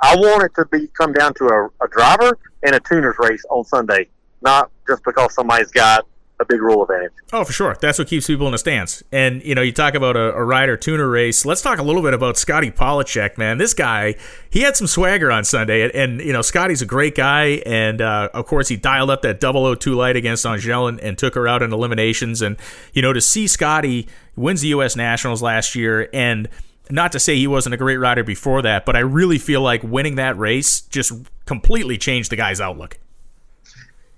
I 0.00 0.14
want 0.16 0.44
it 0.44 0.54
to 0.56 0.66
be 0.66 0.88
come 0.88 1.12
down 1.12 1.34
to 1.34 1.46
a, 1.46 1.66
a 1.84 1.88
driver 1.90 2.38
and 2.62 2.74
a 2.74 2.80
tuner's 2.80 3.16
race 3.18 3.44
on 3.50 3.64
Sunday, 3.64 4.08
not 4.42 4.70
just 4.86 5.02
because 5.04 5.34
somebody's 5.34 5.70
got 5.70 6.06
a 6.38 6.44
big 6.44 6.60
rule 6.60 6.82
advantage. 6.82 7.12
Oh, 7.32 7.44
for 7.44 7.52
sure. 7.52 7.76
That's 7.80 7.98
what 7.98 8.08
keeps 8.08 8.26
people 8.26 8.46
in 8.46 8.52
the 8.52 8.58
stands. 8.58 9.02
And, 9.10 9.42
you 9.42 9.54
know, 9.54 9.62
you 9.62 9.72
talk 9.72 9.94
about 9.94 10.16
a, 10.16 10.34
a 10.34 10.44
rider 10.44 10.76
tuner 10.76 11.08
race. 11.08 11.46
Let's 11.46 11.62
talk 11.62 11.78
a 11.78 11.82
little 11.82 12.02
bit 12.02 12.12
about 12.12 12.36
Scotty 12.36 12.70
Pollacheck, 12.70 13.38
man. 13.38 13.56
This 13.58 13.72
guy, 13.72 14.16
he 14.50 14.60
had 14.60 14.76
some 14.76 14.86
swagger 14.86 15.32
on 15.32 15.44
Sunday. 15.44 15.82
And, 15.82 15.92
and 15.94 16.20
you 16.20 16.32
know, 16.32 16.42
Scotty's 16.42 16.82
a 16.82 16.86
great 16.86 17.14
guy. 17.14 17.62
And, 17.64 18.02
uh, 18.02 18.28
of 18.34 18.46
course, 18.46 18.68
he 18.68 18.76
dialed 18.76 19.10
up 19.10 19.22
that 19.22 19.40
002 19.40 19.94
light 19.94 20.16
against 20.16 20.44
Angelle 20.44 20.88
and, 20.88 21.00
and 21.00 21.16
took 21.16 21.34
her 21.34 21.48
out 21.48 21.62
in 21.62 21.72
eliminations. 21.72 22.42
And, 22.42 22.56
you 22.92 23.00
know, 23.00 23.14
to 23.14 23.20
see 23.20 23.46
Scotty 23.46 24.06
wins 24.36 24.60
the 24.60 24.68
U.S. 24.68 24.94
Nationals 24.94 25.42
last 25.42 25.74
year 25.74 26.10
and 26.12 26.48
not 26.90 27.12
to 27.12 27.18
say 27.18 27.36
he 27.36 27.46
wasn't 27.46 27.74
a 27.74 27.78
great 27.78 27.96
rider 27.96 28.22
before 28.22 28.62
that, 28.62 28.84
but 28.84 28.94
I 28.94 29.00
really 29.00 29.38
feel 29.38 29.60
like 29.60 29.82
winning 29.82 30.16
that 30.16 30.38
race 30.38 30.82
just 30.82 31.12
completely 31.44 31.98
changed 31.98 32.30
the 32.30 32.36
guy's 32.36 32.60
outlook. 32.60 32.98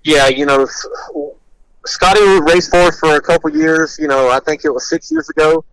Yeah, 0.03 0.27
you 0.27 0.45
know, 0.45 0.67
Scotty 1.85 2.21
raced 2.41 2.71
for 2.71 2.77
us 2.77 2.99
for 2.99 3.15
a 3.15 3.21
couple 3.21 3.49
years. 3.55 3.97
You 3.99 4.07
know, 4.07 4.29
I 4.29 4.39
think 4.39 4.65
it 4.65 4.69
was 4.69 4.89
six 4.89 5.11
years 5.11 5.29
ago, 5.29 5.63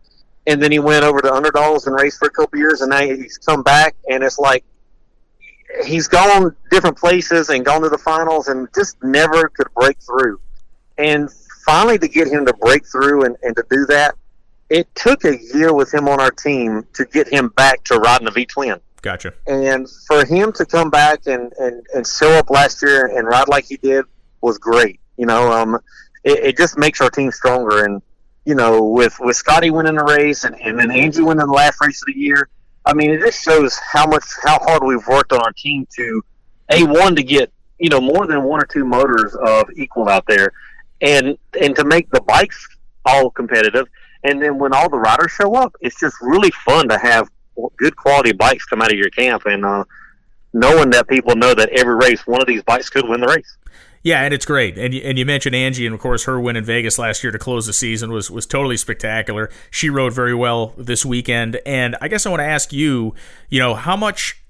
and 0.47 0.63
then 0.63 0.73
he 0.73 0.79
went 0.79 1.05
over 1.05 1.21
to 1.21 1.33
underdogs 1.33 1.87
and 1.87 1.97
raced 1.97 2.19
for 2.19 2.29
a 2.29 2.31
couple 2.31 2.59
years, 2.59 2.81
and 2.81 2.91
now 2.91 3.01
he's 3.01 3.39
come 3.39 3.63
back, 3.63 3.95
and 4.09 4.23
it's 4.23 4.39
like 4.39 4.65
he's 5.85 6.09
gone 6.09 6.55
different 6.71 6.97
places 6.97 7.49
and 7.49 7.65
gone 7.65 7.83
to 7.83 7.89
the 7.89 7.99
finals, 7.99 8.49
and 8.49 8.69
just 8.75 9.03
never 9.03 9.49
could 9.49 9.69
break 9.75 9.99
through. 10.01 10.41
And 10.99 11.29
finally, 11.67 11.99
to 11.99 12.09
get 12.09 12.29
him 12.29 12.47
to 12.47 12.55
break 12.55 12.87
through 12.87 13.25
and, 13.25 13.37
and 13.43 13.55
to 13.57 13.65
do 13.69 13.85
that, 13.87 14.15
it 14.71 14.89
took 14.95 15.25
a 15.25 15.39
year 15.55 15.75
with 15.75 15.93
him 15.93 16.09
on 16.09 16.21
our 16.21 16.31
team 16.31 16.87
to 16.95 17.05
get 17.05 17.29
him 17.29 17.49
back 17.57 17.85
to 17.85 17.97
riding 17.97 18.27
a 18.29 18.31
V 18.31 18.47
twin. 18.47 18.81
Gotcha. 19.03 19.35
And 19.47 19.89
for 20.07 20.25
him 20.25 20.53
to 20.53 20.65
come 20.65 20.91
back 20.91 21.27
and, 21.27 21.53
and, 21.59 21.87
and 21.95 22.07
show 22.07 22.31
up 22.31 22.51
last 22.51 22.83
year 22.83 23.07
and 23.07 23.29
ride 23.29 23.49
like 23.49 23.67
he 23.67 23.77
did 23.77 24.05
was 24.41 24.59
great. 24.59 24.99
You 25.17 25.27
know, 25.27 25.51
um, 25.53 25.79
it, 26.25 26.39
it 26.45 26.57
just 26.57 26.79
makes 26.79 27.01
our 27.01 27.11
team 27.11 27.31
stronger. 27.31 27.85
And 27.85 28.03
you 28.45 28.55
know, 28.55 28.85
with 28.85 29.17
with 29.21 29.37
Scotty 29.37 29.71
winning 29.71 29.97
the 29.97 30.05
race 30.05 30.45
and, 30.45 30.61
and 30.61 30.79
then 30.79 30.91
Angie 30.91 31.23
winning 31.23 31.47
the 31.47 31.53
last 31.53 31.81
race 31.81 32.03
of 32.03 32.07
the 32.07 32.19
year, 32.19 32.49
I 32.85 32.95
mean, 32.95 33.11
it 33.11 33.21
just 33.21 33.43
shows 33.43 33.77
how 33.93 34.07
much 34.07 34.25
how 34.43 34.59
hard 34.61 34.83
we've 34.85 35.07
worked 35.09 35.33
on 35.33 35.41
our 35.41 35.53
team 35.53 35.87
to 35.97 36.25
a 36.71 36.85
one 36.85 37.17
to 37.17 37.23
get 37.23 37.53
you 37.79 37.91
know 37.91 38.01
more 38.01 38.27
than 38.27 38.43
one 38.45 38.63
or 38.63 38.67
two 38.67 38.85
motors 38.85 39.35
of 39.35 39.69
equal 39.77 40.09
out 40.09 40.25
there, 40.27 40.53
and 41.01 41.37
and 41.61 41.75
to 41.77 41.85
make 41.85 42.11
the 42.11 42.21
bikes 42.23 42.67
all 43.05 43.31
competitive. 43.31 43.87
And 44.25 44.43
then 44.43 44.59
when 44.59 44.73
all 44.73 44.89
the 44.89 44.99
riders 44.99 45.33
show 45.33 45.55
up, 45.55 45.77
it's 45.81 46.01
just 46.01 46.17
really 46.21 46.51
fun 46.65 46.89
to 46.89 46.99
have 46.99 47.29
good 47.77 47.97
quality 47.97 48.33
bikes 48.33 48.65
come 48.65 48.83
out 48.83 48.93
of 48.93 48.99
your 48.99 49.11
camp 49.11 49.43
and 49.47 49.65
uh, 49.65 49.85
knowing 50.53 50.91
that 50.91 51.09
people 51.09 51.35
know 51.37 51.55
that 51.55 51.69
every 51.71 51.95
race 51.95 52.27
one 52.27 52.41
of 52.41 52.47
these 52.47 52.63
bikes 52.63 52.91
could 52.91 53.09
win 53.09 53.21
the 53.21 53.27
race. 53.27 53.57
Yeah, 54.07 54.23
and 54.23 54.33
it's 54.33 54.47
great. 54.47 54.79
And 54.79 54.95
you, 54.95 55.01
and 55.01 55.19
you 55.19 55.27
mentioned 55.27 55.57
Angie, 55.57 55.85
and 55.85 55.93
of 55.93 56.01
course 56.01 56.27
her 56.27 56.39
win 56.39 56.55
in 56.55 56.63
Vegas 56.63 56.97
last 56.97 57.25
year 57.25 57.33
to 57.33 57.41
close 57.41 57.67
the 57.67 57.73
season 57.73 58.13
was 58.13 58.31
was 58.31 58.47
totally 58.47 58.77
spectacular. 58.77 59.51
She 59.73 59.91
rode 59.91 60.13
very 60.13 60.33
well 60.33 60.75
this 60.79 61.05
weekend, 61.05 61.61
and 61.67 61.97
I 62.01 62.07
guess 62.07 62.25
I 62.25 62.31
want 62.31 62.39
to 62.39 62.47
ask 62.47 62.73
you, 62.73 63.17
you 63.51 63.59
know, 63.59 63.75
how 63.75 63.97
much 63.97 64.41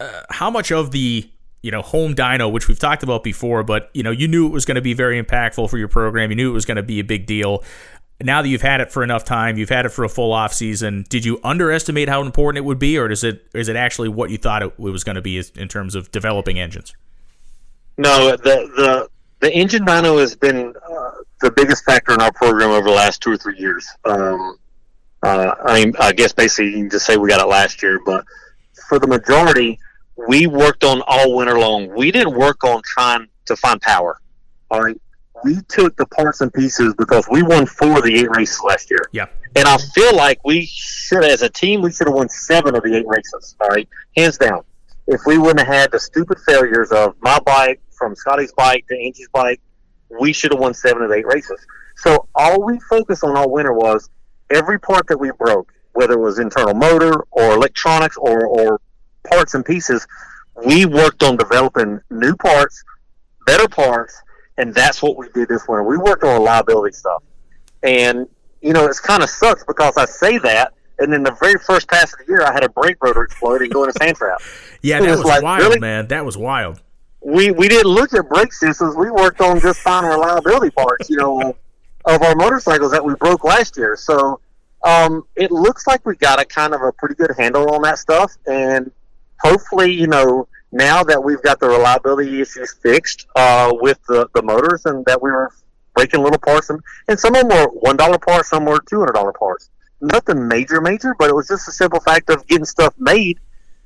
uh, 0.00 0.20
how 0.28 0.50
much 0.50 0.70
of 0.70 0.90
the 0.90 1.30
you 1.62 1.70
know 1.70 1.80
home 1.80 2.14
dyno, 2.14 2.52
which 2.52 2.68
we've 2.68 2.78
talked 2.78 3.02
about 3.02 3.24
before, 3.24 3.62
but 3.62 3.88
you 3.94 4.02
know 4.02 4.10
you 4.10 4.28
knew 4.28 4.44
it 4.44 4.52
was 4.52 4.66
going 4.66 4.74
to 4.74 4.82
be 4.82 4.92
very 4.92 5.18
impactful 5.18 5.70
for 5.70 5.78
your 5.78 5.88
program. 5.88 6.30
You 6.30 6.36
knew 6.36 6.50
it 6.50 6.54
was 6.54 6.66
going 6.66 6.76
to 6.76 6.82
be 6.82 7.00
a 7.00 7.04
big 7.04 7.24
deal. 7.24 7.64
Now 8.22 8.42
that 8.42 8.48
you've 8.50 8.60
had 8.60 8.82
it 8.82 8.92
for 8.92 9.02
enough 9.02 9.24
time, 9.24 9.56
you've 9.56 9.70
had 9.70 9.86
it 9.86 9.92
for 9.92 10.04
a 10.04 10.10
full 10.10 10.34
off 10.34 10.52
season. 10.52 11.06
Did 11.08 11.24
you 11.24 11.40
underestimate 11.42 12.10
how 12.10 12.20
important 12.20 12.58
it 12.58 12.66
would 12.66 12.78
be, 12.78 12.98
or 12.98 13.10
is 13.10 13.24
it 13.24 13.46
is 13.54 13.70
it 13.70 13.76
actually 13.76 14.10
what 14.10 14.28
you 14.28 14.36
thought 14.36 14.62
it 14.62 14.78
was 14.78 15.04
going 15.04 15.16
to 15.16 15.22
be 15.22 15.42
in 15.54 15.68
terms 15.68 15.94
of 15.94 16.12
developing 16.12 16.58
engines? 16.58 16.92
No, 17.98 18.36
the 18.36 18.36
the 18.76 19.08
the 19.40 19.52
engine 19.52 19.84
dyno 19.84 20.20
has 20.20 20.34
been 20.34 20.74
uh, 20.88 21.10
the 21.40 21.50
biggest 21.50 21.84
factor 21.84 22.12
in 22.14 22.20
our 22.20 22.32
program 22.32 22.70
over 22.70 22.88
the 22.88 22.94
last 22.94 23.22
two 23.22 23.32
or 23.32 23.36
three 23.36 23.58
years. 23.58 23.86
Um, 24.04 24.58
uh, 25.22 25.54
I 25.64 25.84
mean, 25.84 25.94
I 25.98 26.12
guess 26.12 26.32
basically 26.32 26.70
you 26.70 26.76
can 26.78 26.90
just 26.90 27.06
say 27.06 27.16
we 27.16 27.28
got 27.28 27.40
it 27.40 27.48
last 27.48 27.82
year, 27.82 28.00
but 28.04 28.24
for 28.88 28.98
the 28.98 29.06
majority, 29.06 29.78
we 30.28 30.46
worked 30.46 30.84
on 30.84 31.02
all 31.06 31.36
winter 31.36 31.58
long. 31.58 31.94
We 31.94 32.10
didn't 32.10 32.36
work 32.36 32.64
on 32.64 32.82
trying 32.84 33.28
to 33.46 33.56
find 33.56 33.80
power. 33.80 34.20
All 34.70 34.82
right, 34.82 35.00
we 35.44 35.56
took 35.68 35.96
the 35.96 36.06
parts 36.06 36.40
and 36.40 36.52
pieces 36.52 36.94
because 36.98 37.26
we 37.30 37.42
won 37.42 37.66
four 37.66 37.98
of 37.98 38.04
the 38.04 38.14
eight 38.14 38.30
races 38.30 38.60
last 38.62 38.90
year. 38.90 39.08
Yeah, 39.12 39.26
and 39.54 39.66
I 39.66 39.78
feel 39.94 40.14
like 40.14 40.40
we 40.44 40.66
should, 40.66 41.24
as 41.24 41.42
a 41.42 41.48
team, 41.48 41.82
we 41.82 41.92
should 41.92 42.08
have 42.08 42.16
won 42.16 42.28
seven 42.28 42.74
of 42.74 42.82
the 42.82 42.96
eight 42.96 43.06
races. 43.06 43.56
All 43.60 43.68
right, 43.68 43.88
hands 44.16 44.38
down. 44.38 44.62
If 45.06 45.20
we 45.24 45.38
wouldn't 45.38 45.60
have 45.60 45.68
had 45.68 45.92
the 45.92 46.00
stupid 46.00 46.38
failures 46.46 46.90
of 46.90 47.14
my 47.20 47.38
bike, 47.40 47.80
from 47.96 48.14
Scotty's 48.14 48.52
bike 48.52 48.86
to 48.88 48.96
Angie's 48.96 49.28
bike, 49.32 49.60
we 50.20 50.32
should 50.32 50.52
have 50.52 50.60
won 50.60 50.74
seven 50.74 51.02
of 51.02 51.10
eight 51.10 51.26
races. 51.26 51.64
So 51.96 52.28
all 52.34 52.62
we 52.62 52.78
focused 52.80 53.24
on 53.24 53.36
all 53.36 53.50
winter 53.50 53.72
was 53.72 54.10
every 54.50 54.78
part 54.78 55.06
that 55.08 55.18
we 55.18 55.30
broke, 55.32 55.72
whether 55.92 56.14
it 56.14 56.20
was 56.20 56.38
internal 56.38 56.74
motor 56.74 57.24
or 57.30 57.54
electronics 57.54 58.16
or, 58.16 58.46
or 58.46 58.80
parts 59.28 59.54
and 59.54 59.64
pieces, 59.64 60.06
we 60.64 60.86
worked 60.86 61.22
on 61.22 61.36
developing 61.36 62.00
new 62.10 62.36
parts, 62.36 62.82
better 63.46 63.68
parts, 63.68 64.20
and 64.58 64.74
that's 64.74 65.02
what 65.02 65.16
we 65.16 65.28
did 65.34 65.48
this 65.48 65.66
winter. 65.68 65.82
We 65.82 65.96
worked 65.96 66.24
on 66.24 66.40
reliability 66.40 66.94
stuff. 66.94 67.22
And, 67.82 68.26
you 68.62 68.72
know, 68.72 68.86
it's 68.86 69.00
kind 69.00 69.22
of 69.22 69.30
sucks 69.30 69.64
because 69.64 69.96
I 69.96 70.06
say 70.06 70.38
that, 70.38 70.72
and 70.98 71.12
then 71.12 71.22
the 71.22 71.36
very 71.40 71.58
first 71.58 71.88
pass 71.88 72.12
of 72.12 72.20
the 72.20 72.26
year, 72.26 72.42
I 72.42 72.52
had 72.52 72.64
a 72.64 72.70
brake 72.70 72.96
rotor 73.02 73.22
explode 73.22 73.60
and 73.60 73.70
go 73.70 73.84
in 73.84 73.90
a 73.90 73.92
sand 73.92 74.16
trap. 74.16 74.40
yeah, 74.82 75.00
that 75.00 75.10
was, 75.10 75.18
was 75.18 75.26
like, 75.26 75.42
wild, 75.42 75.62
really? 75.62 75.80
man. 75.80 76.08
That 76.08 76.24
was 76.24 76.38
wild 76.38 76.80
we 77.26 77.50
we 77.50 77.68
didn't 77.68 77.90
look 77.90 78.14
at 78.14 78.28
brake 78.28 78.52
systems. 78.52 78.94
We 78.94 79.10
worked 79.10 79.40
on 79.40 79.58
just 79.58 79.80
finding 79.80 80.12
reliability 80.12 80.70
parts, 80.70 81.10
you 81.10 81.16
know, 81.16 81.56
of 82.04 82.22
our 82.22 82.36
motorcycles 82.36 82.92
that 82.92 83.04
we 83.04 83.16
broke 83.16 83.42
last 83.42 83.76
year. 83.76 83.96
So 83.96 84.38
um, 84.84 85.24
it 85.34 85.50
looks 85.50 85.88
like 85.88 86.06
we 86.06 86.14
got 86.14 86.40
a 86.40 86.44
kind 86.44 86.72
of 86.72 86.82
a 86.82 86.92
pretty 86.92 87.16
good 87.16 87.32
handle 87.36 87.68
on 87.74 87.82
that 87.82 87.98
stuff, 87.98 88.32
and 88.46 88.92
hopefully, 89.40 89.92
you 89.92 90.06
know, 90.06 90.46
now 90.70 91.02
that 91.02 91.22
we've 91.22 91.42
got 91.42 91.58
the 91.58 91.66
reliability 91.66 92.40
issues 92.40 92.74
fixed 92.74 93.26
uh, 93.34 93.72
with 93.72 93.98
the, 94.06 94.28
the 94.36 94.42
motors, 94.42 94.86
and 94.86 95.04
that 95.06 95.20
we 95.20 95.32
were 95.32 95.50
breaking 95.96 96.22
little 96.22 96.38
parts, 96.38 96.70
and, 96.70 96.78
and 97.08 97.18
some 97.18 97.34
of 97.34 97.48
them 97.48 97.58
were 97.58 97.68
one 97.70 97.96
dollar 97.96 98.18
parts, 98.18 98.50
some 98.50 98.64
were 98.64 98.78
two 98.88 99.00
hundred 99.00 99.14
dollar 99.14 99.32
parts. 99.32 99.70
Nothing 100.00 100.46
major, 100.46 100.80
major, 100.80 101.16
but 101.18 101.28
it 101.28 101.34
was 101.34 101.48
just 101.48 101.66
a 101.66 101.72
simple 101.72 101.98
fact 101.98 102.30
of 102.30 102.46
getting 102.46 102.66
stuff 102.66 102.94
made 102.98 103.40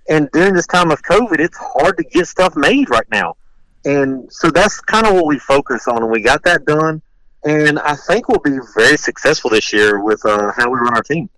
and 0.08 0.28
during 0.32 0.54
this 0.54 0.66
time 0.66 0.90
of 0.90 1.02
COVID, 1.02 1.38
it's 1.38 1.56
hard 1.58 1.96
to 1.98 2.04
get 2.04 2.26
stuff 2.26 2.56
made 2.56 2.90
right 2.90 3.06
now. 3.10 3.36
And 3.84 4.30
so 4.32 4.50
that's 4.50 4.80
kind 4.80 5.06
of 5.06 5.14
what 5.14 5.26
we 5.26 5.38
focus 5.38 5.88
on, 5.88 6.02
and 6.02 6.10
we 6.10 6.20
got 6.20 6.42
that 6.44 6.64
done. 6.64 7.00
And 7.44 7.78
I 7.78 7.94
think 7.94 8.28
we'll 8.28 8.40
be 8.40 8.58
very 8.74 8.98
successful 8.98 9.50
this 9.50 9.72
year 9.72 10.02
with 10.02 10.24
uh, 10.26 10.52
how 10.56 10.70
we 10.70 10.78
run 10.78 10.94
our 10.94 11.02
team. 11.02 11.30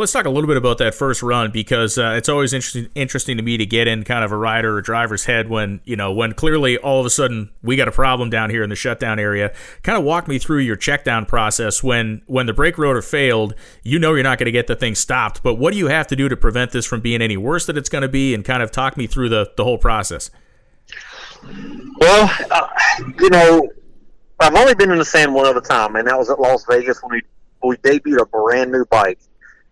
Let's 0.00 0.12
talk 0.12 0.24
a 0.24 0.30
little 0.30 0.48
bit 0.48 0.56
about 0.56 0.78
that 0.78 0.94
first 0.94 1.22
run 1.22 1.50
because 1.50 1.98
uh, 1.98 2.14
it's 2.16 2.30
always 2.30 2.54
interesting 2.54 2.88
interesting 2.94 3.36
to 3.36 3.42
me 3.42 3.58
to 3.58 3.66
get 3.66 3.86
in 3.86 4.02
kind 4.02 4.24
of 4.24 4.32
a 4.32 4.36
rider 4.36 4.78
or 4.78 4.80
driver's 4.80 5.26
head 5.26 5.50
when 5.50 5.82
you 5.84 5.94
know 5.94 6.10
when 6.10 6.32
clearly 6.32 6.78
all 6.78 7.00
of 7.00 7.04
a 7.04 7.10
sudden 7.10 7.50
we 7.62 7.76
got 7.76 7.86
a 7.86 7.92
problem 7.92 8.30
down 8.30 8.48
here 8.48 8.62
in 8.62 8.70
the 8.70 8.76
shutdown 8.76 9.18
area. 9.18 9.52
Kind 9.82 9.98
of 9.98 10.04
walk 10.04 10.26
me 10.26 10.38
through 10.38 10.60
your 10.60 10.76
check 10.76 11.04
down 11.04 11.26
process 11.26 11.82
when 11.82 12.22
when 12.24 12.46
the 12.46 12.54
brake 12.54 12.78
rotor 12.78 13.02
failed. 13.02 13.54
You 13.82 13.98
know 13.98 14.14
you're 14.14 14.22
not 14.22 14.38
going 14.38 14.46
to 14.46 14.52
get 14.52 14.68
the 14.68 14.74
thing 14.74 14.94
stopped, 14.94 15.42
but 15.42 15.56
what 15.56 15.74
do 15.74 15.78
you 15.78 15.88
have 15.88 16.06
to 16.06 16.16
do 16.16 16.30
to 16.30 16.36
prevent 16.36 16.70
this 16.70 16.86
from 16.86 17.02
being 17.02 17.20
any 17.20 17.36
worse 17.36 17.66
than 17.66 17.76
it's 17.76 17.90
going 17.90 18.00
to 18.00 18.08
be? 18.08 18.32
And 18.32 18.42
kind 18.42 18.62
of 18.62 18.70
talk 18.70 18.96
me 18.96 19.06
through 19.06 19.28
the 19.28 19.52
the 19.58 19.64
whole 19.64 19.76
process. 19.76 20.30
Well, 21.98 22.30
uh, 22.50 22.68
you 23.18 23.28
know, 23.28 23.68
I've 24.40 24.54
only 24.54 24.74
been 24.74 24.92
in 24.92 24.96
the 24.96 25.04
sand 25.04 25.34
one 25.34 25.44
other 25.44 25.60
time, 25.60 25.94
and 25.96 26.08
that 26.08 26.16
was 26.16 26.30
at 26.30 26.40
Las 26.40 26.64
Vegas 26.64 27.02
when 27.02 27.20
we 27.62 27.68
we 27.68 27.76
debuted 27.76 28.22
a 28.22 28.24
brand 28.24 28.72
new 28.72 28.86
bike 28.86 29.18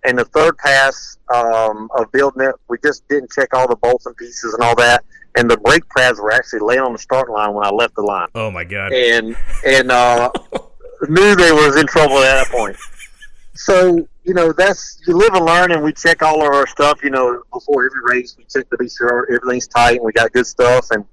and 0.05 0.18
the 0.18 0.24
third 0.26 0.57
pass 0.59 1.18
um, 1.34 1.88
of 1.96 2.11
building 2.12 2.46
it, 2.46 2.55
we 2.68 2.78
just 2.84 3.07
didn't 3.09 3.30
check 3.30 3.53
all 3.53 3.68
the 3.68 3.76
bolts 3.76 4.07
and 4.07 4.16
pieces 4.16 4.55
and 4.55 4.62
all 4.62 4.76
that. 4.76 5.05
And 5.36 5.51
the 5.51 5.57
brake 5.59 5.88
pads 5.96 6.20
were 6.20 6.32
actually 6.32 6.61
laying 6.61 6.80
on 6.80 6.92
the 6.92 6.99
start 6.99 7.30
line 7.30 7.55
when 7.55 7.64
I 7.64 7.70
left 7.70 7.94
the 7.94 8.03
line. 8.03 8.28
Oh 8.34 8.51
my 8.51 8.64
god! 8.64 8.92
And 8.92 9.36
and 9.64 9.90
uh, 9.90 10.30
knew 11.09 11.36
they 11.36 11.53
was 11.53 11.76
in 11.76 11.86
trouble 11.86 12.18
at 12.18 12.44
that 12.44 12.49
point. 12.49 12.76
So 13.55 14.09
you 14.24 14.34
know 14.34 14.53
that's 14.53 15.01
you 15.07 15.16
live 15.16 15.34
and 15.34 15.44
learn, 15.44 15.72
and 15.72 15.82
we 15.82 15.92
check 15.92 16.22
all 16.22 16.40
of 16.42 16.53
our 16.53 16.66
stuff. 16.66 17.05
You 17.05 17.11
know 17.11 17.42
before 17.53 17.86
every 17.86 18.16
race, 18.16 18.36
we 18.36 18.44
check 18.44 18.68
to 18.70 18.76
be 18.78 18.88
sure 18.88 19.28
everything's 19.32 19.68
tight 19.68 19.96
and 19.96 20.05
we 20.05 20.12
got 20.12 20.32
good 20.32 20.46
stuff. 20.46 20.90
And 20.90 21.05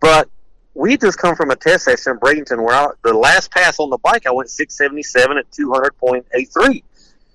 but 0.00 0.28
we 0.74 0.96
just 0.96 1.18
come 1.18 1.36
from 1.36 1.50
a 1.50 1.56
test 1.56 1.84
session 1.84 2.12
in 2.12 2.18
Bradenton 2.18 2.64
where 2.64 2.74
I, 2.74 2.88
the 3.04 3.12
last 3.12 3.50
pass 3.50 3.78
on 3.78 3.90
the 3.90 3.98
bike, 3.98 4.26
I 4.26 4.30
went 4.30 4.50
677 4.50 5.36
at 5.36 5.50
200.83 5.50 6.82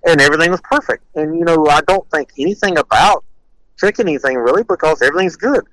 and 0.06 0.22
everything 0.22 0.52
was 0.52 0.62
perfect. 0.62 1.04
And 1.16 1.38
you 1.38 1.46
know, 1.46 1.68
I 1.68 1.82
don't 1.82 2.10
think 2.12 2.30
anything 2.38 2.78
about 2.78 3.24
checking 3.78 4.08
anything 4.08 4.38
really 4.38 4.64
because 4.64 5.02
everything's 5.02 5.36
good. 5.36 5.64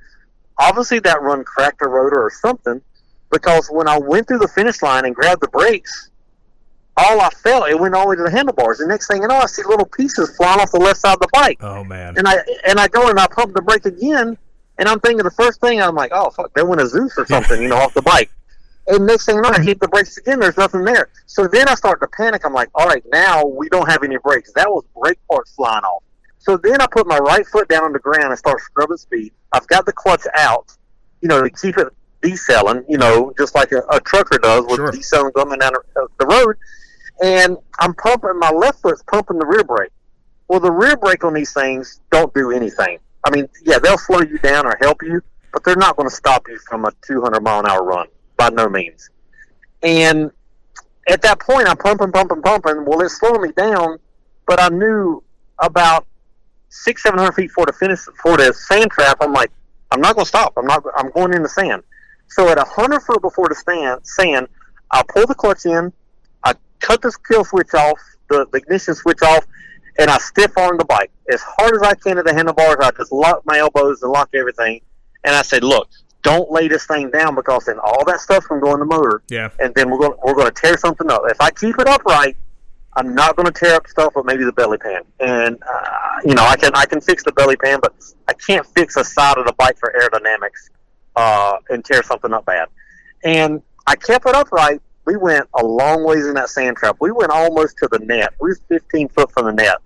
Obviously, 0.59 0.99
that 1.01 1.23
run 1.23 1.45
cracked 1.45 1.83
a 1.83 1.89
rotor 1.89 2.23
or 2.23 2.31
something 2.31 2.81
because 3.31 3.69
when 3.71 3.89
I 3.89 3.99
went 3.99 4.29
through 4.29 4.39
the 4.39 4.49
finish 4.49 4.83
line 4.83 5.05
and 5.05 5.15
grabbed 5.15 5.43
the 5.43 5.49
brakes, 5.49 6.11
all 6.97 7.21
I 7.21 7.31
felt 7.31 7.69
it 7.69 7.79
went 7.79 7.95
all 7.95 8.05
the 8.05 8.11
way 8.11 8.17
to 8.17 8.23
the 8.25 8.31
handlebars. 8.31 8.79
The 8.79 8.87
next 8.87 9.09
thing 9.09 9.23
you 9.23 9.29
know, 9.29 9.37
I 9.37 9.47
see 9.47 9.63
little 9.63 9.87
pieces 9.87 10.37
flying 10.37 10.61
off 10.61 10.73
the 10.73 10.79
left 10.79 11.01
side 11.01 11.15
of 11.15 11.21
the 11.21 11.29
bike. 11.33 11.59
Oh 11.63 11.85
man! 11.85 12.17
And 12.19 12.29
I 12.29 12.37
and 12.67 12.79
I 12.79 12.89
go 12.89 13.09
and 13.09 13.19
I 13.19 13.27
pump 13.27 13.55
the 13.55 13.63
brake 13.63 13.87
again, 13.87 14.37
and 14.79 14.89
I'm 14.89 15.01
thinking 15.01 15.25
the 15.25 15.31
first 15.31 15.61
thing 15.61 15.81
I'm 15.81 15.95
like, 15.95 16.13
oh 16.15 16.31
fuck, 16.31 16.53
they 16.55 16.63
went 16.63 16.81
a 16.81 16.87
Zeus 16.87 17.17
or 17.17 17.27
something, 17.27 17.63
you 17.63 17.69
know, 17.69 17.77
off 17.77 17.95
the 17.95 18.03
bike. 18.03 18.31
And 18.89 19.07
next 19.07 19.27
thing 19.27 19.37
you 19.37 19.43
know, 19.43 19.51
I 19.51 19.63
hit 19.63 19.81
the 19.81 19.89
brakes 19.89 20.17
again. 20.19 20.41
There's 20.41 20.57
nothing 20.57 20.85
there. 20.85 21.09
So 21.27 21.47
then 21.47 21.69
I 21.69 21.75
start 21.75 22.01
to 22.01 22.09
panic. 22.09 22.45
I'm 22.45 22.53
like, 22.53 22.69
all 22.75 22.87
right, 22.87 23.05
now 23.13 23.45
we 23.45 23.69
don't 23.69 23.89
have 23.89 24.03
any 24.03 24.17
brakes. 24.19 24.53
That 24.55 24.69
was 24.69 24.85
brake 25.01 25.19
parts 25.31 25.55
flying 25.55 25.85
off. 25.85 26.03
So 26.39 26.57
then 26.57 26.81
I 26.81 26.87
put 26.91 27.07
my 27.07 27.19
right 27.19 27.47
foot 27.47 27.69
down 27.69 27.85
on 27.85 27.93
the 27.93 28.01
ground 28.01 28.31
and 28.31 28.39
start 28.39 28.61
scrubbing 28.61 28.97
speed. 28.97 29.33
I've 29.53 29.67
got 29.69 29.87
the 29.87 29.93
clutch 29.93 30.23
out, 30.35 30.77
you 31.21 31.29
know, 31.29 31.41
to 31.41 31.51
keep 31.51 31.79
it 31.79 31.89
decelling, 32.23 32.85
you 32.89 32.99
know, 32.99 33.33
just 33.39 33.55
like 33.55 33.71
a, 33.71 33.83
a 33.91 34.01
trucker 34.01 34.39
does 34.39 34.65
with 34.67 34.77
sure. 34.77 34.91
decelling 34.91 35.35
coming 35.35 35.61
down 35.61 35.73
the 35.95 36.27
road. 36.27 36.57
And 37.23 37.57
I'm 37.79 37.95
pumping, 37.95 38.39
my 38.39 38.51
left 38.51 38.83
foot's 38.83 39.05
pumping 39.05 39.39
the 39.39 39.47
rear 39.47 39.63
brake. 39.63 39.93
Well, 40.49 40.59
the 40.59 40.73
rear 40.73 40.97
brake 40.97 41.23
on 41.23 41.35
these 41.35 41.53
things 41.53 42.01
don't 42.11 42.35
do 42.35 42.51
anything. 42.51 42.99
I 43.25 43.31
mean, 43.31 43.49
yeah, 43.65 43.79
they'll 43.79 43.97
slow 43.97 44.23
you 44.23 44.39
down 44.39 44.67
or 44.67 44.77
help 44.81 45.03
you, 45.03 45.23
but 45.53 45.63
they're 45.63 45.77
not 45.77 45.97
going 45.97 46.09
to 46.09 46.15
stop 46.15 46.49
you 46.49 46.59
from 46.69 46.85
a 46.85 46.93
200 47.07 47.41
mile 47.41 47.61
an 47.61 47.67
hour 47.67 47.85
run 47.85 48.09
by 48.43 48.51
no 48.51 48.69
means. 48.69 49.11
And 49.83 50.31
at 51.09 51.23
that 51.23 51.41
point, 51.41 51.69
I'm 51.69 51.77
pumping, 51.77 52.13
pumping, 52.13 52.43
pumping. 52.43 52.85
Well, 52.85 53.01
it's 53.03 53.19
slowing 53.19 53.43
me 53.43 53.53
down, 53.53 53.99
but 54.47 54.61
I 54.61 54.69
knew 54.69 55.23
about 55.59 56.07
six, 56.69 57.03
seven 57.03 57.19
hundred 57.19 57.33
feet 57.33 57.51
for 57.51 57.67
the 57.67 57.73
finish 57.73 58.01
for 58.21 58.37
the 58.37 58.53
sand 58.53 58.91
trap. 58.91 59.19
I'm 59.21 59.33
like, 59.33 59.51
I'm 59.91 60.01
not 60.01 60.15
going 60.15 60.25
to 60.25 60.29
stop. 60.29 60.55
I'm 60.57 60.67
not. 60.67 60.85
I'm 60.97 61.11
going 61.11 61.35
in 61.35 61.43
the 61.43 61.49
sand. 61.49 61.83
So 62.29 62.49
at 62.49 62.59
a 62.59 62.65
hundred 62.65 63.01
foot 63.03 63.21
before 63.21 63.49
the 63.49 63.55
stand, 63.55 64.07
sand, 64.07 64.49
I 64.91 65.03
pull 65.09 65.27
the 65.27 65.35
clutch 65.35 65.67
in, 65.67 65.93
I 66.45 66.55
cut 66.81 67.03
the 67.03 67.13
kill 67.29 67.45
switch 67.45 67.75
off, 67.75 67.99
the, 68.31 68.47
the 68.51 68.59
ignition 68.59 68.95
switch 68.95 69.23
off, 69.23 69.47
and 69.99 70.11
I 70.11 70.19
stiff 70.19 70.57
arm 70.57 70.79
the 70.79 70.85
bike 70.85 71.11
as 71.31 71.43
hard 71.43 71.75
as 71.75 71.83
I 71.83 71.95
can 71.95 72.19
at 72.19 72.25
the 72.25 72.33
handlebars. 72.33 72.77
I 72.81 72.91
just 72.93 73.13
lock 73.13 73.43
my 73.45 73.59
elbows 73.59 74.03
and 74.03 74.11
lock 74.11 74.31
everything. 74.35 74.81
And 75.25 75.37
I 75.37 75.43
said, 75.43 75.63
look, 75.63 75.89
don't 76.23 76.51
lay 76.51 76.69
this 76.69 76.87
thing 76.87 77.11
down 77.11 77.35
because 77.35 77.65
then 77.65 77.79
all 77.79 78.05
that 78.07 78.21
stuff's 78.21 78.47
going 78.47 78.61
to 78.61 78.65
go 78.65 78.73
in 78.75 78.81
the 78.81 78.87
motor. 78.87 79.23
Yeah. 79.29 79.51
And 79.59 79.75
then 79.75 79.91
we're 79.91 79.99
going 79.99 80.19
we're 80.25 80.35
going 80.35 80.53
to 80.53 80.61
tear 80.61 80.77
something 80.79 81.11
up. 81.11 81.23
If 81.27 81.41
I 81.41 81.51
keep 81.51 81.79
it 81.79 81.89
upright, 81.89 82.37
I'm 82.95 83.15
not 83.15 83.37
going 83.37 83.47
to 83.47 83.53
tear 83.53 83.75
up 83.75 83.87
stuff, 83.87 84.13
but 84.15 84.25
maybe 84.25 84.45
the 84.45 84.53
belly 84.53 84.79
pan. 84.79 85.03
And 85.21 85.59
uh, 85.63 86.21
you 86.25 86.35
know, 86.35 86.45
I 86.45 86.57
can 86.57 86.73
I 86.75 86.87
can 86.87 87.01
fix 87.01 87.25
the 87.25 87.33
belly 87.33 87.57
pan, 87.57 87.81
but 87.81 87.95
I 88.29 88.35
can't 88.35 88.67
fix 88.67 88.97
a 88.97 89.05
side 89.05 89.39
of 89.39 89.47
the 89.47 89.53
bike 89.55 89.79
for 89.79 89.93
aerodynamics 89.99 90.71
uh, 91.17 91.57
and 91.71 91.85
tear 91.85 92.03
something 92.03 92.33
up 92.33 92.47
bad. 92.47 92.69
And 93.25 93.63
I 93.87 93.97
kept 93.97 94.27
it 94.27 94.35
upright. 94.35 94.81
We 95.05 95.17
went 95.17 95.49
a 95.55 95.65
long 95.65 96.05
ways 96.05 96.27
in 96.27 96.35
that 96.35 96.49
sand 96.49 96.77
trap. 96.77 96.97
We 97.01 97.11
went 97.11 97.33
almost 97.33 97.77
to 97.79 97.89
the 97.91 97.99
net. 97.99 98.35
We 98.41 98.51
was 98.51 98.61
15 98.69 99.09
foot 99.09 99.33
from 99.33 99.47
the 99.47 99.53
net. 99.53 99.79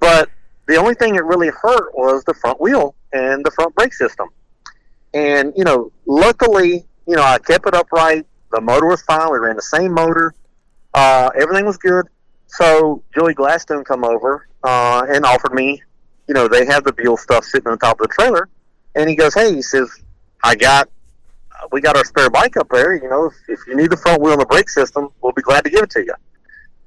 But 0.00 0.28
the 0.66 0.76
only 0.76 0.94
thing 0.94 1.14
that 1.14 1.24
really 1.24 1.50
hurt 1.50 1.94
was 1.94 2.24
the 2.24 2.34
front 2.34 2.60
wheel 2.60 2.94
and 3.12 3.44
the 3.44 3.50
front 3.52 3.74
brake 3.76 3.94
system. 3.94 4.28
And, 5.14 5.52
you 5.56 5.64
know, 5.64 5.92
luckily, 6.06 6.84
you 7.06 7.16
know, 7.16 7.22
I 7.22 7.38
kept 7.38 7.66
it 7.66 7.74
upright. 7.74 8.26
The 8.52 8.60
motor 8.60 8.86
was 8.86 9.02
fine. 9.02 9.30
We 9.30 9.38
ran 9.38 9.56
the 9.56 9.62
same 9.62 9.92
motor. 9.92 10.34
Uh, 10.94 11.30
everything 11.40 11.66
was 11.66 11.76
good. 11.76 12.06
So 12.46 13.02
Joey 13.14 13.34
Gladstone 13.34 13.84
come 13.84 14.04
over 14.04 14.48
uh, 14.62 15.06
and 15.08 15.24
offered 15.24 15.54
me, 15.54 15.82
you 16.28 16.34
know, 16.34 16.48
they 16.48 16.66
have 16.66 16.84
the 16.84 16.92
Buell 16.92 17.16
stuff 17.16 17.44
sitting 17.44 17.68
on 17.68 17.78
top 17.78 18.00
of 18.00 18.08
the 18.08 18.14
trailer. 18.14 18.48
And 18.94 19.08
he 19.08 19.16
goes, 19.16 19.34
hey, 19.34 19.54
he 19.54 19.62
says, 19.62 19.88
I 20.42 20.54
got, 20.54 20.88
we 21.72 21.80
got 21.80 21.96
our 21.96 22.04
spare 22.04 22.30
bike 22.30 22.56
up 22.56 22.68
there. 22.70 22.94
You 22.94 23.08
know, 23.08 23.26
if, 23.26 23.34
if 23.48 23.60
you 23.66 23.76
need 23.76 23.90
the 23.90 23.96
front 23.96 24.20
wheel 24.22 24.32
and 24.32 24.40
the 24.40 24.46
brake 24.46 24.68
system, 24.68 25.08
we'll 25.20 25.32
be 25.32 25.42
glad 25.42 25.64
to 25.64 25.70
give 25.70 25.82
it 25.82 25.90
to 25.90 26.04
you. 26.04 26.14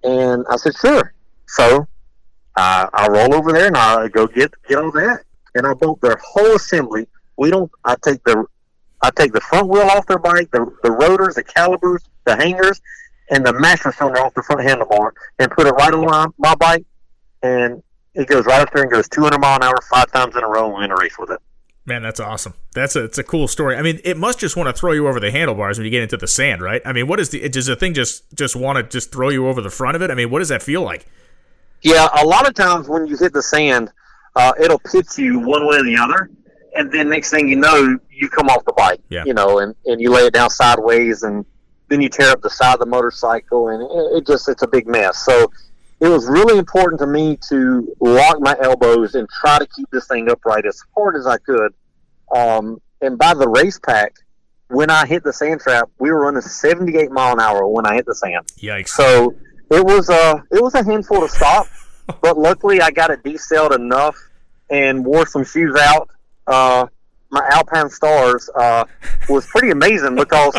And 0.04 0.46
I 0.50 0.58
said, 0.58 0.74
sure. 0.76 1.14
So 1.48 1.88
uh, 2.56 2.88
I 2.94 3.08
roll 3.08 3.34
over 3.36 3.52
there 3.52 3.68
and 3.68 3.78
I 3.78 4.08
go 4.10 4.28
get 4.28 4.54
get 4.68 4.78
all 4.78 4.92
that, 4.92 5.24
and 5.56 5.66
I 5.66 5.74
bolt 5.74 6.02
their 6.02 6.20
whole 6.24 6.56
assembly. 6.56 7.08
We 7.38 7.50
don't. 7.50 7.72
I 7.84 7.96
take 8.04 8.24
the 8.24 8.46
I 9.02 9.10
take 9.12 9.34
the 9.34 9.42
front 9.42 9.68
wheel 9.68 9.84
off 9.84 10.06
their 10.08 10.20
bike, 10.20 10.50
the 10.52 10.72
the 10.84 10.92
rotors, 10.92 11.36
the 11.36 11.44
calipers, 11.44 12.04
the 12.26 12.36
hangers, 12.36 12.82
and 13.30 13.46
the 13.46 13.54
master 13.54 13.92
cylinder 13.92 14.20
off 14.20 14.34
the 14.34 14.44
front 14.44 14.62
handlebar, 14.62 15.12
and 15.40 15.52
put 15.52 15.68
it 15.68 15.72
right 15.72 15.94
on 15.94 16.06
my, 16.06 16.28
my 16.38 16.56
bike, 16.56 16.86
and 17.42 17.84
it 18.14 18.28
goes 18.28 18.46
right 18.46 18.62
up 18.62 18.72
there 18.74 18.84
and 18.84 18.92
goes 18.92 19.10
200 19.10 19.40
mile 19.40 19.58
an 19.58 19.64
hour 19.64 19.76
five 19.90 20.12
times 20.12 20.36
in 20.36 20.44
a 20.44 20.48
row, 20.48 20.66
and 20.66 20.78
we 20.78 20.86
in 20.86 20.92
a 20.92 20.96
race 20.96 21.18
with 21.18 21.32
it. 21.32 21.40
Man, 21.86 22.02
that's 22.02 22.22
awesome. 22.22 22.54
That's 22.74 22.96
a 22.96 23.04
it's 23.04 23.18
a 23.18 23.24
cool 23.24 23.48
story. 23.50 23.76
I 23.76 23.82
mean, 23.82 24.00
it 24.06 24.16
must 24.16 24.40
just 24.40 24.56
want 24.56 24.74
to 24.74 24.74
throw 24.74 24.94
you 24.94 25.08
over 25.08 25.20
the 25.20 25.32
handlebars 25.32 25.78
when 25.78 25.84
you 25.84 25.92
get 25.92 26.02
into 26.02 26.16
the 26.16 26.28
sand, 26.28 26.62
right? 26.62 26.82
I 26.86 26.94
mean, 26.94 27.08
what 27.08 27.20
is 27.20 27.30
the 27.30 27.48
does 27.50 27.66
the 27.66 27.76
thing 27.76 27.94
just 27.94 28.24
just 28.34 28.56
want 28.56 28.78
to 28.78 28.84
just 28.84 29.12
throw 29.12 29.30
you 29.30 29.48
over 29.48 29.60
the 29.62 29.70
front 29.70 29.98
of 29.98 30.02
it? 30.02 30.10
I 30.10 30.16
mean, 30.16 30.30
what 30.30 30.40
does 30.40 30.50
that 30.50 30.64
feel 30.64 30.82
like? 30.82 31.06
Yeah, 31.82 32.08
a 32.22 32.26
lot 32.26 32.48
of 32.48 32.54
times 32.54 32.88
when 32.88 33.06
you 33.08 33.18
hit 33.18 33.34
the 33.34 33.42
sand, 33.42 33.92
uh, 34.38 34.54
it'll 34.62 34.80
pitch 34.80 35.18
you 35.18 35.40
one 35.40 35.68
way 35.68 35.76
or 35.76 35.84
the 35.84 35.98
other, 35.98 36.30
and 36.76 36.92
then 36.92 37.10
next 37.10 37.30
thing 37.30 37.48
you 37.48 37.56
know, 37.56 37.98
you 38.10 38.30
come 38.30 38.48
off 38.48 38.66
the 38.66 38.74
bike. 38.74 39.02
Yeah. 39.10 39.24
You 39.26 39.34
know, 39.34 39.60
and, 39.60 39.76
and 39.86 40.02
you 40.02 40.12
lay 40.12 40.22
it 40.22 40.34
down 40.34 40.50
sideways, 40.50 41.24
and 41.24 41.46
then 41.90 42.02
you 42.02 42.10
tear 42.10 42.32
up 42.32 42.42
the 42.42 42.50
side 42.50 42.74
of 42.74 42.80
the 42.80 42.86
motorcycle, 42.86 43.70
and 43.70 43.84
it, 43.84 44.18
it 44.18 44.28
just 44.28 44.48
it's 44.50 44.64
a 44.64 44.68
big 44.68 44.88
mess. 44.88 45.26
So 45.26 45.52
it 46.00 46.10
was 46.10 46.28
really 46.28 46.58
important 46.58 47.00
to 47.00 47.08
me 47.08 47.38
to 47.50 47.96
lock 48.00 48.40
my 48.40 48.56
elbows 48.62 49.16
and 49.16 49.28
try 49.30 49.60
to 49.60 49.68
keep 49.76 49.90
this 49.92 50.08
thing 50.08 50.30
upright 50.30 50.66
as 50.66 50.82
hard 50.96 51.16
as 51.16 51.26
I 51.26 51.38
could. 51.38 51.74
Um, 52.36 52.82
and 53.02 53.18
by 53.18 53.34
the 53.34 53.48
race 53.48 53.80
pack, 53.80 54.14
when 54.68 54.90
I 54.90 55.06
hit 55.06 55.24
the 55.24 55.32
sand 55.32 55.62
trap, 55.62 55.90
we 56.00 56.12
were 56.12 56.22
running 56.22 56.42
78 56.42 57.12
mile 57.12 57.34
an 57.34 57.40
hour 57.40 57.68
when 57.68 57.86
I 57.86 57.96
hit 57.96 58.06
the 58.06 58.16
sand. 58.16 58.48
Yikes! 58.58 58.90
So 58.90 59.36
it 59.72 59.86
was 59.86 60.10
a 60.10 60.44
it 60.52 60.62
was 60.62 60.74
a 60.74 60.84
handful 60.84 61.22
to 61.22 61.30
stop, 61.30 61.68
but 62.22 62.38
luckily 62.38 62.82
I 62.82 62.92
got 62.92 63.12
it 63.12 63.24
decelled 63.24 63.74
enough 63.74 64.16
and 64.70 65.06
wore 65.06 65.26
some 65.26 65.46
shoes 65.46 65.76
out. 65.80 66.10
Uh, 66.48 66.88
my 67.30 67.42
Alpinestars 67.52 68.48
uh, 68.56 68.86
was 69.28 69.46
pretty 69.48 69.72
amazing 69.72 70.16
because 70.16 70.56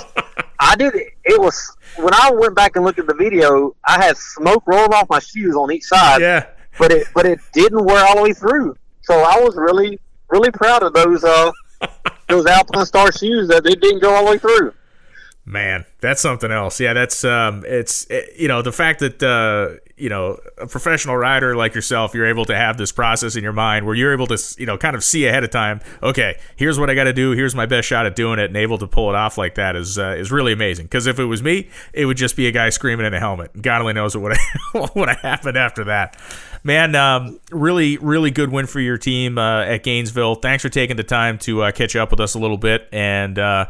I 0.59 0.75
did 0.77 0.95
it. 0.95 1.13
It 1.25 1.41
was 1.41 1.77
when 1.97 2.13
I 2.13 2.31
went 2.33 2.55
back 2.57 2.77
and 2.77 2.85
looked 2.85 2.99
at 2.99 3.07
the 3.07 3.15
video, 3.15 3.77
I 3.87 4.05
had 4.05 4.17
smoke 4.17 4.65
rolling 4.67 4.93
off 4.93 5.09
my 5.09 5.21
shoes 5.21 5.55
on 5.55 5.71
each 5.71 5.85
side, 5.85 6.21
yeah, 6.21 6.47
but 6.79 6.91
it 6.91 7.07
but 7.15 7.27
it 7.27 7.39
didn't 7.53 7.85
wear 7.85 8.05
all 8.05 8.17
the 8.17 8.23
way 8.23 8.33
through. 8.33 8.77
So 9.03 9.15
I 9.15 9.39
was 9.41 9.55
really 9.57 10.01
really 10.29 10.51
proud 10.51 10.83
of 10.83 10.93
those 10.93 11.23
uh, 11.23 11.53
those 12.29 12.47
Alpinestar 12.47 13.13
shoes 13.13 13.49
that 13.49 13.63
they 13.63 13.75
didn't 13.75 14.01
go 14.01 14.13
all 14.13 14.25
the 14.25 14.33
way 14.33 14.39
through. 14.39 14.73
man, 15.45 15.85
that's 16.05 16.21
something 16.21 16.53
else. 16.53 16.79
Yeah, 16.81 16.93
that's 16.93 17.25
um, 17.25 17.65
it's 17.67 18.07
it, 18.11 18.35
you 18.37 18.47
know 18.47 18.63
the 18.63 18.73
fact 18.73 19.01
that 19.01 19.23
uh, 19.23 19.81
you 19.97 20.11
know 20.11 20.39
a 20.59 20.67
professional 20.67 21.17
rider 21.17 21.57
like 21.57 21.75
yourself, 21.75 22.15
you're 22.15 22.27
able 22.27 22.45
to 22.45 22.55
have 22.55 22.77
this 22.77 22.93
process 22.93 23.37
in 23.37 23.43
your 23.43 23.55
mind 23.55 23.87
where 23.87 23.95
you're 23.95 24.13
able 24.13 24.27
to 24.27 24.39
you 24.59 24.67
know 24.67 24.77
kind 24.77 24.95
of 24.95 25.03
see 25.03 25.27
ahead 25.27 25.45
of 25.45 25.51
time. 25.51 25.81
Okay, 26.03 26.39
here's 26.57 26.79
what 26.79 26.91
I 26.91 26.95
got 26.95 27.05
to 27.05 27.15
do. 27.15 27.31
Here's 27.33 27.55
my 27.55 27.65
best 27.65 27.89
shot 27.89 28.05
at 28.05 28.15
doing 28.15 28.39
it, 28.39 28.47
and 28.47 28.57
able 28.57 28.77
to 28.79 28.87
pull 28.87 29.09
it 29.09 29.17
off 29.17 29.39
like 29.39 29.55
that 29.55 29.77
is 29.77 29.99
uh, 29.99 30.15
is 30.19 30.31
really 30.31 30.53
amazing. 30.53 30.87
Because 30.87 31.07
if 31.07 31.19
it 31.19 31.25
was 31.25 31.43
me, 31.43 31.71
it 31.95 32.05
would 32.05 32.19
just 32.19 32.37
be 32.37 32.47
a 32.47 32.53
guy 32.53 32.69
screaming 32.69 33.07
in 33.07 33.15
a 33.15 33.21
helmet. 33.21 33.61
God 33.61 33.81
only 33.81 33.95
knows 33.95 34.15
what 34.17 34.37
would 34.75 34.89
would 34.95 35.09
have 35.09 35.21
happened 35.21 35.57
after 35.57 35.85
that. 35.85 36.21
Man, 36.67 36.95
um, 36.95 37.41
really, 37.51 37.99
really 37.99 38.31
good 38.31 38.51
win 38.51 38.67
for 38.67 38.81
your 38.81 38.97
team 38.97 39.37
uh, 39.37 39.65
at 39.65 39.83
Gainesville. 39.83 40.37
Thanks 40.37 40.63
for 40.63 40.71
taking 40.71 40.97
the 40.97 41.03
time 41.03 41.39
to 41.41 41.63
uh, 41.63 41.73
catch 41.73 41.95
up 41.95 42.11
with 42.11 42.21
us 42.21 42.35
a 42.35 42.39
little 42.39 42.57
bit, 42.57 42.89
and 42.91 43.39
uh, 43.39 43.67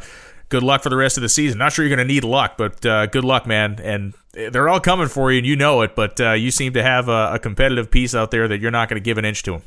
good 0.48 0.62
luck 0.62 0.82
for 0.82 0.88
the 0.90 0.96
rest 0.96 1.16
of 1.16 1.22
the 1.22 1.28
season. 1.28 1.58
Not 1.58 1.72
sure 1.72 1.84
you're 1.84 1.94
going 1.94 2.06
to 2.06 2.12
need 2.12 2.24
luck, 2.24 2.56
but 2.56 2.84
uh, 2.86 3.06
good 3.06 3.24
luck, 3.24 3.46
man. 3.46 3.78
And 3.82 4.14
they're 4.32 4.68
all 4.68 4.80
coming 4.80 5.08
for 5.08 5.30
you, 5.32 5.38
and 5.38 5.46
you 5.46 5.56
know 5.56 5.82
it. 5.82 5.94
But 5.94 6.20
uh, 6.20 6.32
you 6.32 6.50
seem 6.50 6.72
to 6.74 6.82
have 6.82 7.08
a, 7.08 7.34
a 7.34 7.38
competitive 7.38 7.90
piece 7.90 8.14
out 8.14 8.30
there 8.30 8.48
that 8.48 8.60
you're 8.60 8.70
not 8.70 8.88
going 8.88 9.00
to 9.00 9.04
give 9.04 9.18
an 9.18 9.24
inch 9.24 9.42
to 9.44 9.52
them. 9.52 9.62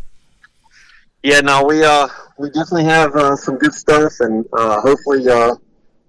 Yeah, 1.24 1.42
no, 1.42 1.64
we 1.64 1.84
uh 1.84 2.08
we 2.38 2.50
definitely 2.50 2.86
have 2.86 3.16
uh, 3.16 3.36
some 3.36 3.58
good 3.58 3.74
stuff, 3.74 4.14
and 4.20 4.46
uh, 4.54 4.80
hopefully 4.82 5.28
uh 5.28 5.56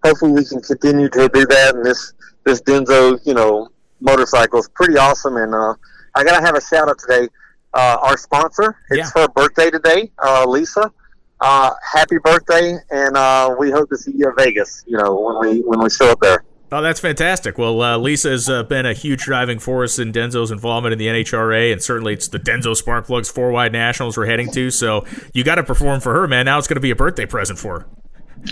hopefully 0.04 0.32
we 0.32 0.44
can 0.44 0.60
continue 0.60 1.08
to 1.08 1.28
do 1.32 1.46
that. 1.46 1.74
And 1.74 1.84
this 1.84 2.12
this 2.44 2.60
Denso, 2.62 3.18
you 3.26 3.34
know, 3.34 3.68
motorcycle 4.00 4.58
is 4.60 4.68
pretty 4.74 4.96
awesome. 4.98 5.36
And 5.38 5.54
uh, 5.54 5.74
I 6.14 6.24
gotta 6.24 6.44
have 6.44 6.54
a 6.56 6.60
shout 6.60 6.88
out 6.88 6.98
today. 6.98 7.28
Uh, 7.74 7.96
our 8.02 8.16
sponsor, 8.16 8.76
it's 8.90 9.10
Yeah. 9.14 9.22
her 9.22 9.28
birthday 9.28 9.70
today, 9.70 10.10
uh, 10.22 10.44
Lisa. 10.46 10.92
Uh, 11.40 11.72
happy 11.92 12.18
birthday, 12.18 12.76
and 12.90 13.16
uh, 13.16 13.54
we 13.58 13.70
hope 13.70 13.88
to 13.90 13.96
see 13.96 14.12
you 14.12 14.28
in 14.28 14.34
Vegas. 14.36 14.82
You 14.86 14.98
know, 14.98 15.14
when 15.14 15.38
we 15.38 15.60
when 15.60 15.80
we 15.80 15.90
show 15.90 16.10
up 16.10 16.20
there. 16.20 16.44
Oh, 16.70 16.82
that's 16.82 17.00
fantastic. 17.00 17.56
Well, 17.56 17.80
uh, 17.80 17.96
Lisa 17.96 18.28
has 18.28 18.48
uh, 18.48 18.62
been 18.62 18.84
a 18.84 18.92
huge 18.92 19.22
driving 19.22 19.58
force 19.58 19.98
in 19.98 20.12
Denso's 20.12 20.50
involvement 20.50 20.92
in 20.92 20.98
the 20.98 21.06
NHRA, 21.06 21.72
and 21.72 21.82
certainly 21.82 22.12
it's 22.12 22.28
the 22.28 22.38
Denso 22.38 22.80
Sparkplugs 22.80 23.32
four 23.32 23.50
wide 23.50 23.72
nationals 23.72 24.18
we're 24.18 24.26
heading 24.26 24.50
to. 24.52 24.70
So 24.70 25.06
you 25.32 25.44
got 25.44 25.54
to 25.54 25.62
perform 25.62 26.00
for 26.00 26.12
her, 26.12 26.28
man. 26.28 26.44
Now 26.44 26.58
it's 26.58 26.68
going 26.68 26.76
to 26.76 26.82
be 26.82 26.90
a 26.90 26.96
birthday 26.96 27.24
present 27.24 27.58
for 27.58 27.80
her. 27.80 27.86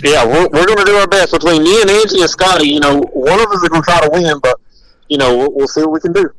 Yeah, 0.03 0.25
we're, 0.25 0.47
we're 0.47 0.65
going 0.65 0.79
to 0.79 0.85
do 0.85 0.95
our 0.95 1.07
best 1.07 1.31
between 1.31 1.63
me 1.63 1.79
and 1.81 1.89
Angie 1.89 2.21
and 2.21 2.29
Scotty. 2.29 2.69
You 2.69 2.79
know, 2.79 3.01
one 3.13 3.39
of 3.39 3.47
us 3.47 3.61
is 3.61 3.69
going 3.69 3.83
to 3.83 3.85
try 3.85 4.01
to 4.01 4.09
win, 4.11 4.39
but 4.39 4.59
you 5.09 5.17
know, 5.17 5.37
we'll, 5.37 5.53
we'll 5.53 5.67
see 5.67 5.81
what 5.81 5.91
we 5.91 5.99
can 5.99 6.13
do. 6.13 6.29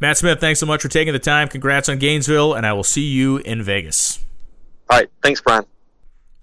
Matt 0.00 0.18
Smith, 0.18 0.40
thanks 0.40 0.60
so 0.60 0.66
much 0.66 0.82
for 0.82 0.88
taking 0.88 1.12
the 1.14 1.18
time. 1.18 1.48
Congrats 1.48 1.88
on 1.88 1.98
Gainesville, 1.98 2.52
and 2.52 2.66
I 2.66 2.74
will 2.74 2.84
see 2.84 3.04
you 3.04 3.38
in 3.38 3.62
Vegas. 3.62 4.24
All 4.90 4.98
right, 4.98 5.08
thanks, 5.22 5.40
Brian. 5.40 5.64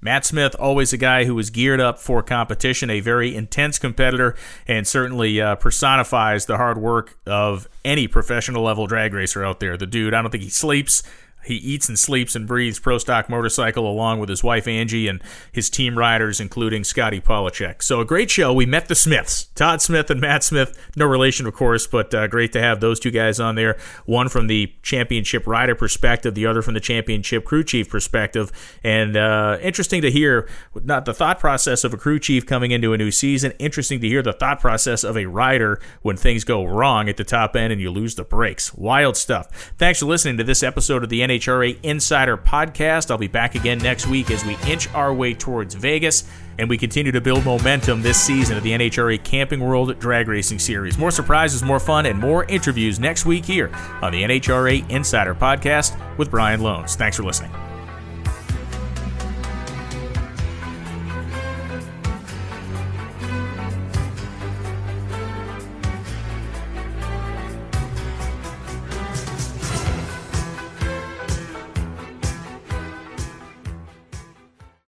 Matt 0.02 0.26
Smith, 0.26 0.56
always 0.56 0.94
a 0.94 0.98
guy 0.98 1.26
who 1.26 1.38
is 1.38 1.52
geared 1.52 1.80
up 1.80 2.00
for 2.00 2.24
competition, 2.24 2.90
a 2.90 3.00
very 3.00 3.36
intense 3.36 3.78
competitor, 3.78 4.36
and 4.68 4.88
certainly 4.88 5.40
uh, 5.40 5.56
personifies 5.56 6.48
the 6.48 6.58
hard 6.58 6.80
work 6.80 7.20
of 7.28 7.70
any 7.86 8.08
professional 8.08 8.64
level 8.64 8.88
drag 8.88 9.14
racer 9.14 9.46
out 9.46 9.60
there. 9.60 9.78
The 9.78 9.86
dude, 9.86 10.16
I 10.16 10.22
don't 10.22 10.32
think 10.32 10.44
he 10.44 10.50
sleeps. 10.50 11.04
He 11.44 11.56
eats 11.56 11.90
and 11.90 11.98
sleeps 11.98 12.36
and 12.36 12.48
breathes 12.48 12.80
pro 12.80 12.98
stock 12.98 13.30
motorcycle 13.30 13.90
along 13.90 14.20
with 14.20 14.30
his 14.30 14.44
wife 14.44 14.68
Angie 14.68 15.08
and 15.08 15.22
his 15.52 15.70
team 15.70 15.98
riders, 15.98 16.40
including 16.40 16.84
Scotty 16.84 17.20
Pollacheck. 17.20 17.82
So 17.82 18.00
a 18.00 18.06
great 18.06 18.30
show. 18.30 18.54
We 18.54 18.66
met 18.66 18.88
the 18.88 18.96
Smiths, 18.96 19.46
Todd 19.56 19.82
Smith 19.82 20.10
and 20.10 20.22
Matt 20.22 20.44
Smith. 20.44 20.78
No 20.96 21.06
relation, 21.06 21.46
of 21.48 21.54
course, 21.54 21.88
but 21.88 22.14
uh, 22.14 22.28
great 22.28 22.52
to 22.54 22.62
have 22.62 22.80
those 22.80 23.00
two 23.00 23.12
guys 23.12 23.40
on 23.40 23.56
there. 23.56 23.78
One 24.06 24.30
from 24.30 24.48
the 24.48 24.74
championship 24.84 25.48
rider 25.48 25.76
perspective, 25.76 26.36
the 26.36 26.46
other 26.46 26.62
from 26.62 26.74
the 26.74 26.80
championship 26.80 27.46
crew 27.46 27.64
chief 27.64 27.90
perspective. 27.90 28.52
And 28.84 29.18
uh, 29.18 29.58
interesting 29.62 30.02
to 30.02 30.12
hear 30.12 30.48
not 30.84 31.06
the 31.06 31.14
thought 31.14 31.40
process 31.40 31.84
of 31.84 31.94
a 31.94 31.98
crew 31.98 32.20
chief 32.20 32.46
coming 32.46 32.72
into 32.72 32.94
a 32.94 32.98
new 32.98 33.12
season. 33.12 33.54
Interesting 33.60 34.00
to 34.02 34.08
hear 34.08 34.22
the 34.22 34.34
thought 34.34 34.60
process 34.60 35.04
of 35.04 35.18
a 35.18 35.26
rider 35.26 35.80
when 36.02 36.18
things 36.18 36.44
go 36.44 36.66
wrong 36.66 37.10
at 37.10 37.18
the 37.18 37.24
top 37.24 37.56
end 37.56 37.72
and 37.72 37.82
you 37.82 37.92
lose 37.92 38.16
the 38.16 38.24
brakes. 38.24 38.74
Wild 38.74 39.18
stuff. 39.18 39.74
Thanks 39.78 40.00
for 40.00 40.06
listening 40.06 40.38
to 40.38 40.44
this 40.44 40.64
episode 40.64 41.04
of 41.04 41.10
the 41.10 41.22
NHRA 41.32 41.78
Insider 41.84 42.38
Podcast. 42.38 43.12
I'll 43.12 43.18
be 43.18 43.28
back 43.28 43.56
again 43.56 43.78
next 43.78 44.08
week 44.08 44.32
as 44.32 44.44
we 44.46 44.58
inch 44.68 44.94
our 44.94 45.14
way 45.14 45.34
towards 45.34 45.74
Vegas. 45.76 46.24
and 46.58 46.70
we 46.70 46.78
continue 46.78 47.12
to 47.12 47.22
build 47.22 47.44
momentum 47.44 48.02
this 48.04 48.22
season 48.22 48.56
of 48.56 48.62
the 48.62 48.72
NHRA 48.72 49.24
Camping 49.24 49.62
World 49.62 49.98
Drag 50.00 50.28
Racing 50.28 50.60
Series. 50.60 50.98
More 50.98 51.10
surprises, 51.10 51.64
more 51.64 51.80
fun, 51.80 52.06
and 52.06 52.20
more 52.20 52.44
interviews 52.46 53.00
next 53.00 53.26
week 53.26 53.46
here 53.46 53.72
on 54.02 54.12
the 54.12 54.22
NHRA 54.22 54.88
Insider 54.90 55.34
Podcast 55.34 55.98
with 56.18 56.30
Brian 56.30 56.60
Lohnes. 56.60 56.96
Thanks 56.96 57.18
for 57.18 57.24
listening. 57.24 57.71